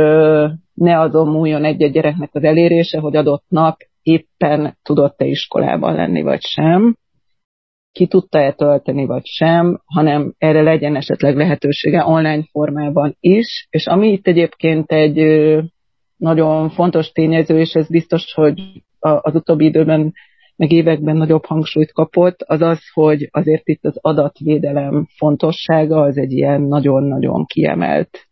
ne 0.74 1.00
azon 1.00 1.28
múljon 1.28 1.64
egy-egy 1.64 1.92
gyereknek 1.92 2.30
az 2.32 2.42
elérése, 2.44 2.98
hogy 2.98 3.16
adott 3.16 3.44
nap 3.48 3.76
éppen 4.02 4.76
tudott-e 4.82 5.24
iskolában 5.24 5.94
lenni, 5.94 6.22
vagy 6.22 6.40
sem, 6.40 6.96
ki 7.92 8.06
tudta-e 8.06 8.52
tölteni, 8.52 9.06
vagy 9.06 9.24
sem, 9.24 9.80
hanem 9.84 10.34
erre 10.38 10.62
legyen 10.62 10.96
esetleg 10.96 11.36
lehetősége 11.36 12.04
online 12.06 12.44
formában 12.50 13.16
is, 13.20 13.66
és 13.70 13.86
ami 13.86 14.12
itt 14.12 14.26
egyébként 14.26 14.92
egy 14.92 15.16
nagyon 16.16 16.70
fontos 16.70 17.12
tényező, 17.12 17.58
és 17.58 17.72
ez 17.72 17.88
biztos, 17.88 18.32
hogy 18.34 18.62
az 18.98 19.34
utóbbi 19.34 19.64
időben 19.64 20.12
meg 20.56 20.72
években 20.72 21.16
nagyobb 21.16 21.44
hangsúlyt 21.44 21.92
kapott, 21.92 22.42
az 22.42 22.60
az, 22.60 22.80
hogy 22.92 23.28
azért 23.30 23.68
itt 23.68 23.84
az 23.84 23.98
adatvédelem 24.00 25.06
fontossága 25.16 26.00
az 26.00 26.16
egy 26.16 26.32
ilyen 26.32 26.60
nagyon-nagyon 26.60 27.44
kiemelt 27.44 28.28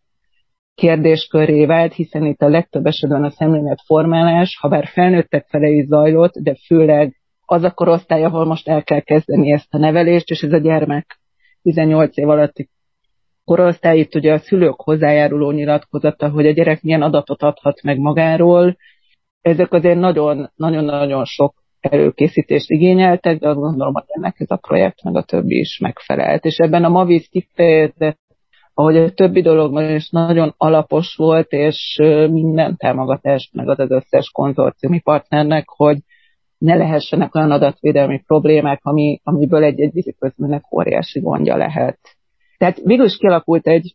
kérdésköré 0.74 1.66
vált, 1.66 1.92
hiszen 1.92 2.24
itt 2.24 2.40
a 2.40 2.48
legtöbb 2.48 2.86
esetben 2.86 3.24
a 3.24 3.30
szemléletformálás, 3.30 4.58
ha 4.60 4.68
bár 4.68 4.86
felnőttek 4.86 5.46
fele 5.48 5.68
is 5.68 5.86
zajlott, 5.86 6.32
de 6.32 6.54
főleg 6.66 7.16
az 7.46 7.62
a 7.62 7.70
korosztály, 7.70 8.24
ahol 8.24 8.44
most 8.44 8.68
el 8.68 8.82
kell 8.82 9.00
kezdeni 9.00 9.52
ezt 9.52 9.74
a 9.74 9.78
nevelést, 9.78 10.30
és 10.30 10.42
ez 10.42 10.52
a 10.52 10.58
gyermek 10.58 11.20
18 11.62 12.16
év 12.16 12.28
alatti 12.28 12.68
korosztály, 13.44 13.98
itt 13.98 14.14
ugye 14.14 14.32
a 14.32 14.38
szülők 14.38 14.80
hozzájáruló 14.80 15.50
nyilatkozata, 15.50 16.30
hogy 16.30 16.46
a 16.46 16.52
gyerek 16.52 16.82
milyen 16.82 17.02
adatot 17.02 17.42
adhat 17.42 17.82
meg 17.82 17.98
magáról, 17.98 18.76
ezek 19.40 19.72
azért 19.72 19.98
nagyon-nagyon 20.56 21.24
sok 21.24 21.54
előkészítést 21.80 22.70
igényeltek, 22.70 23.38
de 23.38 23.48
azt 23.48 23.58
gondolom, 23.58 23.94
hogy 23.94 24.04
ennek 24.06 24.34
ez 24.38 24.50
a 24.50 24.56
projekt 24.56 25.02
meg 25.02 25.16
a 25.16 25.22
többi 25.22 25.58
is 25.58 25.78
megfelelt. 25.78 26.44
És 26.44 26.56
ebben 26.56 26.84
a 26.84 26.88
Mavis 26.88 27.28
kifejezett, 27.28 28.20
ahogy 28.74 28.96
a 28.96 29.10
többi 29.10 29.42
dologban 29.42 29.90
is 29.90 30.10
nagyon 30.10 30.54
alapos 30.56 31.14
volt, 31.16 31.50
és 31.50 31.96
minden 32.30 32.76
támogatást 32.76 33.54
meg 33.54 33.68
az 33.68 33.78
az 33.78 33.90
összes 33.90 34.30
konzorciumi 34.30 35.00
partnernek, 35.00 35.64
hogy 35.68 35.98
ne 36.58 36.74
lehessenek 36.74 37.34
olyan 37.34 37.50
adatvédelmi 37.50 38.22
problémák, 38.26 38.80
ami, 38.82 39.20
amiből 39.24 39.62
egy-egy 39.62 39.92
víziközműnek 39.92 40.72
óriási 40.72 41.20
gondja 41.20 41.56
lehet. 41.56 41.98
Tehát 42.58 42.80
végül 42.84 43.04
is 43.04 43.16
kialakult 43.16 43.66
egy 43.66 43.94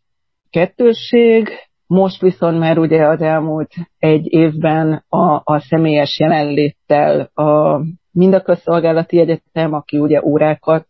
kettősség, 0.50 1.48
most 1.86 2.20
viszont 2.20 2.58
már 2.58 2.78
ugye 2.78 3.06
az 3.06 3.20
elmúlt 3.20 3.70
egy 3.98 4.32
évben 4.32 5.04
a, 5.08 5.40
a 5.44 5.60
személyes 5.68 6.18
jelenléttel 6.18 7.20
a, 7.20 7.80
mind 8.12 8.34
a 8.34 8.42
közszolgálati 8.42 9.18
egyetem, 9.20 9.72
aki 9.72 9.98
ugye 9.98 10.22
órákat 10.24 10.86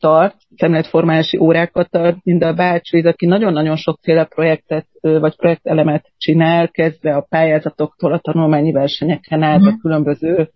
tart, 0.00 0.36
szemléletformálási 0.56 1.38
órákat 1.38 1.90
tart, 1.90 2.16
mind 2.24 2.42
a 2.42 2.54
bácsvíz, 2.54 3.04
aki 3.04 3.26
nagyon-nagyon 3.26 3.76
sokféle 3.76 4.24
projektet 4.24 4.86
vagy 5.00 5.36
projektelemet 5.36 6.12
csinál, 6.16 6.68
kezdve 6.68 7.16
a 7.16 7.26
pályázatoktól 7.28 8.12
a 8.12 8.18
tanulmányi 8.18 8.72
versenyeken 8.72 9.42
át 9.42 9.60
a 9.60 9.70
mhm. 9.70 9.78
különböző 9.80 10.50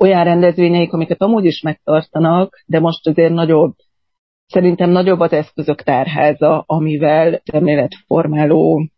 olyan 0.00 0.24
rendezvényeik, 0.24 0.92
amiket 0.92 1.22
amúgy 1.22 1.44
is 1.44 1.60
megtartanak, 1.60 2.62
de 2.66 2.80
most 2.80 3.06
azért 3.06 3.32
nagyobb 3.32 3.74
Szerintem 4.52 4.90
nagyobb 4.90 5.20
az 5.20 5.32
eszközök 5.32 5.82
tárháza, 5.82 6.64
amivel 6.66 7.40
szemléletformáló 7.44 8.88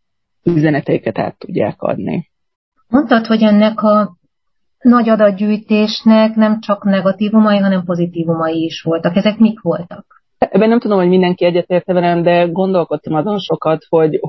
üzeneteiket 0.44 1.18
át 1.18 1.38
tudják 1.38 1.82
adni. 1.82 2.30
Mondtad, 2.88 3.26
hogy 3.26 3.42
ennek 3.42 3.82
a 3.82 4.16
nagy 4.84 5.08
adatgyűjtésnek 5.08 6.34
nem 6.34 6.60
csak 6.60 6.84
negatívumai, 6.84 7.58
hanem 7.58 7.84
pozitívumai 7.84 8.64
is 8.64 8.82
voltak. 8.82 9.16
Ezek 9.16 9.38
mik 9.38 9.60
voltak? 9.60 10.04
Ebben 10.38 10.68
nem 10.68 10.78
tudom, 10.78 10.98
hogy 10.98 11.08
mindenki 11.08 11.44
egyetérte 11.44 11.92
velem, 11.92 12.22
de 12.22 12.44
gondolkodtam 12.46 13.14
azon 13.14 13.38
sokat, 13.38 13.84
hogy 13.88 14.20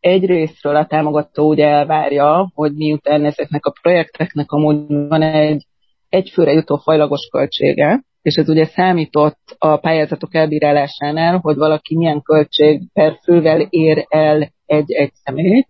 egyrésztről 0.00 0.76
a 0.76 0.86
támogató 0.86 1.48
ugye 1.48 1.66
elvárja, 1.66 2.50
hogy 2.54 2.72
miután 2.72 3.24
ezeknek 3.24 3.66
a 3.66 3.72
projekteknek 3.82 4.52
amúgy 4.52 5.08
van 5.08 5.22
egy 5.22 5.66
egyfőre 6.08 6.52
jutó 6.52 6.76
fajlagos 6.76 7.28
költsége, 7.30 8.04
és 8.22 8.34
ez 8.34 8.48
ugye 8.48 8.64
számított 8.64 9.56
a 9.58 9.76
pályázatok 9.76 10.34
elbírálásánál, 10.34 11.38
hogy 11.38 11.56
valaki 11.56 11.96
milyen 11.96 12.22
költség 12.22 12.82
per 12.92 13.18
fővel 13.22 13.60
ér 13.60 14.06
el 14.08 14.52
egy-egy 14.66 15.12
személyt. 15.12 15.68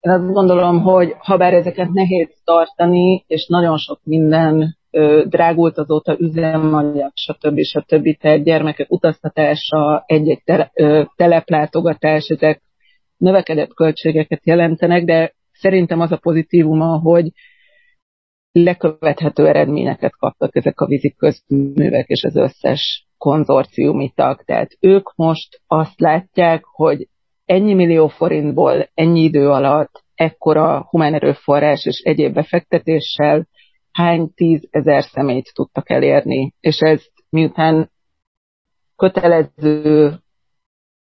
Én 0.00 0.12
azt 0.12 0.32
gondolom, 0.32 0.80
hogy 0.80 1.14
ha 1.18 1.36
bár 1.36 1.54
ezeket 1.54 1.90
nehéz 1.90 2.40
tartani, 2.44 3.24
és 3.26 3.46
nagyon 3.46 3.76
sok 3.76 4.00
minden 4.04 4.76
ö, 4.90 5.24
drágult 5.28 5.78
azóta 5.78 6.16
üzemanyag, 6.18 7.10
stb. 7.14 7.60
stb. 7.60 8.16
Tehát 8.20 8.44
gyermekek 8.44 8.90
utaztatása, 8.90 10.04
egy-egy 10.06 10.42
tele, 10.44 10.70
ö, 10.74 11.02
teleplátogatás, 11.16 12.28
ezek 12.28 12.62
növekedett 13.16 13.74
költségeket 13.74 14.46
jelentenek, 14.46 15.04
de 15.04 15.32
szerintem 15.52 16.00
az 16.00 16.12
a 16.12 16.16
pozitívuma, 16.16 16.98
hogy 16.98 17.30
lekövethető 18.52 19.46
eredményeket 19.46 20.16
kaptak 20.16 20.56
ezek 20.56 20.80
a 20.80 20.86
vízi 20.86 21.14
közművek 21.18 22.08
és 22.08 22.22
az 22.24 22.36
összes 22.36 23.06
konzorciumi 23.18 24.12
tag. 24.14 24.42
Tehát 24.44 24.70
ők 24.80 25.14
most 25.14 25.60
azt 25.66 26.00
látják, 26.00 26.64
hogy 26.64 27.08
ennyi 27.50 27.74
millió 27.74 28.08
forintból 28.08 28.90
ennyi 28.94 29.20
idő 29.20 29.48
alatt 29.48 30.02
ekkora 30.14 30.86
humán 30.88 31.14
erőforrás 31.14 31.84
és 31.84 32.00
egyéb 32.00 32.34
befektetéssel 32.34 33.46
hány 33.92 34.30
tízezer 34.34 35.02
személyt 35.02 35.50
tudtak 35.54 35.90
elérni. 35.90 36.54
És 36.60 36.78
ez 36.78 37.04
miután 37.28 37.90
kötelező 38.96 40.14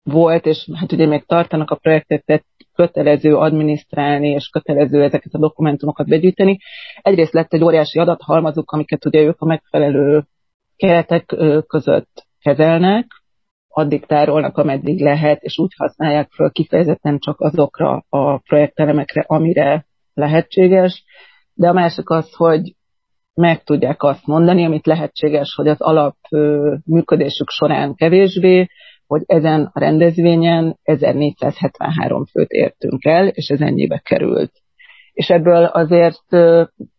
volt, 0.03 0.47
és 0.47 0.69
hát 0.75 0.93
ugye 0.93 1.07
még 1.07 1.25
tartanak 1.27 1.71
a 1.71 1.77
projektet, 1.77 2.25
tehát 2.25 2.45
kötelező 2.75 3.37
adminisztrálni, 3.37 4.29
és 4.29 4.49
kötelező 4.49 5.03
ezeket 5.03 5.33
a 5.33 5.39
dokumentumokat 5.39 6.09
begyűjteni. 6.09 6.59
Egyrészt 7.01 7.33
lett 7.33 7.53
egy 7.53 7.63
óriási 7.63 7.99
adathalmazuk, 7.99 8.71
amiket 8.71 9.05
ugye 9.05 9.21
ők 9.21 9.41
a 9.41 9.47
megfelelő 9.47 10.25
keretek 10.77 11.25
között 11.67 12.27
kezelnek, 12.41 13.07
addig 13.79 14.07
tárolnak, 14.07 14.57
ameddig 14.57 15.01
lehet, 15.01 15.43
és 15.43 15.59
úgy 15.59 15.73
használják 15.77 16.31
föl 16.31 16.51
kifejezetten 16.51 17.19
csak 17.19 17.41
azokra 17.41 18.05
a 18.09 18.39
projektelemekre, 18.39 19.25
amire 19.27 19.87
lehetséges. 20.15 21.05
De 21.55 21.69
a 21.69 21.73
másik 21.73 22.11
az, 22.11 22.35
hogy 22.35 22.75
meg 23.35 23.63
tudják 23.63 24.03
azt 24.03 24.27
mondani, 24.27 24.65
amit 24.65 24.87
lehetséges, 24.87 25.55
hogy 25.55 25.69
az 25.69 25.81
alap 25.81 26.17
működésük 26.85 27.49
során 27.51 27.95
kevésbé, 27.95 28.69
hogy 29.07 29.23
ezen 29.27 29.71
a 29.73 29.81
rendezvényen 29.81 30.79
1473 30.83 32.25
főt 32.25 32.51
értünk 32.51 33.05
el, 33.05 33.27
és 33.27 33.49
ez 33.49 33.61
ennyibe 33.61 33.99
került. 33.99 34.53
És 35.13 35.31
ebből 35.31 35.65
azért 35.65 36.25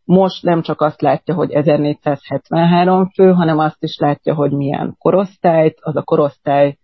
most 0.09 0.43
nem 0.43 0.61
csak 0.61 0.81
azt 0.81 1.01
látja, 1.01 1.33
hogy 1.33 1.51
1473 1.51 3.09
fő, 3.09 3.31
hanem 3.31 3.57
azt 3.57 3.83
is 3.83 3.97
látja, 3.97 4.33
hogy 4.33 4.51
milyen 4.51 4.95
korosztályt, 4.97 5.77
az 5.81 5.95
a 5.95 6.03
korosztály 6.03 6.77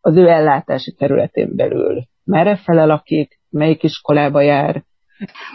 az 0.00 0.16
ő 0.16 0.28
ellátási 0.28 0.92
területén 0.92 1.56
belül 1.56 2.02
merre 2.24 2.56
fele 2.56 2.84
lakik, 2.84 3.40
melyik 3.50 3.82
iskolába 3.82 4.40
jár. 4.40 4.82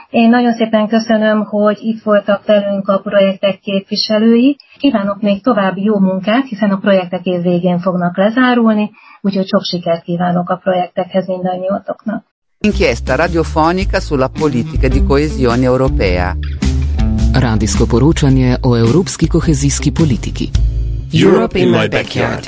Én 0.09 0.29
nagyon 0.29 0.53
szépen 0.53 0.87
köszönöm, 0.87 1.43
hogy 1.43 1.77
itt 1.81 2.03
voltak 2.03 2.45
velünk 2.45 2.87
a 2.87 2.99
projektek 2.99 3.59
képviselői. 3.59 4.57
Kívánok 4.77 5.21
még 5.21 5.43
további 5.43 5.83
jó 5.83 5.99
munkát, 5.99 6.47
hiszen 6.47 6.69
a 6.69 6.77
projektek 6.77 7.25
év 7.25 7.41
végén 7.41 7.79
fognak 7.79 8.17
lezárulni, 8.17 8.91
úgyhogy 9.21 9.47
sok 9.47 9.63
sikert 9.63 10.03
kívánok 10.03 10.49
a 10.49 10.55
projektekhez 10.55 11.27
mindannyiatoknak. 11.27 12.25
Inchiesta 12.59 13.15
radiofonica 13.15 13.99
sulla 13.99 14.27
politica 14.39 14.87
di 14.87 15.03
coesione 15.03 15.65
europea. 15.65 16.35
Radijsko 17.35 17.85
poročanje 17.85 18.55
o 18.63 18.77
evropski 18.77 19.27
kohezijski 19.27 19.91
politiki. 19.91 20.49
Europe 21.13 21.59
in 21.59 21.69
my 21.69 21.89
backyard. 21.91 22.47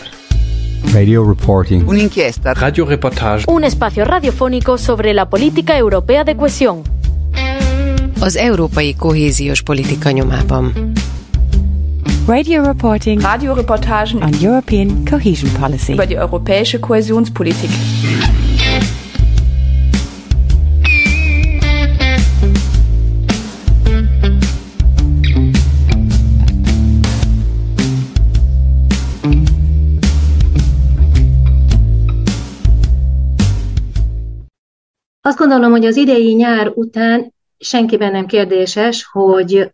Radio 0.94 1.24
reporting. 1.30 1.90
Un'inchiesta. 1.90 2.54
Radio 2.54 2.86
reportage. 2.86 3.44
Un 3.48 3.64
espacio 3.64 4.06
radiofónico 4.06 4.78
sobre 4.78 5.14
la 5.14 5.26
política 5.26 5.78
europea 5.78 6.24
de 6.24 6.36
cohesión. 6.36 6.82
Az 8.22 8.36
európai 8.36 8.94
kohéziós 8.94 9.62
politika 9.62 10.12
nyomában. 10.12 10.94
Radio 12.28 12.64
reporting. 12.64 13.22
Radioreportagen 13.22 14.22
on 14.22 14.34
European 14.42 15.06
cohesion 15.10 15.52
policy. 15.60 15.94
über 15.94 16.08
die 16.08 16.18
europäische 16.18 16.80
Kohäsionspolitik. 16.80 17.70
Azt 35.28 35.38
gondolom, 35.38 35.72
hogy 35.72 35.86
az 35.86 35.96
idei 35.96 36.34
nyár 36.34 36.72
után 36.76 37.34
senkiben 37.58 38.12
nem 38.12 38.26
kérdéses, 38.26 39.10
hogy 39.12 39.72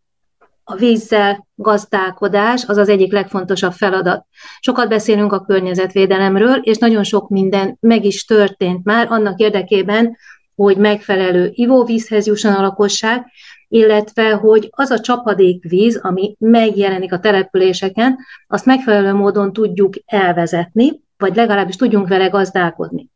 a 0.64 0.76
vízzel 0.76 1.48
gazdálkodás 1.56 2.66
az 2.66 2.78
az 2.78 2.90
egyik 2.90 3.12
legfontosabb 3.12 3.72
feladat. 3.72 4.26
Sokat 4.60 4.90
beszélünk 4.90 5.34
a 5.34 5.42
környezetvédelemről, 5.42 6.56
és 6.56 6.78
nagyon 6.78 7.04
sok 7.04 7.30
minden 7.30 7.78
meg 7.80 8.06
is 8.06 8.26
történt 8.26 8.84
már 8.84 9.08
annak 9.10 9.40
érdekében, 9.40 10.18
hogy 10.56 10.78
megfelelő 10.78 11.52
ivóvízhez 11.54 12.28
jusson 12.28 12.54
a 12.54 12.62
lakosság, 12.62 13.26
illetve 13.68 14.32
hogy 14.32 14.70
az 14.72 14.90
a 14.90 15.00
csapadékvíz, 15.00 16.00
ami 16.04 16.36
megjelenik 16.40 17.14
a 17.14 17.20
településeken, 17.20 18.18
azt 18.48 18.66
megfelelő 18.66 19.14
módon 19.14 19.54
tudjuk 19.54 19.94
elvezetni, 20.06 21.02
vagy 21.18 21.36
legalábbis 21.36 21.76
tudjunk 21.76 22.08
vele 22.08 22.28
gazdálkodni. 22.28 23.10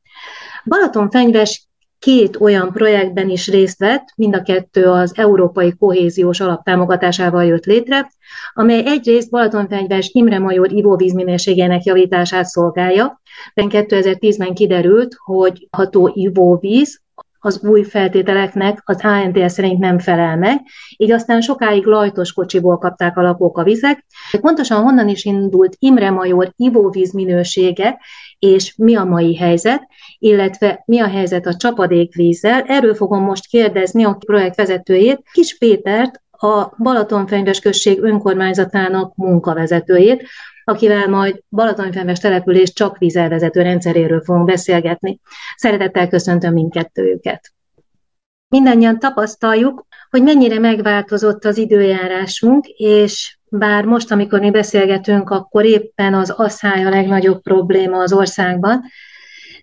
Balatonfenyves 0.66 1.67
két 2.08 2.38
olyan 2.40 2.72
projektben 2.72 3.30
is 3.30 3.48
részt 3.48 3.80
vett, 3.80 4.14
mind 4.16 4.36
a 4.36 4.42
kettő 4.42 4.86
az 4.86 5.14
Európai 5.16 5.76
Kohéziós 5.78 6.40
Alap 6.40 6.64
támogatásával 6.64 7.46
jött 7.46 7.66
létre, 7.66 8.12
amely 8.54 8.84
egyrészt 8.86 9.30
Balatonfenyves 9.30 10.10
Imre 10.14 10.40
Major 10.40 10.72
ivóvíz 10.72 11.14
minőségének 11.14 11.84
javítását 11.84 12.46
szolgálja. 12.46 13.22
2010-ben 13.56 14.54
kiderült, 14.54 15.16
hogy 15.26 15.68
ható 15.72 16.12
ivóvíz 16.14 17.02
az 17.40 17.64
új 17.64 17.84
feltételeknek 17.84 18.82
az 18.86 19.00
ANTS 19.04 19.52
szerint 19.52 19.80
nem 19.80 20.00
felel 20.00 20.38
meg, 20.38 20.60
így 20.98 21.12
aztán 21.12 21.42
sokáig 21.42 21.86
lajtos 21.86 22.34
kocsiból 22.34 22.78
kapták 22.78 23.18
a 23.18 23.22
lakók 23.22 23.58
a 23.58 23.64
vizek. 23.64 24.06
Pontosan 24.42 24.84
honnan 24.84 25.08
is 25.08 25.26
indult 25.26 25.76
Imre 25.80 26.10
Major 26.10 26.52
ivóvíz 26.56 27.12
minősége, 27.14 28.00
és 28.40 28.76
mi 28.78 28.96
a 28.96 29.04
mai 29.04 29.36
helyzet, 29.36 29.88
illetve 30.18 30.84
mi 30.86 31.00
a 31.00 31.08
helyzet 31.08 31.46
a 31.46 31.56
csapadékvízzel. 31.56 32.62
Erről 32.62 32.96
fogom 32.96 33.24
most 33.24 33.48
kérdezni 33.48 34.04
a 34.04 34.18
projekt 34.26 34.56
vezetőjét, 34.56 35.22
Kis 35.32 35.58
Pétert, 35.58 36.22
a 36.32 36.76
Balatonfenyves 36.78 37.60
község 37.60 38.02
önkormányzatának 38.02 39.16
munkavezetőjét, 39.16 40.28
akivel 40.64 41.08
majd 41.08 41.44
Balatonfenyves 41.50 42.20
település 42.20 42.74
csak 42.74 42.98
vízelvezető 42.98 43.62
rendszeréről 43.62 44.22
fogunk 44.22 44.46
beszélgetni. 44.46 45.20
Szeretettel 45.56 46.08
köszöntöm 46.08 46.54
mindkettőjüket. 46.54 47.54
Mindannyian 48.50 49.00
tapasztaljuk, 49.00 49.86
hogy 50.10 50.24
mennyire 50.24 50.60
megváltozott 50.60 51.46
az 51.46 51.58
időjárásunk, 51.58 52.66
és 52.68 53.37
bár 53.50 53.86
most, 53.86 54.12
amikor 54.12 54.40
mi 54.40 54.52
beszélgetünk, 54.52 55.30
akkor 55.30 55.66
éppen 55.66 56.14
az 56.14 56.30
asszály 56.30 56.86
a 56.86 56.90
legnagyobb 56.90 57.42
probléma 57.42 57.98
az 57.98 58.14
országban, 58.14 58.84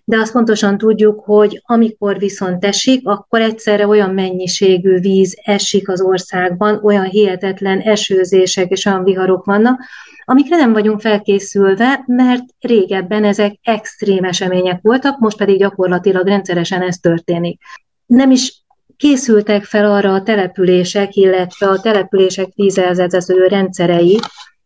de 0.07 0.17
azt 0.17 0.31
pontosan 0.31 0.77
tudjuk, 0.77 1.19
hogy 1.23 1.61
amikor 1.65 2.17
viszont 2.17 2.65
esik, 2.65 3.07
akkor 3.07 3.41
egyszerre 3.41 3.87
olyan 3.87 4.09
mennyiségű 4.09 4.99
víz 4.99 5.37
esik 5.43 5.89
az 5.89 6.01
országban, 6.01 6.79
olyan 6.83 7.05
hihetetlen 7.05 7.79
esőzések 7.79 8.71
és 8.71 8.85
olyan 8.85 9.03
viharok 9.03 9.45
vannak, 9.45 9.79
amikre 10.25 10.55
nem 10.55 10.73
vagyunk 10.73 11.01
felkészülve, 11.01 12.03
mert 12.05 12.43
régebben 12.59 13.23
ezek 13.23 13.59
extrém 13.63 14.23
események 14.23 14.79
voltak, 14.81 15.19
most 15.19 15.37
pedig 15.37 15.59
gyakorlatilag 15.59 16.27
rendszeresen 16.27 16.81
ez 16.81 16.97
történik. 16.97 17.61
Nem 18.05 18.31
is 18.31 18.64
készültek 18.97 19.63
fel 19.63 19.91
arra 19.91 20.13
a 20.13 20.23
települések, 20.23 21.15
illetve 21.15 21.69
a 21.69 21.79
települések 21.79 22.47
vízelzetező 22.55 23.47
rendszerei, 23.47 24.19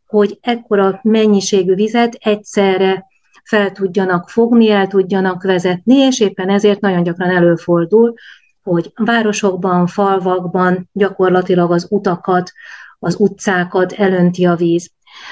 hogy 0.06 0.38
ekkora 0.42 1.00
mennyiségű 1.04 1.74
vizet 1.74 2.14
egyszerre 2.20 3.06
fel 3.44 3.72
tudjanak 3.72 4.30
fogni, 4.30 4.70
el 4.70 4.88
tudjanak 4.88 5.44
vezetni, 5.44 5.96
és 5.96 6.20
éppen 6.20 6.50
ezért 6.50 6.82
nagyon 6.82 7.04
gyakran 7.04 7.30
előfordul, 7.30 8.14
hogy 8.64 8.92
városokban, 8.96 9.88
falvakban 9.88 10.90
gyakorlatilag 10.94 11.72
az 11.72 11.88
utakat, 11.90 12.52
az 13.00 13.16
utcákat 13.20 13.92
elönti 13.92 14.46
a 14.46 14.56
víz. 14.56 14.92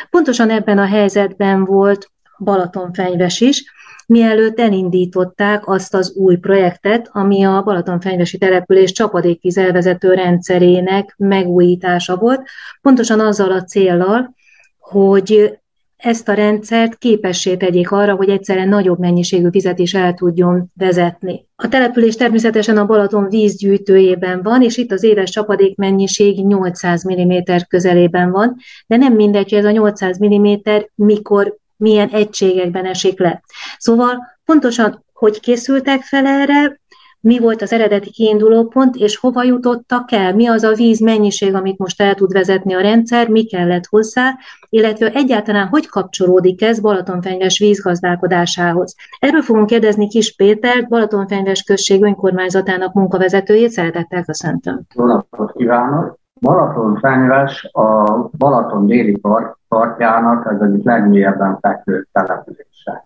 Pontosan 0.10 0.50
ebben 0.50 0.78
a 0.78 0.86
helyzetben 0.86 1.66
volt 1.66 2.12
Balatonfenyves 2.38 3.42
is, 3.42 3.64
mielőtt 4.08 4.60
elindították 4.60 5.67
azt 5.67 5.93
az 5.93 6.13
új 6.15 6.36
projektet, 6.36 7.10
ami 7.12 7.43
a 7.43 7.62
Balatonfenyvesi 7.62 8.38
település 8.38 8.91
csapadékvíz 8.91 9.58
rendszerének 10.00 11.15
megújítása 11.17 12.15
volt, 12.15 12.41
pontosan 12.82 13.20
azzal 13.20 13.52
a 13.52 13.63
céllal, 13.63 14.36
hogy 14.80 15.58
ezt 15.98 16.30
a 16.30 16.34
rendszert 16.34 16.98
képessé 16.98 17.56
tegyék 17.56 17.91
arra, 17.91 18.15
hogy 18.15 18.30
egyszerre 18.30 18.65
nagyobb 18.65 19.00
mennyiségű 19.00 19.50
vizet 19.50 19.80
is 19.80 19.93
el 19.93 20.13
tudjon 20.13 20.72
vezetni. 20.74 21.46
A 21.56 21.67
település 21.67 22.15
természetesen 22.15 22.78
a 22.78 22.86
Balaton 22.86 23.30
vízgyűjtőjében 23.30 24.41
van, 24.43 24.62
és 24.62 24.78
itt 24.78 24.91
az 24.91 25.04
éves 25.04 25.30
csapadék 25.30 25.78
mennyiség 25.78 26.46
800 26.46 27.08
mm 27.13 27.34
közelében 27.67 28.32
van, 28.32 28.56
de 28.88 28.96
nem 28.96 29.13
mindegy, 29.13 29.50
hogy 29.50 29.58
ez 29.58 29.65
a 29.65 29.72
800 29.72 30.20
mm 30.26 30.54
mikor, 30.96 31.58
milyen 31.78 32.10
egységekben 32.10 32.86
esik 32.86 33.20
le. 33.20 33.42
Szóval 33.78 34.38
pontosan, 34.46 35.04
hogy 35.13 35.40
készültek 35.40 36.02
fel 36.02 36.26
erre, 36.26 36.80
mi 37.20 37.40
volt 37.40 37.62
az 37.62 37.74
eredeti 37.74 38.12
kiinduló 38.12 38.68
pont, 38.68 38.96
és 38.96 39.18
hova 39.18 39.44
jutottak 39.44 40.12
el, 40.12 40.36
mi 40.36 40.48
az 40.48 40.63
a 40.63 40.74
víz 40.74 41.00
mennyiség, 41.00 41.54
amit 41.54 41.78
most 41.78 42.02
el 42.02 42.16
tud 42.16 42.32
vezetni 42.32 42.74
a 42.74 42.82
rendszer, 42.82 43.30
mi 43.30 43.46
kellett 43.46 43.86
hozzá, 43.86 44.38
illetve 44.70 45.12
egyáltalán 45.12 45.68
hogy 45.68 45.88
kapcsolódik 45.88 46.62
ez 46.62 46.80
Balatonfenyves 46.80 47.60
vízgazdálkodásához. 47.60 48.96
Erről 49.20 49.42
fogunk 49.42 49.68
kérdezni 49.68 50.08
Kis 50.08 50.36
Pétert, 50.36 50.88
Balatonfenyves 50.88 51.63
község 51.63 52.04
önkormányzatának 52.04 52.94
munkavezetőjét, 52.94 53.70
szeretettel 53.70 54.24
köszöntöm. 54.24 54.82
Jó 54.96 55.06
napot 55.06 55.52
kívánok! 55.52 56.20
Balatonfenyves 56.39 57.69
a 57.71 58.04
Balaton 58.38 58.86
déli 58.86 59.21
partjának 59.67 60.45
az 60.45 60.62
egyik 60.62 60.86
legmélyebben 60.86 61.58
fekvő 61.62 62.08
települése. 62.12 63.06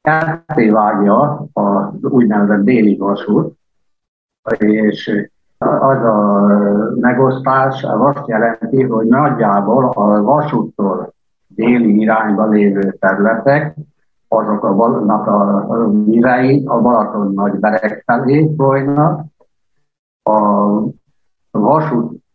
Ketté 0.00 0.70
vágja 0.70 1.46
az 1.52 2.02
úgynevezett 2.02 2.64
déli 2.64 2.96
vasút, 2.96 3.58
és 4.58 5.28
az 5.58 6.04
a 6.04 6.46
megosztás 7.00 7.82
azt 7.82 8.26
jelenti, 8.26 8.82
hogy 8.82 9.06
nagyjából 9.06 9.84
a 9.84 10.22
vasúttól 10.22 11.12
déli 11.46 12.00
irányba 12.00 12.46
lévő 12.46 12.96
területek, 13.00 13.76
azok 14.28 14.64
a, 14.64 14.74
vannak 14.74 15.26
a 15.26 15.90
vizei 16.04 16.64
a 16.66 16.80
Balaton 16.80 17.32
nagy 17.32 17.58
berek 17.58 18.02
felé 18.06 18.54
folynak, 18.56 19.24
a 20.22 20.40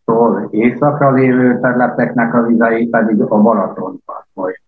vasúttól 0.05 0.47
északra 0.51 1.11
lévő 1.11 1.59
területeknek 1.59 2.33
a 2.33 2.41
vizei 2.41 2.87
pedig 2.87 3.21
a 3.21 3.41
Balatonban 3.41 4.25
folynak. 4.33 4.63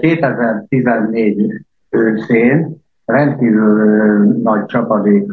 2014 0.00 1.64
őszén 1.90 2.82
rendkívül 3.04 4.24
nagy 4.42 4.66
csapadék 4.66 5.32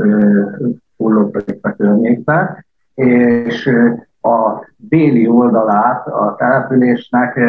hullott 0.97 1.59
a 1.61 1.75
környékbe, 1.75 2.65
és 2.93 3.67
a 4.21 4.65
déli 4.77 5.27
oldalát 5.27 6.07
a 6.07 6.35
településnek 6.37 7.39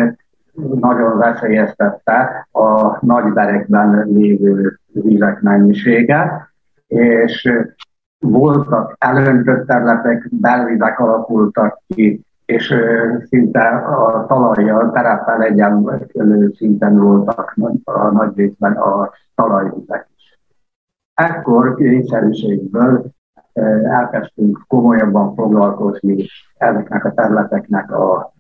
nagyon 0.81 1.19
veszélyeztette 1.19 2.49
a 2.53 2.99
nagyberekben 3.07 4.07
lévő 4.09 4.79
vizek 4.93 5.41
mennyisége, 5.41 6.53
és 6.87 7.53
voltak 8.23 8.97
elöntött 8.99 9.67
területek, 9.67 10.29
belvizek 10.31 10.99
alakultak 10.99 11.81
ki, 11.87 12.25
és 12.45 12.75
szinte 13.29 13.69
a 13.69 14.27
talajjal, 14.27 14.91
tereppel 14.91 15.43
egyenlő 15.43 16.53
szinten 16.57 16.99
voltak 16.99 17.55
a 17.85 18.11
nagy 18.11 18.37
részben 18.37 18.73
a 18.73 19.11
talajvizek 19.35 20.09
is. 20.17 20.39
Ekkor 21.15 21.75
kényszerűségből 21.75 23.05
elkezdtünk 23.85 24.65
komolyabban 24.69 25.35
foglalkozni 25.35 26.27
ezeknek 26.57 27.05
a 27.05 27.13
területeknek 27.13 27.93
a 27.93 28.33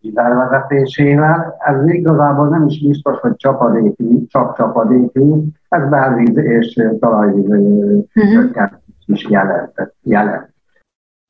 hitelvezetésével. 0.00 1.56
Ez 1.58 1.88
igazából 1.88 2.48
nem 2.48 2.66
is 2.66 2.86
biztos, 2.86 3.18
hogy 3.18 3.36
csapadéki, 3.36 4.26
csak 4.26 4.56
csapadéki, 4.56 5.52
ez 5.68 5.88
belvíz 5.88 6.36
és 6.36 6.82
talajvíz 7.00 7.48
uh-huh. 7.48 8.70
Is 9.06 9.28
jelent. 9.28 9.94
jelent. 10.02 10.52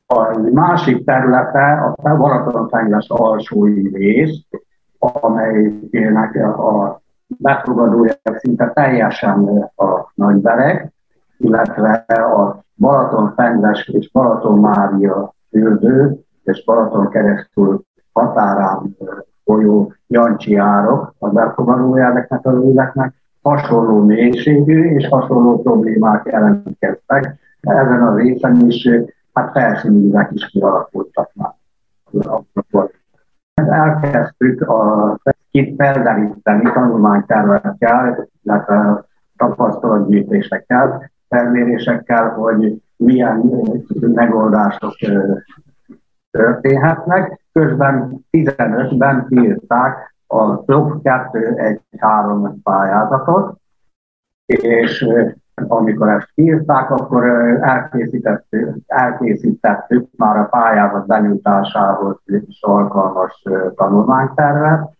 A 0.06 0.38
másik 0.52 1.04
területe 1.04 1.94
a 2.02 2.16
Balatonfenyves 2.16 3.06
alsói 3.08 3.88
rész, 3.88 4.44
amelynek 4.98 6.34
a 6.36 7.00
befogadója 7.26 8.12
szinte 8.36 8.70
teljesen 8.74 9.70
a 9.76 10.12
nagyberek, 10.14 10.92
illetve 11.38 12.04
a 12.08 12.64
Balatonfenyves 12.76 13.88
és 13.88 14.10
Balaton-Mária 14.10 15.34
fürdő 15.50 16.24
és 16.44 16.64
Balaton 16.64 17.08
keresztül 17.08 17.82
határán 18.12 18.96
folyó 19.44 19.92
Jancsi 20.06 20.56
árok 20.56 21.14
a 21.18 21.28
befogadója 21.28 22.10
ezeknek 22.10 22.46
az 22.46 22.64
éveknek, 22.64 23.14
hasonló 23.42 24.04
mélységű 24.04 24.84
és 24.84 25.08
hasonló 25.08 25.62
problémák 25.62 26.26
jelentkeztek. 26.32 27.38
Ezen 27.64 28.02
a 28.02 28.16
részen 28.16 28.66
is 28.66 28.88
hát 29.32 29.52
felszínűvek 29.52 30.30
is 30.32 30.46
kialakultak 30.46 31.30
már. 31.34 31.54
Elkezdtük 33.54 34.68
a 34.68 35.18
itt 35.50 35.76
felderíteni 35.76 36.72
tanulmánytervekkel, 36.72 38.28
illetve 38.42 39.04
tapasztalatgyűjtésekkel, 39.36 41.10
felmérésekkel, 41.28 42.28
hogy 42.28 42.82
milyen 42.96 43.50
megoldások 44.00 44.94
történhetnek. 46.30 47.40
Közben 47.52 48.24
15-ben 48.30 49.26
kiírták 49.28 50.14
a 50.26 50.64
TOP 50.64 51.00
2-1-3 51.02 52.54
pályázatot, 52.62 53.56
és 54.46 55.06
amikor 55.54 56.08
ezt 56.08 56.30
írták, 56.34 56.90
akkor 56.90 57.24
elkészítettük, 57.60 58.76
elkészítettük 58.86 60.08
már 60.16 60.36
a 60.36 60.44
pályázat 60.44 61.06
benyújtásához 61.06 62.16
is 62.24 62.58
alkalmas 62.60 63.42
tanulmánytervet, 63.74 64.92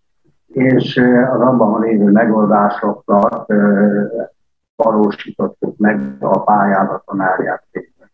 és 0.46 0.96
az 1.32 1.40
abban 1.40 1.80
lévő 1.80 2.10
megoldásokat 2.10 3.52
valósítottuk 4.76 5.76
meg 5.76 6.16
a 6.20 6.40
pályázaton 6.40 7.20
eljártésben. 7.20 8.10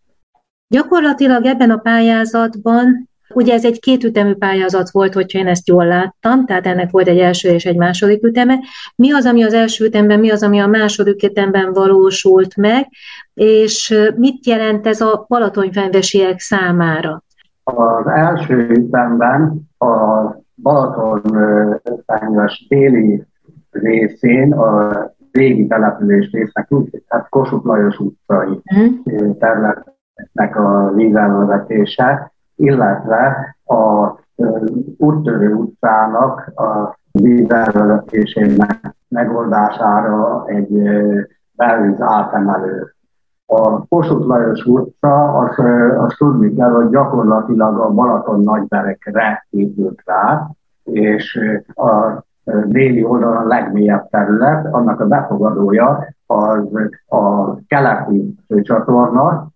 Gyakorlatilag 0.68 1.45
ebben 1.45 1.70
a 1.70 1.76
pályázatban 1.76 3.09
Ugye 3.35 3.55
ez 3.55 3.64
egy 3.64 3.81
kétütemű 3.81 4.35
pályázat 4.35 4.91
volt, 4.91 5.14
hogyha 5.14 5.39
én 5.39 5.47
ezt 5.47 5.68
jól 5.68 5.87
láttam, 5.87 6.47
tehát 6.47 6.66
ennek 6.66 6.91
volt 6.91 7.09
egy 7.09 7.18
első 7.18 7.49
és 7.49 7.66
egy 7.66 7.76
második 7.76 8.24
üteme. 8.24 8.59
Mi 8.97 9.12
az, 9.12 9.26
ami 9.26 9.43
az 9.43 9.53
első 9.53 9.85
ütemben, 9.85 10.20
mi 10.20 10.31
az, 10.31 10.43
ami 10.43 10.61
a 10.61 10.66
második 10.66 11.22
ütemben 11.22 11.72
valósult 11.72 12.57
meg, 12.57 12.89
és 13.35 13.95
mit 14.16 14.47
jelent 14.47 14.87
ez 14.87 15.01
a 15.01 15.24
balatonyfenvesiek 15.28 16.39
számára? 16.39 17.22
Az 17.64 18.07
első 18.07 18.68
ütemben 18.68 19.68
a 19.78 19.89
Balatonfenyves 20.62 22.66
déli 22.68 23.24
részén 23.70 24.53
a 24.53 24.91
régi 25.33 25.66
település 25.66 26.31
résznek, 26.33 26.68
tehát 27.09 27.28
Kossuth 27.28 27.66
Lajos 27.66 27.99
utcai 27.99 28.61
uh-huh. 28.64 29.37
területnek 29.39 30.57
a 30.57 30.93
vízelvezetése, 30.95 32.33
illetve 32.61 33.56
a 33.64 34.12
úttörő 34.96 35.54
utcának 35.54 36.52
a 36.54 36.98
vízelvezetésének 37.12 38.94
megoldására 39.08 40.44
egy 40.46 40.82
belvíz 41.52 42.00
átemelő. 42.00 42.94
A 43.46 43.86
Kossuth 43.86 44.26
Lajos 44.26 44.64
utca, 44.64 45.38
az, 45.38 45.58
azt 45.96 46.16
tudni 46.16 46.54
kell, 46.54 46.70
hogy 46.70 46.90
gyakorlatilag 46.90 47.78
a 47.78 47.90
Balaton 47.90 48.40
nagyberekre 48.40 49.46
épült 49.50 50.02
rá, 50.04 50.50
és 50.84 51.40
a 51.74 52.22
déli 52.64 53.04
oldalon 53.04 53.36
a 53.36 53.46
legmélyebb 53.46 54.08
terület, 54.08 54.66
annak 54.74 55.00
a 55.00 55.06
befogadója 55.06 56.14
az 56.26 56.90
a 57.08 57.54
keleti 57.66 58.34
főcsatorna, 58.46 59.48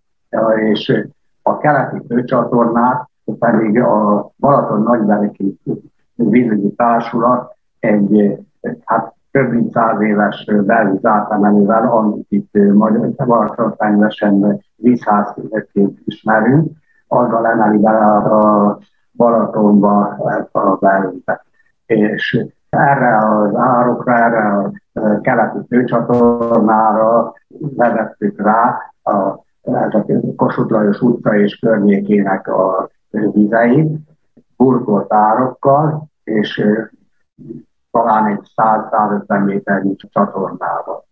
és 0.55 1.07
a 1.47 1.57
keleti 1.57 2.01
főcsatornát 2.07 3.09
pedig 3.39 3.81
a 3.81 4.29
Balaton 4.39 4.81
Nagybereki 4.81 5.59
vízügyi 6.15 6.73
társulat 6.73 7.55
egy 7.79 8.37
hát 8.85 9.13
több 9.31 9.51
mint 9.51 9.71
száz 9.73 10.01
éves 10.01 10.51
belvíz 10.65 11.05
átemelővel, 11.05 11.87
amit 11.91 12.25
itt 12.29 12.57
Balatonfenyvesen 13.25 14.61
vízházként 14.75 15.99
ismerünk, 16.05 16.71
azzal 17.07 17.47
emeli 17.47 17.77
bele 17.77 18.05
a 18.05 18.77
Balatonba 19.11 20.17
ezt 20.39 20.55
a 20.55 20.77
belvizet. 20.79 21.45
És 21.85 22.45
erre 22.69 23.17
az 23.17 23.55
árokra, 23.55 24.13
erre 24.13 24.47
a 24.47 24.71
keleti 25.21 25.59
főcsatornára 25.69 27.33
vezettük 27.75 28.41
rá 28.41 28.77
a 29.03 29.43
a 29.65 30.05
Kossuth 30.35 30.71
Lajos 30.71 31.01
utca 31.01 31.37
és 31.37 31.55
környékének 31.55 32.47
a 32.47 32.89
vizeit, 33.09 33.99
burkolt 34.57 35.13
árokkal, 35.13 36.07
és 36.23 36.65
talán 37.91 38.25
egy 38.25 38.41
100-150 38.55 39.45
méternyi 39.45 39.95
csatornával. 39.95 41.05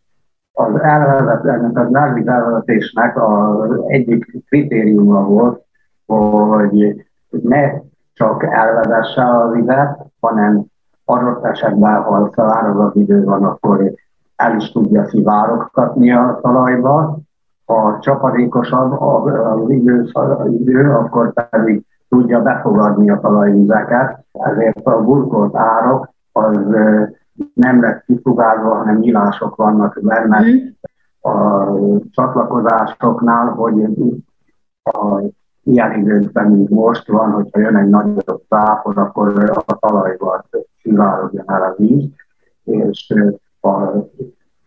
Az 0.54 0.80
elvezet, 0.82 1.46
ennek 1.46 1.78
az 1.78 1.96
elvezetésnek 2.28 3.22
az 3.22 3.80
egyik 3.88 4.44
kritériuma 4.48 5.24
volt, 5.24 5.64
hogy 6.06 7.06
ne 7.30 7.72
csak 8.14 8.44
elvezesse 8.44 9.24
a 9.24 9.50
vizet, 9.50 10.00
hanem 10.20 10.66
adott 11.06 11.46
esetben, 11.46 12.02
ha 12.02 12.32
száraz 12.36 12.96
idő 12.96 13.24
van, 13.24 13.44
akkor 13.44 13.94
el 14.36 14.56
is 14.56 14.72
tudja 14.72 15.06
szivárogtatni 15.06 16.12
a 16.12 16.40
talajba, 16.42 17.18
ha 17.66 18.00
csapadékosabb 18.02 19.02
az 19.02 19.70
idő, 19.70 20.94
akkor 20.94 21.34
pedig 21.50 21.86
tudja 22.10 22.42
befogadni 22.42 23.10
a 23.10 23.20
talajvizeket, 23.20 24.26
ezért 24.32 24.86
a 24.86 25.04
burkolt 25.04 25.56
árok 25.56 26.10
az 26.32 26.60
nem 27.54 27.82
lett 27.82 28.04
kifugázva, 28.06 28.76
hanem 28.76 28.98
nyilások 28.98 29.56
vannak 29.56 30.00
benne 30.02 30.42
mm. 30.42 30.56
a 31.32 31.74
csatlakozásoknál, 32.12 33.48
hogy 33.48 33.84
a 34.84 35.22
ilyen 35.64 36.00
időkben, 36.00 36.52
mint 36.52 36.70
most 36.70 37.08
van, 37.08 37.32
hogyha 37.32 37.60
jön 37.60 37.76
egy 37.76 37.90
nagyobb 37.90 38.42
zápor, 38.50 38.98
akkor 38.98 39.52
a 39.66 39.78
talajba 39.80 40.44
szivárogjon 40.82 41.44
el 41.48 41.64
a 41.64 41.76
víz, 41.78 42.10
és 42.64 43.14
a 43.62 43.78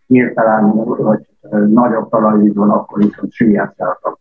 hirtelen, 0.07 0.63
hogy 0.69 1.27
nagyobb 1.49 2.09
talajvíz 2.09 2.55
van, 2.55 2.69
akkor 2.69 3.03
viszont 3.03 3.31
süllyed 3.31 3.73
kell 3.75 3.87
a 3.87 4.19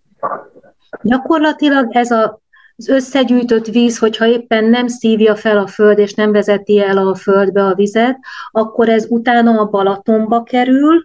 Gyakorlatilag 1.02 1.96
ez 1.96 2.10
a 2.10 2.40
az 2.78 2.88
összegyűjtött 2.88 3.66
víz, 3.66 3.98
hogyha 3.98 4.26
éppen 4.26 4.64
nem 4.64 4.86
szívja 4.86 5.34
fel 5.34 5.58
a 5.58 5.66
föld, 5.66 5.98
és 5.98 6.14
nem 6.14 6.32
vezeti 6.32 6.82
el 6.82 6.98
a 6.98 7.14
földbe 7.14 7.64
a 7.64 7.74
vizet, 7.74 8.18
akkor 8.50 8.88
ez 8.88 9.06
utána 9.10 9.60
a 9.60 9.68
Balatonba 9.68 10.42
kerül, 10.42 11.04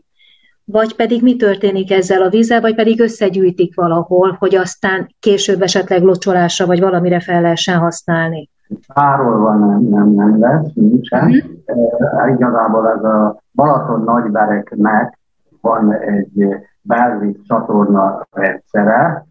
vagy 0.65 0.95
pedig 0.95 1.21
mi 1.21 1.35
történik 1.35 1.91
ezzel 1.91 2.21
a 2.21 2.29
vízzel, 2.29 2.61
vagy 2.61 2.75
pedig 2.75 3.01
összegyűjtik 3.01 3.75
valahol, 3.75 4.35
hogy 4.39 4.55
aztán 4.55 5.15
később 5.19 5.61
esetleg 5.61 6.03
locsolásra, 6.03 6.65
vagy 6.65 6.79
valamire 6.79 7.19
fel 7.19 7.41
lehessen 7.41 7.77
használni. 7.77 8.49
van 8.93 9.59
nem, 9.59 9.83
nem, 9.89 10.09
nem 10.09 10.39
lesz, 10.39 10.73
nincsen. 10.73 11.25
Mm-hmm. 11.25 11.85
E, 12.19 12.33
igazából 12.35 12.89
ez 12.89 13.03
a 13.03 13.41
Balaton 13.51 14.03
nagybereknek 14.03 15.19
van 15.61 15.93
egy 15.93 16.47
belvíz 16.81 17.35
csatorna 17.47 18.27
rendszere, 18.31 19.25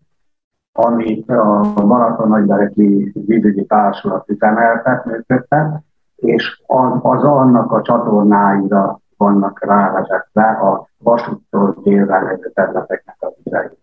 amit 0.72 1.31
a 1.31 1.61
Balaton 1.74 2.28
Nagybereki 2.28 3.12
Vízügyi 3.26 3.64
Társulat 3.64 4.28
üzemeltet, 4.28 5.05
működtet, 5.05 5.83
és 6.16 6.62
az 7.03 7.24
annak 7.24 7.72
a 7.72 7.83
csatornáira 7.83 9.01
vannak 9.16 9.64
rávezetve 9.64 10.43
a 10.43 10.89
vasúttól 10.99 11.76
délre 11.83 12.20
levő 12.20 12.51
területeknek 12.55 13.16
a 13.18 13.33
vizei. 13.43 13.78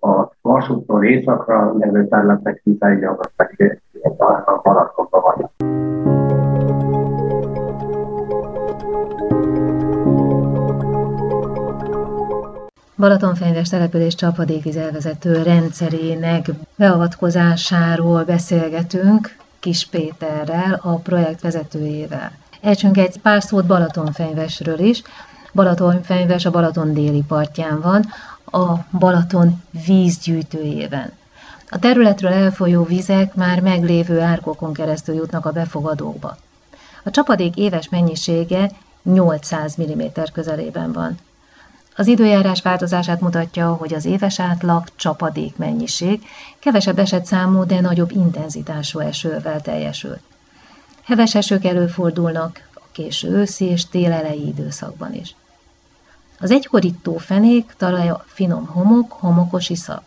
A 0.00 0.30
vasúttól 0.42 1.04
északra 1.04 1.72
levő 1.78 2.08
területek 2.08 2.60
vizei, 2.64 3.04
azok 3.04 3.32
pedig 3.36 3.82
a 4.44 4.60
Balatonban 4.62 5.22
vannak. 5.22 6.37
Balatonfenyves 12.98 13.68
település 13.68 14.14
csapadékvizelvezető 14.14 15.42
rendszerének 15.42 16.50
beavatkozásáról 16.76 18.24
beszélgetünk 18.24 19.36
Kis 19.60 19.86
Péterrel, 19.86 20.80
a 20.82 20.94
projekt 20.94 21.40
vezetőjével. 21.40 22.32
Ejtsünk 22.60 22.96
egy 22.96 23.18
pár 23.20 23.42
szót 23.42 23.66
Balatonfenyvesről 23.66 24.78
is. 24.78 25.02
Balatonfenyves 25.52 26.44
a 26.44 26.50
Balaton 26.50 26.94
déli 26.94 27.22
partján 27.28 27.80
van, 27.80 28.04
a 28.44 28.74
Balaton 28.98 29.62
vízgyűjtőjében. 29.86 31.12
A 31.70 31.78
területről 31.78 32.32
elfolyó 32.32 32.84
vizek 32.84 33.34
már 33.34 33.60
meglévő 33.60 34.20
árkokon 34.20 34.72
keresztül 34.72 35.14
jutnak 35.14 35.46
a 35.46 35.52
befogadókba. 35.52 36.36
A 37.04 37.10
csapadék 37.10 37.56
éves 37.56 37.88
mennyisége 37.88 38.70
800 39.02 39.76
mm 39.76 40.02
közelében 40.32 40.92
van. 40.92 41.16
Az 41.98 42.06
időjárás 42.06 42.62
változását 42.62 43.20
mutatja, 43.20 43.72
hogy 43.72 43.94
az 43.94 44.04
éves 44.04 44.40
átlag 44.40 44.84
csapadék 44.96 45.56
mennyiség 45.56 46.22
kevesebb 46.58 46.98
esetszámú, 46.98 47.64
de 47.64 47.80
nagyobb 47.80 48.10
intenzitású 48.10 48.98
esővel 48.98 49.60
teljesül. 49.60 50.18
Heves 51.02 51.34
esők 51.34 51.64
előfordulnak 51.64 52.68
a 52.74 52.80
késő 52.92 53.28
őszi 53.28 53.64
és 53.64 53.88
télelei 53.88 54.46
időszakban 54.46 55.14
is. 55.14 55.34
Az 56.40 56.50
egykori 56.50 56.92
tófenék 57.02 57.74
talaja 57.76 58.24
finom 58.26 58.66
homok, 58.66 59.12
homokos 59.12 59.70
iszap. 59.70 60.02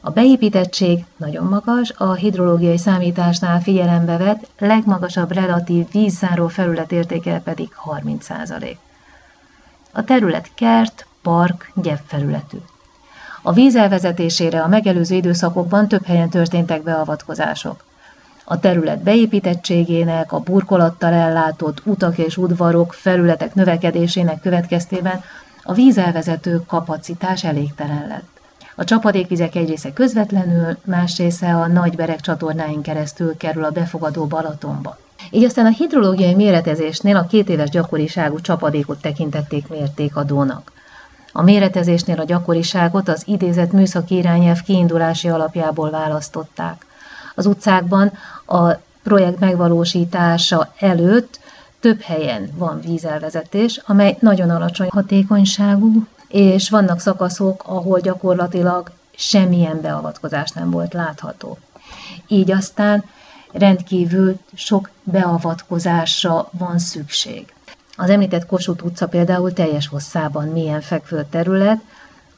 A 0.00 0.10
beépítettség 0.10 1.04
nagyon 1.16 1.44
magas, 1.46 1.92
a 1.96 2.12
hidrológiai 2.12 2.78
számításnál 2.78 3.60
figyelembe 3.60 4.16
vett 4.16 4.50
legmagasabb 4.58 5.32
relatív 5.32 5.90
vízzáró 5.90 6.48
felületértéke 6.48 7.40
pedig 7.40 7.68
30%. 7.84 8.76
A 9.96 10.04
terület 10.04 10.50
kert, 10.54 11.06
park, 11.22 11.70
gyepfelületű. 11.74 12.56
A 13.42 13.52
víz 13.52 13.76
elvezetésére 13.76 14.62
a 14.62 14.68
megelőző 14.68 15.14
időszakokban 15.14 15.88
több 15.88 16.04
helyen 16.04 16.28
történtek 16.28 16.82
beavatkozások. 16.82 17.84
A 18.44 18.60
terület 18.60 19.02
beépítettségének, 19.02 20.32
a 20.32 20.40
burkolattal 20.40 21.12
ellátott 21.12 21.82
utak 21.84 22.18
és 22.18 22.36
udvarok, 22.36 22.92
felületek 22.92 23.54
növekedésének 23.54 24.40
következtében 24.40 25.20
a 25.62 25.72
vízelvezető 25.72 26.62
kapacitás 26.66 27.44
elégtelen 27.44 28.06
lett. 28.08 28.40
A 28.74 28.84
csapadékvizek 28.84 29.54
egy 29.54 29.68
része 29.68 29.92
közvetlenül, 29.92 30.76
más 30.84 31.16
része 31.18 31.54
a 31.54 31.66
nagyberek 31.66 32.20
csatornáin 32.20 32.82
keresztül 32.82 33.36
kerül 33.36 33.64
a 33.64 33.70
befogadó 33.70 34.26
Balatonba. 34.26 34.98
Így 35.30 35.44
aztán 35.44 35.66
a 35.66 35.74
hidrológiai 35.76 36.34
méretezésnél 36.34 37.16
a 37.16 37.26
két 37.26 37.48
éves 37.48 37.70
gyakoriságú 37.70 38.40
csapadékot 38.40 39.00
tekintették 39.00 39.68
mértékadónak. 39.68 40.72
A 41.32 41.42
méretezésnél 41.42 42.20
a 42.20 42.24
gyakoriságot 42.24 43.08
az 43.08 43.22
idézett 43.26 43.72
műszaki 43.72 44.16
irányelv 44.16 44.60
kiindulási 44.62 45.28
alapjából 45.28 45.90
választották. 45.90 46.86
Az 47.34 47.46
utcákban 47.46 48.12
a 48.46 48.72
projekt 49.02 49.38
megvalósítása 49.38 50.72
előtt 50.78 51.40
több 51.80 52.00
helyen 52.00 52.50
van 52.56 52.80
vízelvezetés, 52.80 53.80
amely 53.86 54.16
nagyon 54.20 54.50
alacsony 54.50 54.88
hatékonyságú, 54.90 56.06
és 56.28 56.70
vannak 56.70 57.00
szakaszok, 57.00 57.62
ahol 57.66 58.00
gyakorlatilag 58.00 58.90
semmilyen 59.16 59.80
beavatkozás 59.80 60.50
nem 60.50 60.70
volt 60.70 60.92
látható. 60.92 61.58
Így 62.26 62.50
aztán 62.50 63.04
rendkívül 63.54 64.38
sok 64.54 64.90
beavatkozásra 65.02 66.48
van 66.50 66.78
szükség. 66.78 67.52
Az 67.96 68.10
említett 68.10 68.46
Kossuth 68.46 68.84
utca 68.84 69.08
például 69.08 69.52
teljes 69.52 69.88
hosszában 69.88 70.48
milyen 70.48 70.80
fekvő 70.80 71.26
terület, 71.30 71.80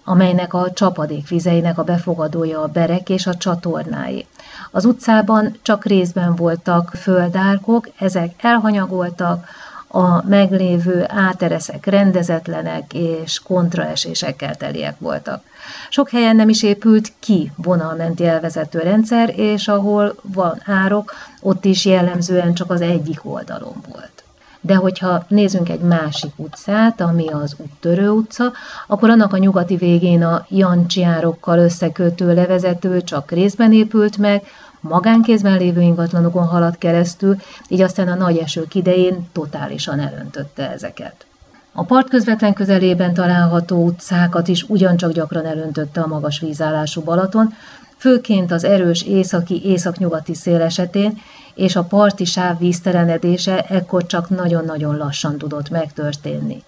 amelynek 0.05 0.55
a 0.55 0.73
csapadék 0.73 1.29
vizeinek 1.29 1.79
a 1.79 1.85
befogadója 1.85 2.63
a 2.63 2.67
berek 2.67 3.09
és 3.09 3.27
a 3.27 3.37
csatornái. 3.37 4.27
Az 4.71 4.85
utcában 4.85 5.59
csak 5.63 5.85
részben 5.85 6.35
voltak 6.35 6.91
földárkok, 6.95 7.89
ezek 7.99 8.43
elhanyagoltak, 8.43 9.49
a 9.89 10.27
meglévő 10.29 11.05
átereszek 11.09 11.87
rendezetlenek 11.87 12.95
és 12.95 13.39
kontraesésekkel 13.39 14.55
teliek 14.55 14.99
voltak. 14.99 15.43
Sok 15.91 16.11
helyen 16.11 16.37
nem 16.37 16.49
is 16.49 16.63
épült 16.63 17.13
ki 17.19 17.53
vonalmenti 17.57 18.27
elvezető 18.27 18.79
rendszer, 18.79 19.33
és 19.39 19.69
ahol 19.69 20.15
van 20.23 20.61
árok, 20.65 21.15
ott 21.41 21.65
is 21.65 21.85
jellemzően 21.85 22.55
csak 22.55 22.71
az 22.71 22.81
egyik 22.81 23.21
oldalon 23.23 23.83
volt. 23.93 24.25
De 24.61 24.75
hogyha 24.75 25.25
nézzünk 25.29 25.69
egy 25.69 25.81
másik 25.81 26.33
utcát, 26.37 27.01
ami 27.01 27.27
az 27.29 27.55
Úttörő 27.59 28.09
utca, 28.11 28.53
akkor 28.87 29.11
annak 29.11 29.33
a 29.33 29.39
nyugati 29.39 29.77
végén 29.77 30.23
a 30.23 30.47
Jancsi 30.49 31.03
árokkal 31.03 31.59
összekötő 31.59 32.35
levezető 32.35 33.03
csak 33.03 33.31
részben 33.31 33.73
épült 33.73 34.17
meg, 34.17 34.43
magánkézben 34.89 35.59
lévő 35.59 35.81
ingatlanokon 35.81 36.47
haladt 36.47 36.79
keresztül, 36.79 37.37
így 37.69 37.81
aztán 37.81 38.09
a 38.09 38.15
nagy 38.15 38.37
esők 38.37 38.75
idején 38.75 39.29
totálisan 39.33 40.01
elöntötte 40.01 40.71
ezeket. 40.71 41.27
A 41.73 41.85
part 41.85 42.09
közvetlen 42.09 42.53
közelében 42.53 43.15
található 43.15 43.85
utcákat 43.85 44.49
is 44.49 44.63
ugyancsak 44.63 45.13
gyakran 45.13 45.47
elöntötte 45.47 46.01
a 46.01 46.07
magas 46.07 46.41
vízállású 46.41 47.01
Balaton, 47.01 47.53
főként 47.97 48.53
az 48.53 48.65
erős 48.65 49.03
északi-északnyugati 49.03 50.35
szél 50.35 50.61
esetén, 50.61 51.19
és 51.55 51.77
a 51.77 51.83
parti 51.83 52.25
sáv 52.25 52.59
víztelenedése 52.59 53.63
ekkor 53.63 54.07
csak 54.07 54.29
nagyon-nagyon 54.29 54.97
lassan 54.97 55.39
tudott 55.39 55.71
megtörténni. 55.71 56.63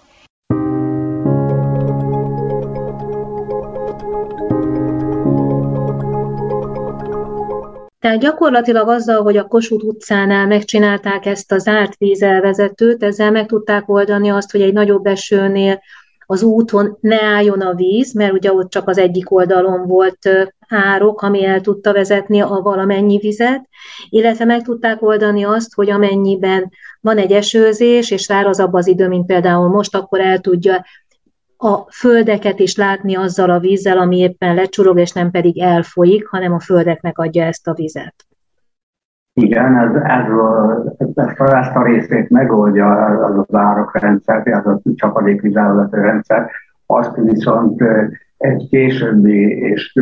Tehát 7.99 8.19
gyakorlatilag 8.19 8.87
azzal, 8.87 9.21
hogy 9.23 9.37
a 9.37 9.47
Kossuth 9.47 9.85
utcánál 9.85 10.47
megcsinálták 10.47 11.25
ezt 11.25 11.51
a 11.51 11.57
zárt 11.57 11.97
vízelvezetőt, 11.97 13.03
ezzel 13.03 13.31
meg 13.31 13.45
tudták 13.45 13.89
oldani 13.89 14.29
azt, 14.29 14.51
hogy 14.51 14.61
egy 14.61 14.73
nagyobb 14.73 15.05
esőnél 15.05 15.81
az 16.25 16.43
úton 16.43 16.97
ne 17.01 17.23
álljon 17.23 17.61
a 17.61 17.73
víz, 17.73 18.13
mert 18.13 18.33
ugye 18.33 18.53
ott 18.53 18.69
csak 18.69 18.87
az 18.87 18.97
egyik 18.97 19.31
oldalon 19.31 19.87
volt 19.87 20.29
árok, 20.67 21.21
ami 21.21 21.45
el 21.45 21.61
tudta 21.61 21.93
vezetni 21.93 22.41
a 22.41 22.59
valamennyi 22.63 23.17
vizet, 23.17 23.67
illetve 24.09 24.45
meg 24.45 24.61
tudták 24.61 25.01
oldani 25.01 25.43
azt, 25.43 25.73
hogy 25.73 25.89
amennyiben 25.89 26.71
van 27.01 27.17
egy 27.17 27.31
esőzés, 27.31 28.11
és 28.11 28.21
szárazabb 28.21 28.73
az 28.73 28.87
idő, 28.87 29.07
mint 29.07 29.25
például 29.25 29.67
most, 29.67 29.95
akkor 29.95 30.19
el 30.19 30.39
tudja 30.39 30.85
a 31.61 31.85
földeket 31.91 32.59
is 32.59 32.75
látni 32.75 33.15
azzal 33.15 33.49
a 33.49 33.59
vízzel, 33.59 33.97
ami 33.97 34.17
éppen 34.17 34.55
lecsurog, 34.55 34.99
és 34.99 35.11
nem 35.11 35.31
pedig 35.31 35.59
elfolyik, 35.59 36.27
hanem 36.27 36.53
a 36.53 36.59
földeknek 36.59 37.17
adja 37.17 37.43
ezt 37.43 37.67
a 37.67 37.73
vizet. 37.73 38.15
Igen, 39.33 39.77
ez, 39.77 40.01
ez 40.03 40.31
a, 40.31 40.83
ezt, 41.15 41.39
a, 41.39 41.57
ezt 41.57 41.75
a 41.75 41.83
részét 41.83 42.29
megoldja 42.29 43.05
az 43.05 43.37
az 43.37 43.55
árokrendszer, 43.55 44.47
ez 44.47 44.65
a 44.65 44.81
csapadékvizelhető 44.95 46.01
rendszer, 46.01 46.49
azt 46.85 47.15
viszont 47.15 47.83
egy 48.37 48.67
későbbi 48.69 49.47
és 49.47 49.93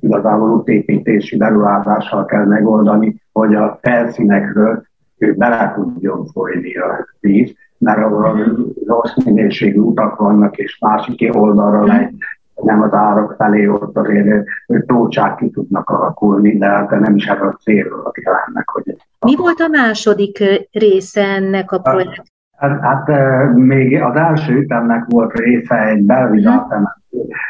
igazából 0.00 0.50
útépítési 0.50 1.36
beruházással 1.36 2.24
kell 2.24 2.44
megoldani, 2.44 3.22
hogy 3.32 3.54
a 3.54 3.78
felszínekről 3.82 4.82
bele 5.18 5.72
tudjon 5.74 6.26
folyni 6.26 6.76
a 6.76 7.06
víz, 7.20 7.54
mert 7.80 7.98
ahol 7.98 8.34
mhm. 8.34 8.60
rossz 8.86 9.24
minőségű 9.24 9.78
utak 9.78 10.16
vannak, 10.16 10.56
és 10.56 10.78
másik 10.78 11.36
oldalra 11.36 11.86
megy, 11.86 12.14
nem 12.62 12.82
az 12.82 12.92
árok 12.92 13.34
felé, 13.38 13.66
ott 13.66 13.96
azért 13.96 14.46
tócsák 14.86 15.36
ki 15.36 15.50
tudnak 15.50 15.90
alakulni, 15.90 16.58
de 16.58 16.66
hát 16.66 16.90
nem 16.90 17.16
is 17.16 17.26
ez 17.26 17.40
a 17.40 17.56
cél 17.62 18.12
jelennek. 18.24 18.68
Hogy 18.68 18.96
Mi 19.26 19.36
volt 19.36 19.60
a 19.60 19.68
második 19.68 20.38
része 20.72 21.22
ennek 21.22 21.72
a 21.72 21.80
hát, 21.84 21.94
projekt? 21.94 22.22
Hát, 22.56 22.80
hát 22.80 23.08
még 23.54 24.02
az 24.02 24.16
első 24.16 24.54
ütemnek 24.54 25.04
volt 25.08 25.38
része 25.38 25.86
egy 25.86 26.02
belvilágtemet 26.02 26.96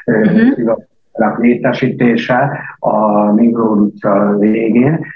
uh-huh. 0.07 0.59
uh-huh. 0.59 1.39
létesítése 1.39 2.59
a 2.79 3.25
Migró 3.33 3.75
utca 3.75 4.37
végén. 4.39 5.07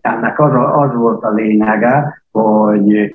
Ennek 0.00 0.40
az, 0.40 0.52
a, 0.52 0.80
az 0.80 0.94
volt 0.94 1.22
a 1.22 1.32
lényege, 1.32 2.22
hogy 2.30 3.14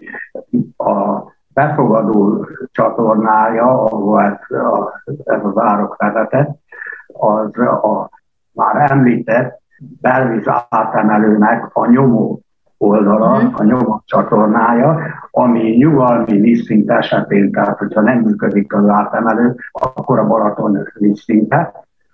a 0.78 1.22
befogadó 1.58 2.46
csatornája, 2.72 3.66
ahol 3.66 4.22
ez, 4.22 4.58
a, 4.58 5.02
ez 5.24 5.40
az 5.44 5.58
árok 5.58 5.96
vezetett, 5.98 6.60
az 7.08 7.58
a 7.60 8.10
már 8.54 8.92
említett 8.92 9.62
belvíz 10.02 10.44
átemelőnek 10.70 11.70
a 11.74 11.86
nyomó 11.90 12.42
oldala, 12.78 13.44
mm. 13.44 13.48
a 13.54 13.64
nyomó 13.64 14.02
csatornája, 14.06 15.00
ami 15.32 15.70
nyugalmi 15.70 16.40
vízszint 16.40 16.90
esetén, 16.90 17.52
tehát 17.52 17.78
hogyha 17.78 18.02
nem 18.02 18.20
működik 18.20 18.74
az 18.74 18.88
átemelő, 18.88 19.56
akkor 19.72 20.20
a 20.20 20.28
Balaton 20.28 20.88
vízszinte. 20.94 21.72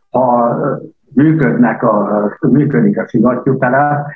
Ha 0.10 0.56
működnek 1.14 1.84
a, 1.84 2.30
működik 2.42 3.00
a 3.00 3.08
szivattyútelep, 3.08 4.08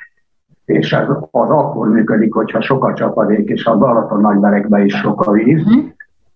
és 0.68 0.92
ez 0.92 1.08
az 1.30 1.50
akkor 1.50 1.88
működik, 1.88 2.34
hogyha 2.34 2.60
sok 2.60 2.84
a 2.84 2.94
csapadék, 2.94 3.48
és 3.48 3.64
a 3.64 3.78
Balaton 3.78 4.20
nagyberekben 4.20 4.84
is 4.84 4.94
sok 4.94 5.20
a 5.20 5.30
víz, 5.30 5.62
mm. 5.62 5.86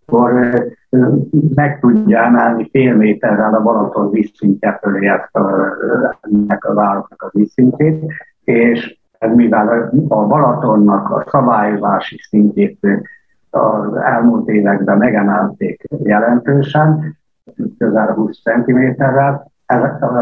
akkor 0.07 0.55
meg 1.55 1.80
tudja 1.80 2.18
emelni 2.18 2.68
fél 2.70 2.97
méterrel 2.97 3.55
a 3.55 3.62
Balaton 3.62 4.11
vízszintje 4.11 4.78
fölé 4.83 5.09
ezt 5.09 5.37
a, 5.37 5.76
ennek 6.20 6.64
a 6.64 6.74
vároknak 6.74 7.22
a 7.22 7.30
vízszintjét, 7.33 8.12
és 8.45 8.99
mivel 9.35 9.93
a 10.09 10.26
Balatonnak 10.26 11.11
a 11.11 11.24
szabályozási 11.30 12.18
szintjét 12.28 12.78
az 13.51 13.95
elmúlt 13.95 14.49
években 14.49 14.99
megemelték 14.99 15.85
jelentősen, 16.03 17.18
közel 17.78 18.12
20 18.12 18.43
cm-rel, 18.43 19.52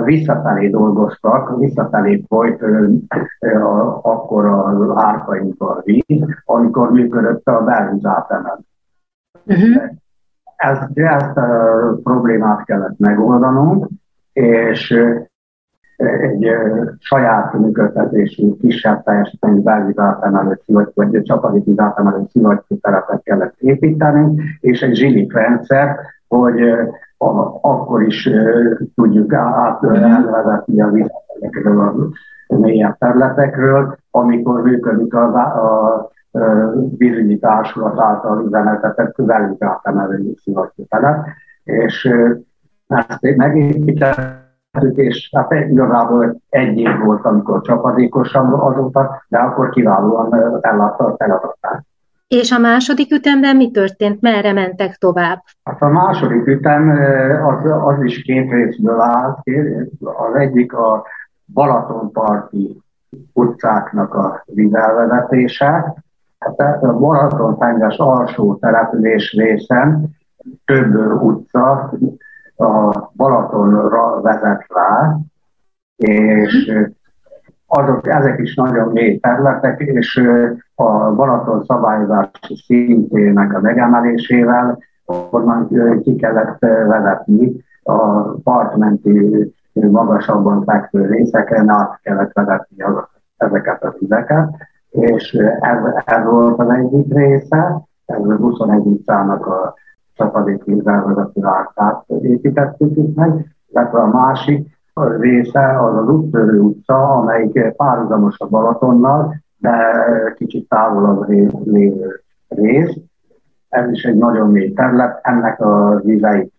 visszafelé 0.04 0.68
dolgoztak, 0.68 1.58
visszafelé 1.58 2.24
folyt 2.28 2.64
akkor 4.02 4.46
az 4.46 4.96
árkainkban 4.96 5.80
víz, 5.84 6.24
amikor 6.44 6.90
működött 6.90 7.46
a 7.46 7.62
belvíz 7.64 8.06
átemel. 8.06 8.60
Uh-huh. 9.44 9.82
Ezt, 10.56 10.88
ezt 10.94 11.36
a 11.36 11.98
problémát 12.02 12.64
kellett 12.64 12.98
megoldanunk, 12.98 13.88
és 14.32 15.04
egy 15.96 16.46
saját 16.98 17.52
működtetésű, 17.52 18.56
kisebb 18.56 19.02
teljesítményű 19.02 19.60
belvízátemelő 19.60 20.60
szivattyú, 20.64 20.92
vagy 20.94 21.22
csapadékvízátemelő 21.22 22.22
szivattyú 22.30 22.78
terepet 22.80 23.22
kellett 23.22 23.54
építeni, 23.58 24.42
és 24.60 24.80
egy 24.80 24.94
zsilik 24.94 25.32
rendszer, 25.32 25.96
hogy 26.28 26.60
akkor 27.60 28.02
is 28.02 28.30
tudjuk 28.94 29.32
át 29.32 29.84
elvezetni 29.84 30.82
a 30.82 30.90
vízterekről, 30.90 32.12
a 32.46 32.56
mélyebb 32.56 32.98
területekről, 32.98 33.96
amikor 34.10 34.62
működik 34.62 35.14
az, 35.14 35.34
a, 35.34 36.10
vízügyi 36.96 37.38
társulat 37.38 38.00
által 38.00 38.44
üzemeltetett 38.46 39.22
belvízátemelő 39.22 40.34
szivattyú 40.42 40.84
telep, 40.88 41.26
és 41.64 42.10
ezt 42.86 43.36
megépítettük, 43.36 44.96
és 44.96 45.30
hát 45.36 45.52
igazából 45.52 46.40
egy 46.48 46.78
év 46.78 46.98
volt, 47.04 47.24
amikor 47.24 47.60
csapadékosan 47.60 48.52
azóta, 48.52 49.22
de 49.28 49.38
akkor 49.38 49.68
kiválóan 49.68 50.58
ellátta 50.60 51.04
a 51.04 51.14
feladatát. 51.16 51.84
És 52.38 52.52
a 52.52 52.58
második 52.58 53.12
ütemben 53.12 53.56
mi 53.56 53.70
történt? 53.70 54.20
Merre 54.20 54.52
mentek 54.52 54.94
tovább? 54.94 55.42
Hát 55.64 55.82
a 55.82 55.88
második 55.88 56.46
ütem 56.46 56.88
az, 57.44 57.70
az 57.84 58.04
is 58.04 58.22
két 58.22 58.50
részből 58.50 59.00
állt. 59.00 59.38
Az 60.00 60.34
egyik 60.34 60.72
a 60.72 61.06
Balatonparti 61.52 62.82
utcáknak 63.32 64.14
a 64.14 64.42
vizelvezetése. 64.46 65.94
Hát 66.38 66.82
a 66.82 66.98
Balaton-tenges 66.98 67.96
alsó 67.96 68.54
település 68.54 69.32
részen 69.32 70.10
több 70.64 70.94
utca 71.22 71.92
a 72.56 73.10
Balatonra 73.16 74.20
vezet 74.20 74.64
rá, 74.68 75.16
és 75.96 76.72
azok, 77.72 78.06
ezek 78.06 78.38
is 78.38 78.54
nagyon 78.54 78.88
mély 78.92 79.18
területek, 79.18 79.80
és 79.80 80.22
a 80.74 81.12
Balaton 81.12 81.64
szabályozási 81.64 82.54
szintének 82.66 83.54
a 83.54 83.60
megemelésével 83.60 84.78
onnan 85.30 85.68
ki 86.02 86.16
kellett 86.16 86.58
vezetni 86.88 87.64
a 87.82 88.22
partmenti 88.42 89.52
magasabban 89.72 90.64
fekvő 90.64 91.06
részeken, 91.06 91.68
át 91.68 92.00
kellett 92.02 92.32
vezetni 92.32 92.82
az, 92.82 92.94
ezeket 93.36 93.84
a 93.84 93.94
vizeket, 93.98 94.48
és 94.90 95.32
ez, 95.60 95.78
ez 96.04 96.24
volt 96.24 96.58
az 96.58 96.68
egyik 96.70 97.14
része, 97.14 97.82
ez 98.06 98.24
a 98.24 98.36
21 98.36 98.86
utcának 98.86 99.46
a 99.46 99.74
csapadékvízzel 100.14 101.04
vezető 101.04 101.44
ártát 101.44 102.04
építettük 102.20 102.96
itt 102.96 103.16
meg, 103.16 103.54
illetve 103.68 103.98
a 103.98 104.06
másik 104.06 104.79
része 104.94 105.80
az 105.80 105.96
az 105.96 106.08
úttörő 106.08 106.60
utca, 106.60 107.08
amelyik 107.08 107.72
párhuzamos 107.76 108.38
a 108.38 108.48
Balatonnal, 108.48 109.34
de 109.58 109.76
kicsit 110.36 110.68
távolabb 110.68 111.28
lévő 111.64 112.22
rész. 112.48 112.96
Ez 113.68 113.90
is 113.90 114.02
egy 114.02 114.16
nagyon 114.16 114.50
mély 114.50 114.72
terület, 114.72 115.20
ennek 115.22 115.60
a 115.60 116.00
vizeit 116.04 116.52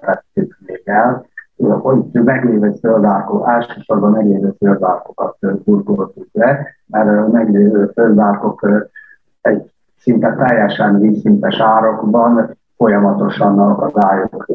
vettük 0.00 0.58
még 0.66 0.82
el, 0.84 1.26
hogy 1.56 2.04
meglévő 2.12 2.72
földárkok, 2.80 3.48
elsősorban 3.48 4.10
meglévő 4.10 4.54
földárkokat 4.58 5.36
burkoltuk 5.64 6.26
le, 6.32 6.66
mert 6.86 7.08
a 7.08 7.28
meglévő 7.28 7.86
földárkok 7.86 8.68
egy 9.40 9.72
szinte 9.98 10.34
teljesen 10.34 11.00
vízszintes 11.00 11.60
árokban 11.60 12.56
folyamatosan 12.76 13.58
akadályok, 13.58 14.46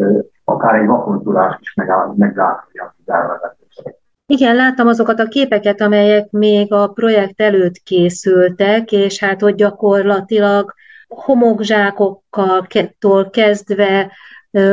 akár 0.50 0.76
egy 0.76 0.88
vakontulás 0.88 1.58
is 1.60 1.74
megállítja 1.74 2.96
az 3.06 3.14
elvezetését. 3.14 3.98
Igen, 4.26 4.56
láttam 4.56 4.88
azokat 4.88 5.20
a 5.20 5.28
képeket, 5.28 5.82
amelyek 5.82 6.30
még 6.30 6.74
a 6.74 6.88
projekt 6.88 7.42
előtt 7.42 7.78
készültek, 7.78 8.92
és 8.92 9.20
hát 9.20 9.44
ott 9.44 9.56
gyakorlatilag 9.56 10.74
homokzsákokkal 11.08 12.68
kezdve 13.32 14.12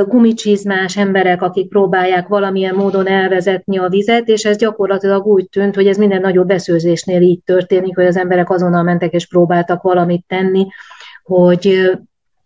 gumicsizmás 0.07 0.97
emberek, 0.97 1.43
akik 1.43 1.69
próbálják 1.69 2.29
valamilyen 2.29 2.75
módon 2.75 3.07
elvezetni 3.07 3.79
a 3.79 3.89
vizet, 3.89 4.29
és 4.29 4.45
ez 4.45 4.57
gyakorlatilag 4.57 5.27
úgy 5.27 5.49
tűnt, 5.49 5.75
hogy 5.75 5.87
ez 5.87 5.97
minden 5.97 6.21
nagyobb 6.21 6.47
beszőzésnél 6.47 7.23
így 7.23 7.43
történik, 7.45 7.95
hogy 7.95 8.07
az 8.07 8.17
emberek 8.17 8.51
azonnal 8.51 8.83
mentek 8.83 9.13
és 9.13 9.27
próbáltak 9.27 9.83
valamit 9.83 10.25
tenni, 10.29 10.67
hogy 11.23 11.93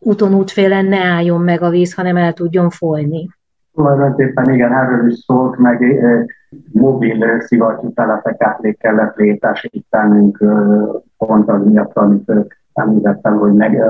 úton 0.01 0.35
útfélen 0.35 0.85
ne 0.85 1.05
álljon 1.05 1.41
meg 1.41 1.63
a 1.63 1.71
víz, 1.71 1.95
hanem 1.95 2.17
el 2.17 2.33
tudjon 2.33 2.71
folyni. 2.71 3.29
Tulajdonképpen 3.75 4.55
igen, 4.55 4.73
erről 4.73 5.11
is 5.11 5.19
szólt, 5.19 5.59
meg 5.59 5.83
eh, 5.83 6.25
mobil 6.73 7.41
szivattyú 7.41 7.93
telepeket 7.93 8.77
kellett 8.79 9.17
létesítenünk 9.17 10.39
eh, 10.41 10.49
pont 11.19 11.49
az 11.49 11.65
miatt, 11.65 11.97
amit 11.97 12.31
eh, 12.31 12.45
említettem, 12.73 13.39
hogy 13.39 13.53
meg 13.53 13.75
eh, 13.75 13.89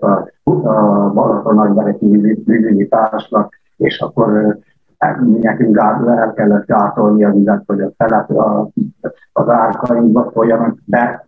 a, 0.00 0.28
a 0.44 1.10
Balaton 1.12 1.54
nagybereki 1.54 2.06
vízügyi 2.44 2.88
társnak, 2.88 3.60
és 3.76 4.00
akkor 4.00 4.58
nekünk 5.40 5.76
el 5.76 6.32
kellett 6.36 6.66
gátolni 6.66 7.24
a 7.24 7.30
vizet, 7.32 7.62
hogy 7.66 7.80
a 7.80 7.92
telep 7.96 8.30
a, 8.30 8.68
az 9.32 9.48
árkainkba 9.48 10.30
folyanak, 10.32 10.78
de 10.84 11.26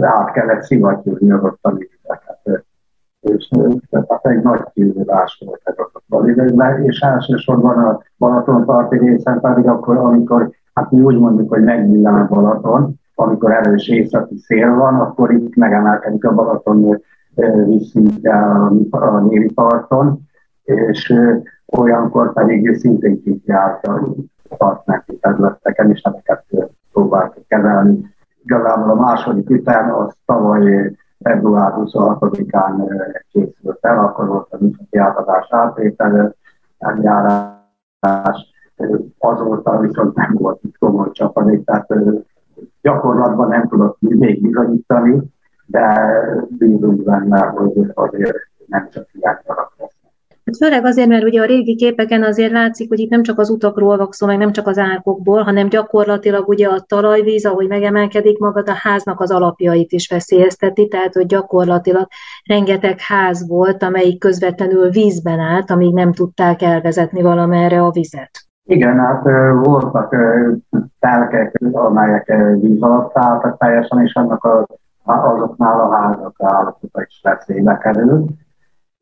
át 0.00 0.32
kellett 0.32 0.62
szivattyúzni 0.62 1.30
az 1.30 1.42
ottani 1.42 1.88
és 3.22 3.48
tehát 3.90 4.26
egy 4.26 4.42
nagy 4.42 4.64
kihívás 4.72 5.42
volt 5.46 5.60
ez 5.64 5.74
a 6.08 6.28
időkben, 6.28 6.84
és 6.84 7.00
elsősorban 7.00 7.78
a 7.78 8.00
Balaton 8.18 8.64
parti 8.64 8.98
részen 8.98 9.40
pedig 9.40 9.68
akkor, 9.68 9.96
amikor, 9.96 10.50
hát 10.74 10.90
mi 10.90 11.00
úgy 11.00 11.18
mondjuk, 11.18 11.48
hogy 11.48 11.62
megnyilván 11.62 12.20
a 12.20 12.28
Balaton, 12.34 13.00
amikor 13.14 13.52
erős 13.52 13.88
északi 13.88 14.36
szél 14.36 14.74
van, 14.74 14.94
akkor 14.94 15.32
itt 15.32 15.56
megemelkedik 15.56 16.24
a 16.24 16.34
Balaton 16.34 17.00
vízszintje 17.66 18.34
a, 18.34 18.72
a 18.90 19.50
parton, 19.54 20.20
és 20.62 21.14
olyankor 21.66 22.32
pedig 22.32 22.74
szintén 22.74 23.22
kijárt 23.22 23.86
a 23.86 24.04
partnerki 24.56 25.18
területeken, 25.18 25.90
és 25.90 26.00
ezeket 26.00 26.44
próbáltuk 26.92 27.46
kezelni. 27.48 28.14
Igazából 28.44 28.90
a 28.90 29.00
második 29.00 29.50
ütem 29.50 29.94
az 29.94 30.14
tavaly 30.26 30.96
február 31.22 31.72
26-án 31.76 32.90
készült 33.28 33.78
el, 33.80 33.98
akkor 33.98 34.26
volt 34.28 34.52
a 34.52 34.56
műszaki 34.60 34.98
átadás 34.98 35.46
átvétel, 35.50 36.34
eljárás, 36.78 38.50
azóta 39.18 39.78
viszont 39.78 40.14
nem 40.14 40.34
volt 40.34 40.60
itt 40.62 40.78
komoly 40.78 41.10
csapadék, 41.10 41.64
tehát 41.64 41.88
gyakorlatban 42.82 43.48
nem 43.48 43.68
tudott 43.68 43.96
még 44.00 44.42
bizonyítani, 44.42 45.22
de 45.66 46.14
bízunk 46.48 47.02
benne, 47.02 47.46
hogy 47.46 47.90
azért 47.94 48.36
nem 48.66 48.88
csak 48.90 49.06
ilyen 49.12 49.40
lesz. 49.78 50.01
Hát 50.44 50.56
főleg 50.56 50.84
azért, 50.84 51.08
mert 51.08 51.24
ugye 51.24 51.40
a 51.40 51.44
régi 51.44 51.74
képeken 51.74 52.22
azért 52.22 52.52
látszik, 52.52 52.88
hogy 52.88 52.98
itt 52.98 53.10
nem 53.10 53.22
csak 53.22 53.38
az 53.38 53.50
utakról 53.50 53.96
van 53.96 54.08
szó, 54.10 54.26
meg 54.26 54.38
nem 54.38 54.52
csak 54.52 54.66
az 54.66 54.78
árkokból, 54.78 55.42
hanem 55.42 55.68
gyakorlatilag 55.68 56.48
ugye 56.48 56.68
a 56.68 56.80
talajvíz, 56.80 57.46
ahogy 57.46 57.68
megemelkedik 57.68 58.38
magad, 58.38 58.68
a 58.68 58.74
háznak 58.74 59.20
az 59.20 59.30
alapjait 59.30 59.92
is 59.92 60.08
veszélyezteti, 60.08 60.88
tehát 60.88 61.14
hogy 61.14 61.26
gyakorlatilag 61.26 62.06
rengeteg 62.44 63.00
ház 63.00 63.48
volt, 63.48 63.82
amelyik 63.82 64.20
közvetlenül 64.20 64.90
vízben 64.90 65.38
állt, 65.38 65.70
amíg 65.70 65.94
nem 65.94 66.12
tudták 66.12 66.62
elvezetni 66.62 67.22
valamerre 67.22 67.82
a 67.82 67.90
vizet. 67.90 68.30
Igen, 68.64 68.98
hát 68.98 69.22
voltak 69.64 70.16
telkek, 71.00 71.60
amelyek 71.72 72.32
víz 72.60 72.82
alatt 72.82 73.18
álltak 73.18 73.58
teljesen, 73.58 74.04
és 74.04 74.14
annak 74.14 74.44
a, 74.44 74.66
azoknál 75.04 75.80
a 75.80 75.94
házak 75.94 76.34
állapota 76.38 77.02
is 77.06 77.20
veszélybe 77.22 77.78
került, 77.78 78.30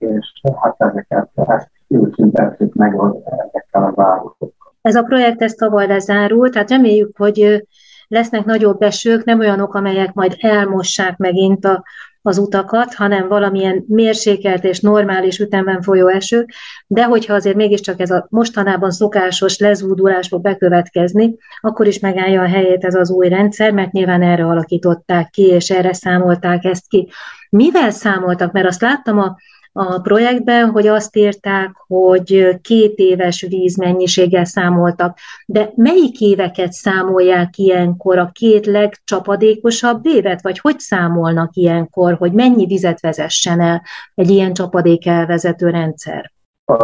és 0.00 0.32
hát 0.62 0.74
ezeket, 0.78 1.28
ezt 1.34 1.70
őszintettük 1.88 2.74
meg 2.74 2.94
ezekkel 3.24 3.84
a 3.84 3.92
városokkal. 3.94 4.74
Ez 4.82 4.94
a 4.94 5.02
projekt 5.02 5.42
ez 5.42 5.52
tavaly 5.52 5.86
lezárult, 5.86 6.52
tehát 6.52 6.70
reméljük, 6.70 7.16
hogy 7.16 7.66
lesznek 8.08 8.44
nagyobb 8.44 8.82
esők, 8.82 9.24
nem 9.24 9.38
olyanok, 9.38 9.74
amelyek 9.74 10.12
majd 10.12 10.36
elmossák 10.38 11.16
megint 11.16 11.64
a, 11.64 11.84
az 12.22 12.38
utakat, 12.38 12.94
hanem 12.94 13.28
valamilyen 13.28 13.84
mérsékelt 13.88 14.64
és 14.64 14.80
normális 14.80 15.38
ütemben 15.38 15.82
folyó 15.82 16.08
eső, 16.08 16.46
de 16.86 17.04
hogyha 17.04 17.34
azért 17.34 17.56
mégiscsak 17.56 18.00
ez 18.00 18.10
a 18.10 18.26
mostanában 18.30 18.90
szokásos 18.90 19.58
lezúdulás 19.58 20.28
fog 20.28 20.42
bekövetkezni, 20.42 21.36
akkor 21.60 21.86
is 21.86 21.98
megállja 21.98 22.42
a 22.42 22.48
helyét 22.48 22.84
ez 22.84 22.94
az 22.94 23.10
új 23.10 23.28
rendszer, 23.28 23.72
mert 23.72 23.92
nyilván 23.92 24.22
erre 24.22 24.44
alakították 24.44 25.30
ki, 25.30 25.42
és 25.42 25.70
erre 25.70 25.92
számolták 25.92 26.64
ezt 26.64 26.88
ki. 26.88 27.08
Mivel 27.50 27.90
számoltak? 27.90 28.52
Mert 28.52 28.66
azt 28.66 28.80
láttam 28.80 29.18
a 29.18 29.36
a 29.72 30.00
projektben, 30.00 30.70
hogy 30.70 30.86
azt 30.86 31.16
írták, 31.16 31.70
hogy 31.86 32.58
két 32.60 32.96
éves 32.96 33.46
vízmennyiséggel 33.48 34.44
számoltak, 34.44 35.18
de 35.46 35.72
melyik 35.74 36.20
éveket 36.20 36.72
számolják 36.72 37.58
ilyenkor, 37.58 38.18
a 38.18 38.30
két 38.32 38.66
legcsapadékosabb 38.66 40.06
évet, 40.06 40.42
vagy 40.42 40.58
hogy 40.58 40.78
számolnak 40.78 41.54
ilyenkor, 41.54 42.14
hogy 42.14 42.32
mennyi 42.32 42.66
vizet 42.66 43.00
vezessen 43.00 43.60
el 43.60 43.82
egy 44.14 44.30
ilyen 44.30 44.52
csapadék 44.52 45.06
elvezető 45.06 45.70
rendszer? 45.70 46.32
A, 46.64 46.76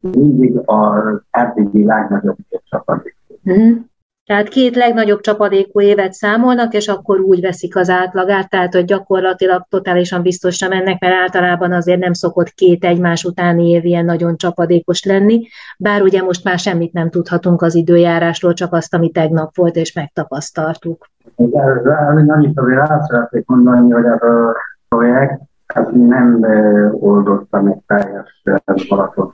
mindig 0.00 0.60
az 0.64 1.20
eddigi 1.30 1.84
legnagyobb 1.84 2.36
csapadék. 2.64 3.16
Hmm. 3.42 3.90
Tehát 4.26 4.48
két 4.48 4.76
legnagyobb 4.76 5.20
csapadékú 5.20 5.80
évet 5.80 6.12
számolnak, 6.12 6.72
és 6.72 6.88
akkor 6.88 7.20
úgy 7.20 7.40
veszik 7.40 7.76
az 7.76 7.88
átlagát, 7.88 8.50
tehát 8.50 8.74
hogy 8.74 8.84
gyakorlatilag 8.84 9.66
totálisan 9.68 10.22
biztosra 10.22 10.68
mennek, 10.68 11.00
mert 11.00 11.14
általában 11.14 11.72
azért 11.72 12.00
nem 12.00 12.12
szokott 12.12 12.48
két 12.48 12.84
egymás 12.84 13.24
utáni 13.24 13.68
év 13.68 13.84
ilyen 13.84 14.04
nagyon 14.04 14.36
csapadékos 14.36 15.04
lenni, 15.04 15.46
bár 15.78 16.02
ugye 16.02 16.22
most 16.22 16.44
már 16.44 16.58
semmit 16.58 16.92
nem 16.92 17.10
tudhatunk 17.10 17.62
az 17.62 17.74
időjárásról, 17.74 18.52
csak 18.52 18.72
azt, 18.72 18.94
ami 18.94 19.10
tegnap 19.10 19.56
volt, 19.56 19.76
és 19.76 19.92
megtapasztaltuk. 19.92 21.06
Annyit 21.36 22.58
azért 22.58 22.88
rá 22.88 23.00
szeretnék 23.08 23.46
mondani, 23.46 23.90
hogy 23.90 24.04
ez 24.04 24.22
a 24.22 24.56
projekt 24.88 25.40
ez 25.66 25.88
nem 25.92 26.44
oldotta 26.92 27.62
meg 27.62 27.78
teljes 27.86 28.42
Balaton 28.88 29.32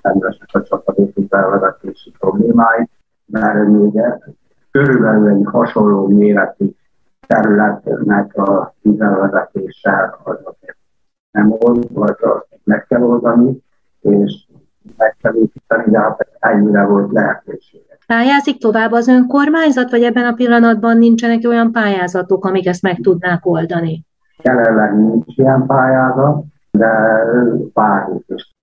a 0.53 0.63
csapadékú 0.63 1.27
felvezetési 1.29 2.13
problémáit, 2.19 2.91
mert 3.27 3.69
még 3.69 4.01
körülbelül 4.77 5.29
egy 5.29 5.45
hasonló 5.45 6.07
méretű 6.07 6.71
területnek 7.27 8.37
a 8.37 8.75
vízelvezetése 8.83 10.19
az 10.25 10.37
azért 10.45 10.77
nem 11.31 11.51
old, 11.59 11.93
vagy 11.93 12.15
azt 12.21 12.47
meg 12.65 12.87
kell 12.89 13.03
oldani, 13.03 13.63
és 14.01 14.47
meg 14.97 15.17
kell 15.23 15.35
építeni, 15.35 15.91
de 15.91 16.01
hát 16.01 16.29
ennyire 16.39 16.85
volt 16.85 17.13
lehetőség. 17.13 17.81
Pályázik 18.07 18.59
tovább 18.59 18.93
az 18.93 19.09
önkormányzat, 19.09 19.91
vagy 19.91 20.03
ebben 20.03 20.25
a 20.25 20.33
pillanatban 20.33 20.99
nincsenek 20.99 21.41
olyan 21.47 21.73
pályázatok, 21.73 22.45
amik 22.45 22.67
ezt 22.67 22.83
meg 22.83 23.01
tudnák 23.01 23.47
oldani? 23.47 24.05
Jelenleg 24.43 24.99
nincs 24.99 25.37
ilyen 25.37 25.67
pályázat, 25.67 26.45
de 26.71 26.91
várjuk 27.73 28.25
is 28.27 28.56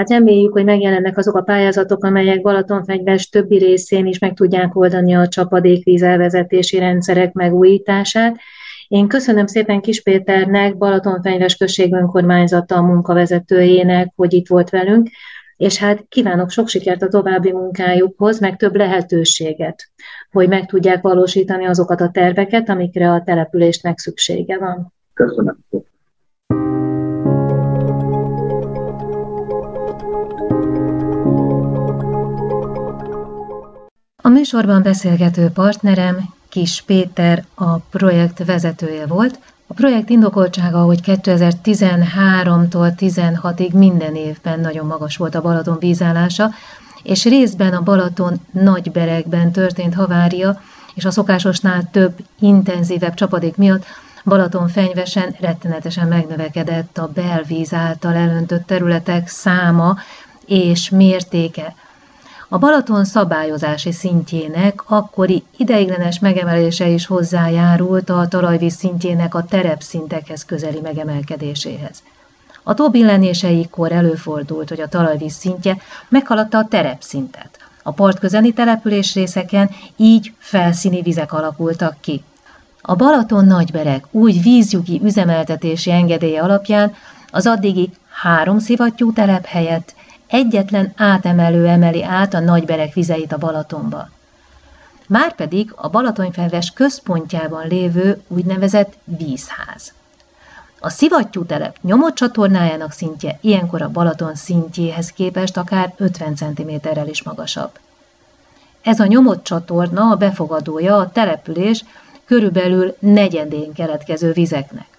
Hát 0.00 0.10
reméljük, 0.10 0.52
hogy 0.52 0.64
megjelennek 0.64 1.18
azok 1.18 1.36
a 1.36 1.42
pályázatok, 1.42 2.04
amelyek 2.04 2.42
Balatonfegyves 2.42 3.28
többi 3.28 3.58
részén 3.58 4.06
is 4.06 4.18
meg 4.18 4.34
tudják 4.34 4.76
oldani 4.76 5.14
a 5.14 5.28
csapadékvíz 5.28 6.02
elvezetési 6.02 6.78
rendszerek 6.78 7.32
megújítását. 7.32 8.36
Én 8.88 9.08
köszönöm 9.08 9.46
szépen 9.46 9.80
Kis 9.80 10.02
Péternek, 10.02 10.76
Balatonfegyves 10.76 11.56
község 11.56 11.92
önkormányzata 11.92 12.82
munkavezetőjének, 12.82 14.12
hogy 14.16 14.32
itt 14.32 14.48
volt 14.48 14.70
velünk, 14.70 15.08
és 15.56 15.78
hát 15.78 16.04
kívánok 16.08 16.50
sok 16.50 16.68
sikert 16.68 17.02
a 17.02 17.08
további 17.08 17.52
munkájukhoz, 17.52 18.40
meg 18.40 18.56
több 18.56 18.76
lehetőséget, 18.76 19.90
hogy 20.30 20.48
meg 20.48 20.66
tudják 20.66 21.02
valósítani 21.02 21.66
azokat 21.66 22.00
a 22.00 22.10
terveket, 22.10 22.68
amikre 22.68 23.10
a 23.10 23.22
településnek 23.22 23.98
szüksége 23.98 24.58
van. 24.58 24.92
Köszönöm. 25.14 25.58
Műsorban 34.52 34.82
beszélgető 34.82 35.48
partnerem 35.48 36.34
Kis 36.48 36.82
Péter, 36.86 37.44
a 37.54 37.76
projekt 37.76 38.44
vezetője 38.44 39.06
volt. 39.06 39.38
A 39.66 39.74
projekt 39.74 40.10
indokoltsága, 40.10 40.82
hogy 40.82 41.00
2013-tól 41.04 42.92
16-ig 42.98 43.72
minden 43.72 44.14
évben 44.14 44.60
nagyon 44.60 44.86
magas 44.86 45.16
volt 45.16 45.34
a 45.34 45.40
Balaton 45.40 45.78
vízállása, 45.78 46.50
és 47.02 47.24
részben 47.24 47.72
a 47.72 47.82
Balaton 47.82 48.40
nagyberekben 48.52 49.52
történt 49.52 49.94
havária, 49.94 50.60
és 50.94 51.04
a 51.04 51.10
szokásosnál 51.10 51.90
több, 51.90 52.14
intenzívebb 52.40 53.14
csapadék 53.14 53.56
miatt 53.56 53.84
Balaton 54.24 54.68
fenyvesen 54.68 55.34
rettenetesen 55.40 56.08
megnövekedett 56.08 56.98
a 56.98 57.10
belvíz 57.14 57.72
által 57.72 58.14
elöntött 58.14 58.66
területek 58.66 59.28
száma 59.28 59.96
és 60.46 60.88
mértéke. 60.88 61.74
A 62.52 62.58
Balaton 62.58 63.04
szabályozási 63.04 63.92
szintjének 63.92 64.90
akkori 64.90 65.42
ideiglenes 65.56 66.18
megemelése 66.18 66.88
is 66.88 67.06
hozzájárult 67.06 68.10
a 68.10 68.26
talajvíz 68.28 68.74
szintjének 68.74 69.34
a 69.34 69.44
terepszintekhez 69.44 70.44
közeli 70.44 70.80
megemelkedéséhez. 70.80 72.02
A 72.62 72.74
tó 72.74 72.90
kor 73.70 73.92
előfordult, 73.92 74.68
hogy 74.68 74.80
a 74.80 74.88
talajvíz 74.88 75.32
szintje 75.32 75.76
meghaladta 76.08 76.58
a 76.58 76.66
terepszintet. 76.68 77.58
A 77.82 77.92
partközeli 77.92 78.52
településrészeken 78.52 79.70
így 79.96 80.32
felszíni 80.38 81.02
vizek 81.02 81.32
alakultak 81.32 81.96
ki. 82.00 82.22
A 82.82 82.94
Balaton 82.94 83.44
nagyberek 83.44 84.04
új 84.10 84.32
vízjugi 84.32 85.00
üzemeltetési 85.04 85.90
engedélye 85.90 86.42
alapján 86.42 86.94
az 87.30 87.46
addigi 87.46 87.90
három 88.08 88.58
szivattyú 88.58 89.12
telep 89.12 89.44
helyett 89.44 89.94
egyetlen 90.30 90.92
átemelő 90.96 91.66
emeli 91.66 92.02
át 92.02 92.34
a 92.34 92.40
nagyberek 92.40 92.94
vizeit 92.94 93.32
a 93.32 93.38
Balatonba. 93.38 94.08
Márpedig 95.06 95.72
a 95.76 95.88
Balatonyfelves 95.88 96.70
központjában 96.70 97.66
lévő 97.66 98.22
úgynevezett 98.28 98.92
vízház. 99.04 99.92
A 100.80 100.88
szivattyútelep 100.88 101.76
nyomott 101.82 102.14
csatornájának 102.14 102.92
szintje 102.92 103.38
ilyenkor 103.40 103.82
a 103.82 103.90
Balaton 103.90 104.34
szintjéhez 104.34 105.12
képest 105.12 105.56
akár 105.56 105.94
50 105.96 106.34
cm-rel 106.34 107.08
is 107.08 107.22
magasabb. 107.22 107.70
Ez 108.82 109.00
a 109.00 109.06
nyomott 109.06 109.44
csatorna 109.44 110.10
a 110.10 110.16
befogadója 110.16 110.96
a 110.96 111.10
település 111.10 111.84
körülbelül 112.24 112.96
negyedén 112.98 113.72
keletkező 113.72 114.32
vizeknek. 114.32 114.89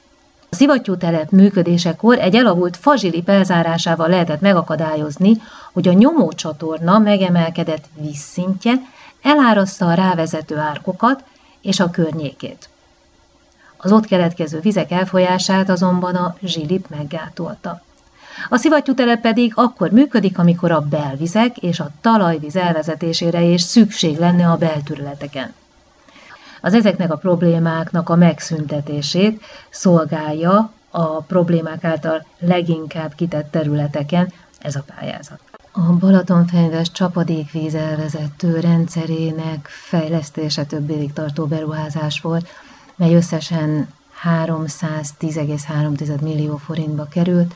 A 0.54 0.58
szivattyútelep 0.58 1.30
működésekor 1.30 2.20
egy 2.20 2.36
elavult 2.36 2.78
fazsili 2.78 3.24
elzárásával 3.26 4.10
lehetett 4.10 4.42
megakadályozni, 4.42 5.42
hogy 5.74 5.88
a 5.88 5.94
nyomócsatorna 5.94 7.00
megemelkedett 7.00 7.86
vízszintje 7.96 8.74
elárassza 9.22 9.86
a 9.86 9.94
rávezető 9.94 10.58
árkokat 10.58 11.24
és 11.62 11.80
a 11.80 11.90
környékét. 11.90 12.70
Az 13.78 13.92
ott 13.92 14.06
keletkező 14.06 14.60
vizek 14.60 14.92
elfolyását 14.92 15.70
azonban 15.70 16.16
a 16.16 16.36
zsilip 16.44 16.88
meggátolta. 16.90 17.82
A 18.50 18.58
szivattyútelep 18.58 19.22
pedig 19.22 19.54
akkor 19.56 19.92
működik, 19.92 20.38
amikor 20.38 20.72
a 20.72 20.82
belvizek 20.82 21.58
és 21.58 21.80
a 21.80 21.90
talajvíz 22.02 22.56
elvezetésére 22.56 23.42
is 23.42 23.62
szükség 23.62 24.18
lenne 24.18 24.50
a 24.50 24.58
belterületeken 24.58 25.54
az 26.62 26.74
ezeknek 26.74 27.12
a 27.12 27.18
problémáknak 27.18 28.10
a 28.10 28.16
megszüntetését 28.16 29.42
szolgálja 29.70 30.72
a 30.90 31.22
problémák 31.22 31.84
által 31.84 32.26
leginkább 32.40 33.16
kitett 33.16 33.52
területeken 33.52 34.34
ez 34.60 34.76
a 34.76 34.84
pályázat. 34.96 35.40
A 35.72 35.82
Balatonfenyves 35.82 36.92
csapadékvíz 36.92 37.78
rendszerének 38.62 39.68
fejlesztése 39.68 40.66
több 40.66 40.90
évig 40.90 41.14
tartó 41.14 41.46
beruházás 41.46 42.22
volt, 42.22 42.48
mely 42.96 43.16
összesen 43.16 43.88
310,3 44.46 46.22
millió 46.22 46.58
forintba 46.58 47.06
került, 47.06 47.56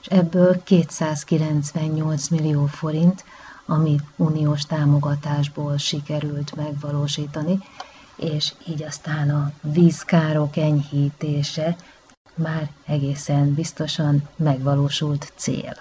és 0.00 0.06
ebből 0.06 0.62
298 0.62 2.28
millió 2.28 2.66
forint, 2.66 3.24
amit 3.66 4.02
uniós 4.16 4.62
támogatásból 4.62 5.76
sikerült 5.76 6.54
megvalósítani, 6.56 7.58
és 8.16 8.52
így 8.68 8.82
aztán 8.82 9.30
a 9.30 9.52
vízkárok 9.62 10.56
enyhítése 10.56 11.76
már 12.34 12.70
egészen 12.86 13.54
biztosan 13.54 14.28
megvalósult 14.36 15.32
cél. 15.36 15.76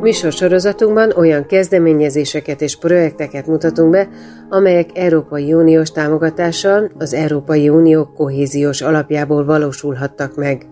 Műsorsorozatunkban 0.00 1.12
olyan 1.16 1.46
kezdeményezéseket 1.46 2.60
és 2.60 2.76
projekteket 2.76 3.46
mutatunk 3.46 3.90
be, 3.90 4.08
amelyek 4.48 4.90
Európai 4.94 5.52
Uniós 5.52 5.90
támogatással 5.90 6.90
az 6.98 7.12
Európai 7.12 7.68
Unió 7.68 8.06
kohéziós 8.06 8.80
alapjából 8.80 9.44
valósulhattak 9.44 10.36
meg. 10.36 10.71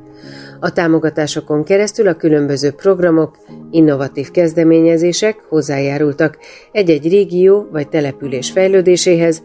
A 0.60 0.72
támogatásokon 0.72 1.64
keresztül 1.64 2.08
a 2.08 2.14
különböző 2.14 2.70
programok, 2.70 3.36
innovatív 3.70 4.30
kezdeményezések 4.30 5.36
hozzájárultak 5.48 6.38
egy-egy 6.72 7.08
régió 7.08 7.68
vagy 7.72 7.88
település 7.88 8.50
fejlődéséhez, 8.50 9.42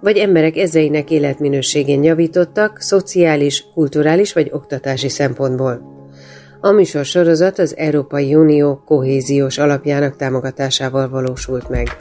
vagy 0.00 0.16
emberek 0.16 0.56
ezeinek 0.56 1.10
életminőségén 1.10 2.02
javítottak 2.02 2.80
szociális, 2.80 3.64
kulturális 3.74 4.32
vagy 4.32 4.48
oktatási 4.52 5.08
szempontból. 5.08 5.96
A 6.60 6.70
műsor 6.70 7.04
sorozat 7.04 7.58
az 7.58 7.76
Európai 7.76 8.34
Unió 8.34 8.82
kohéziós 8.84 9.58
alapjának 9.58 10.16
támogatásával 10.16 11.08
valósult 11.08 11.68
meg. 11.68 11.96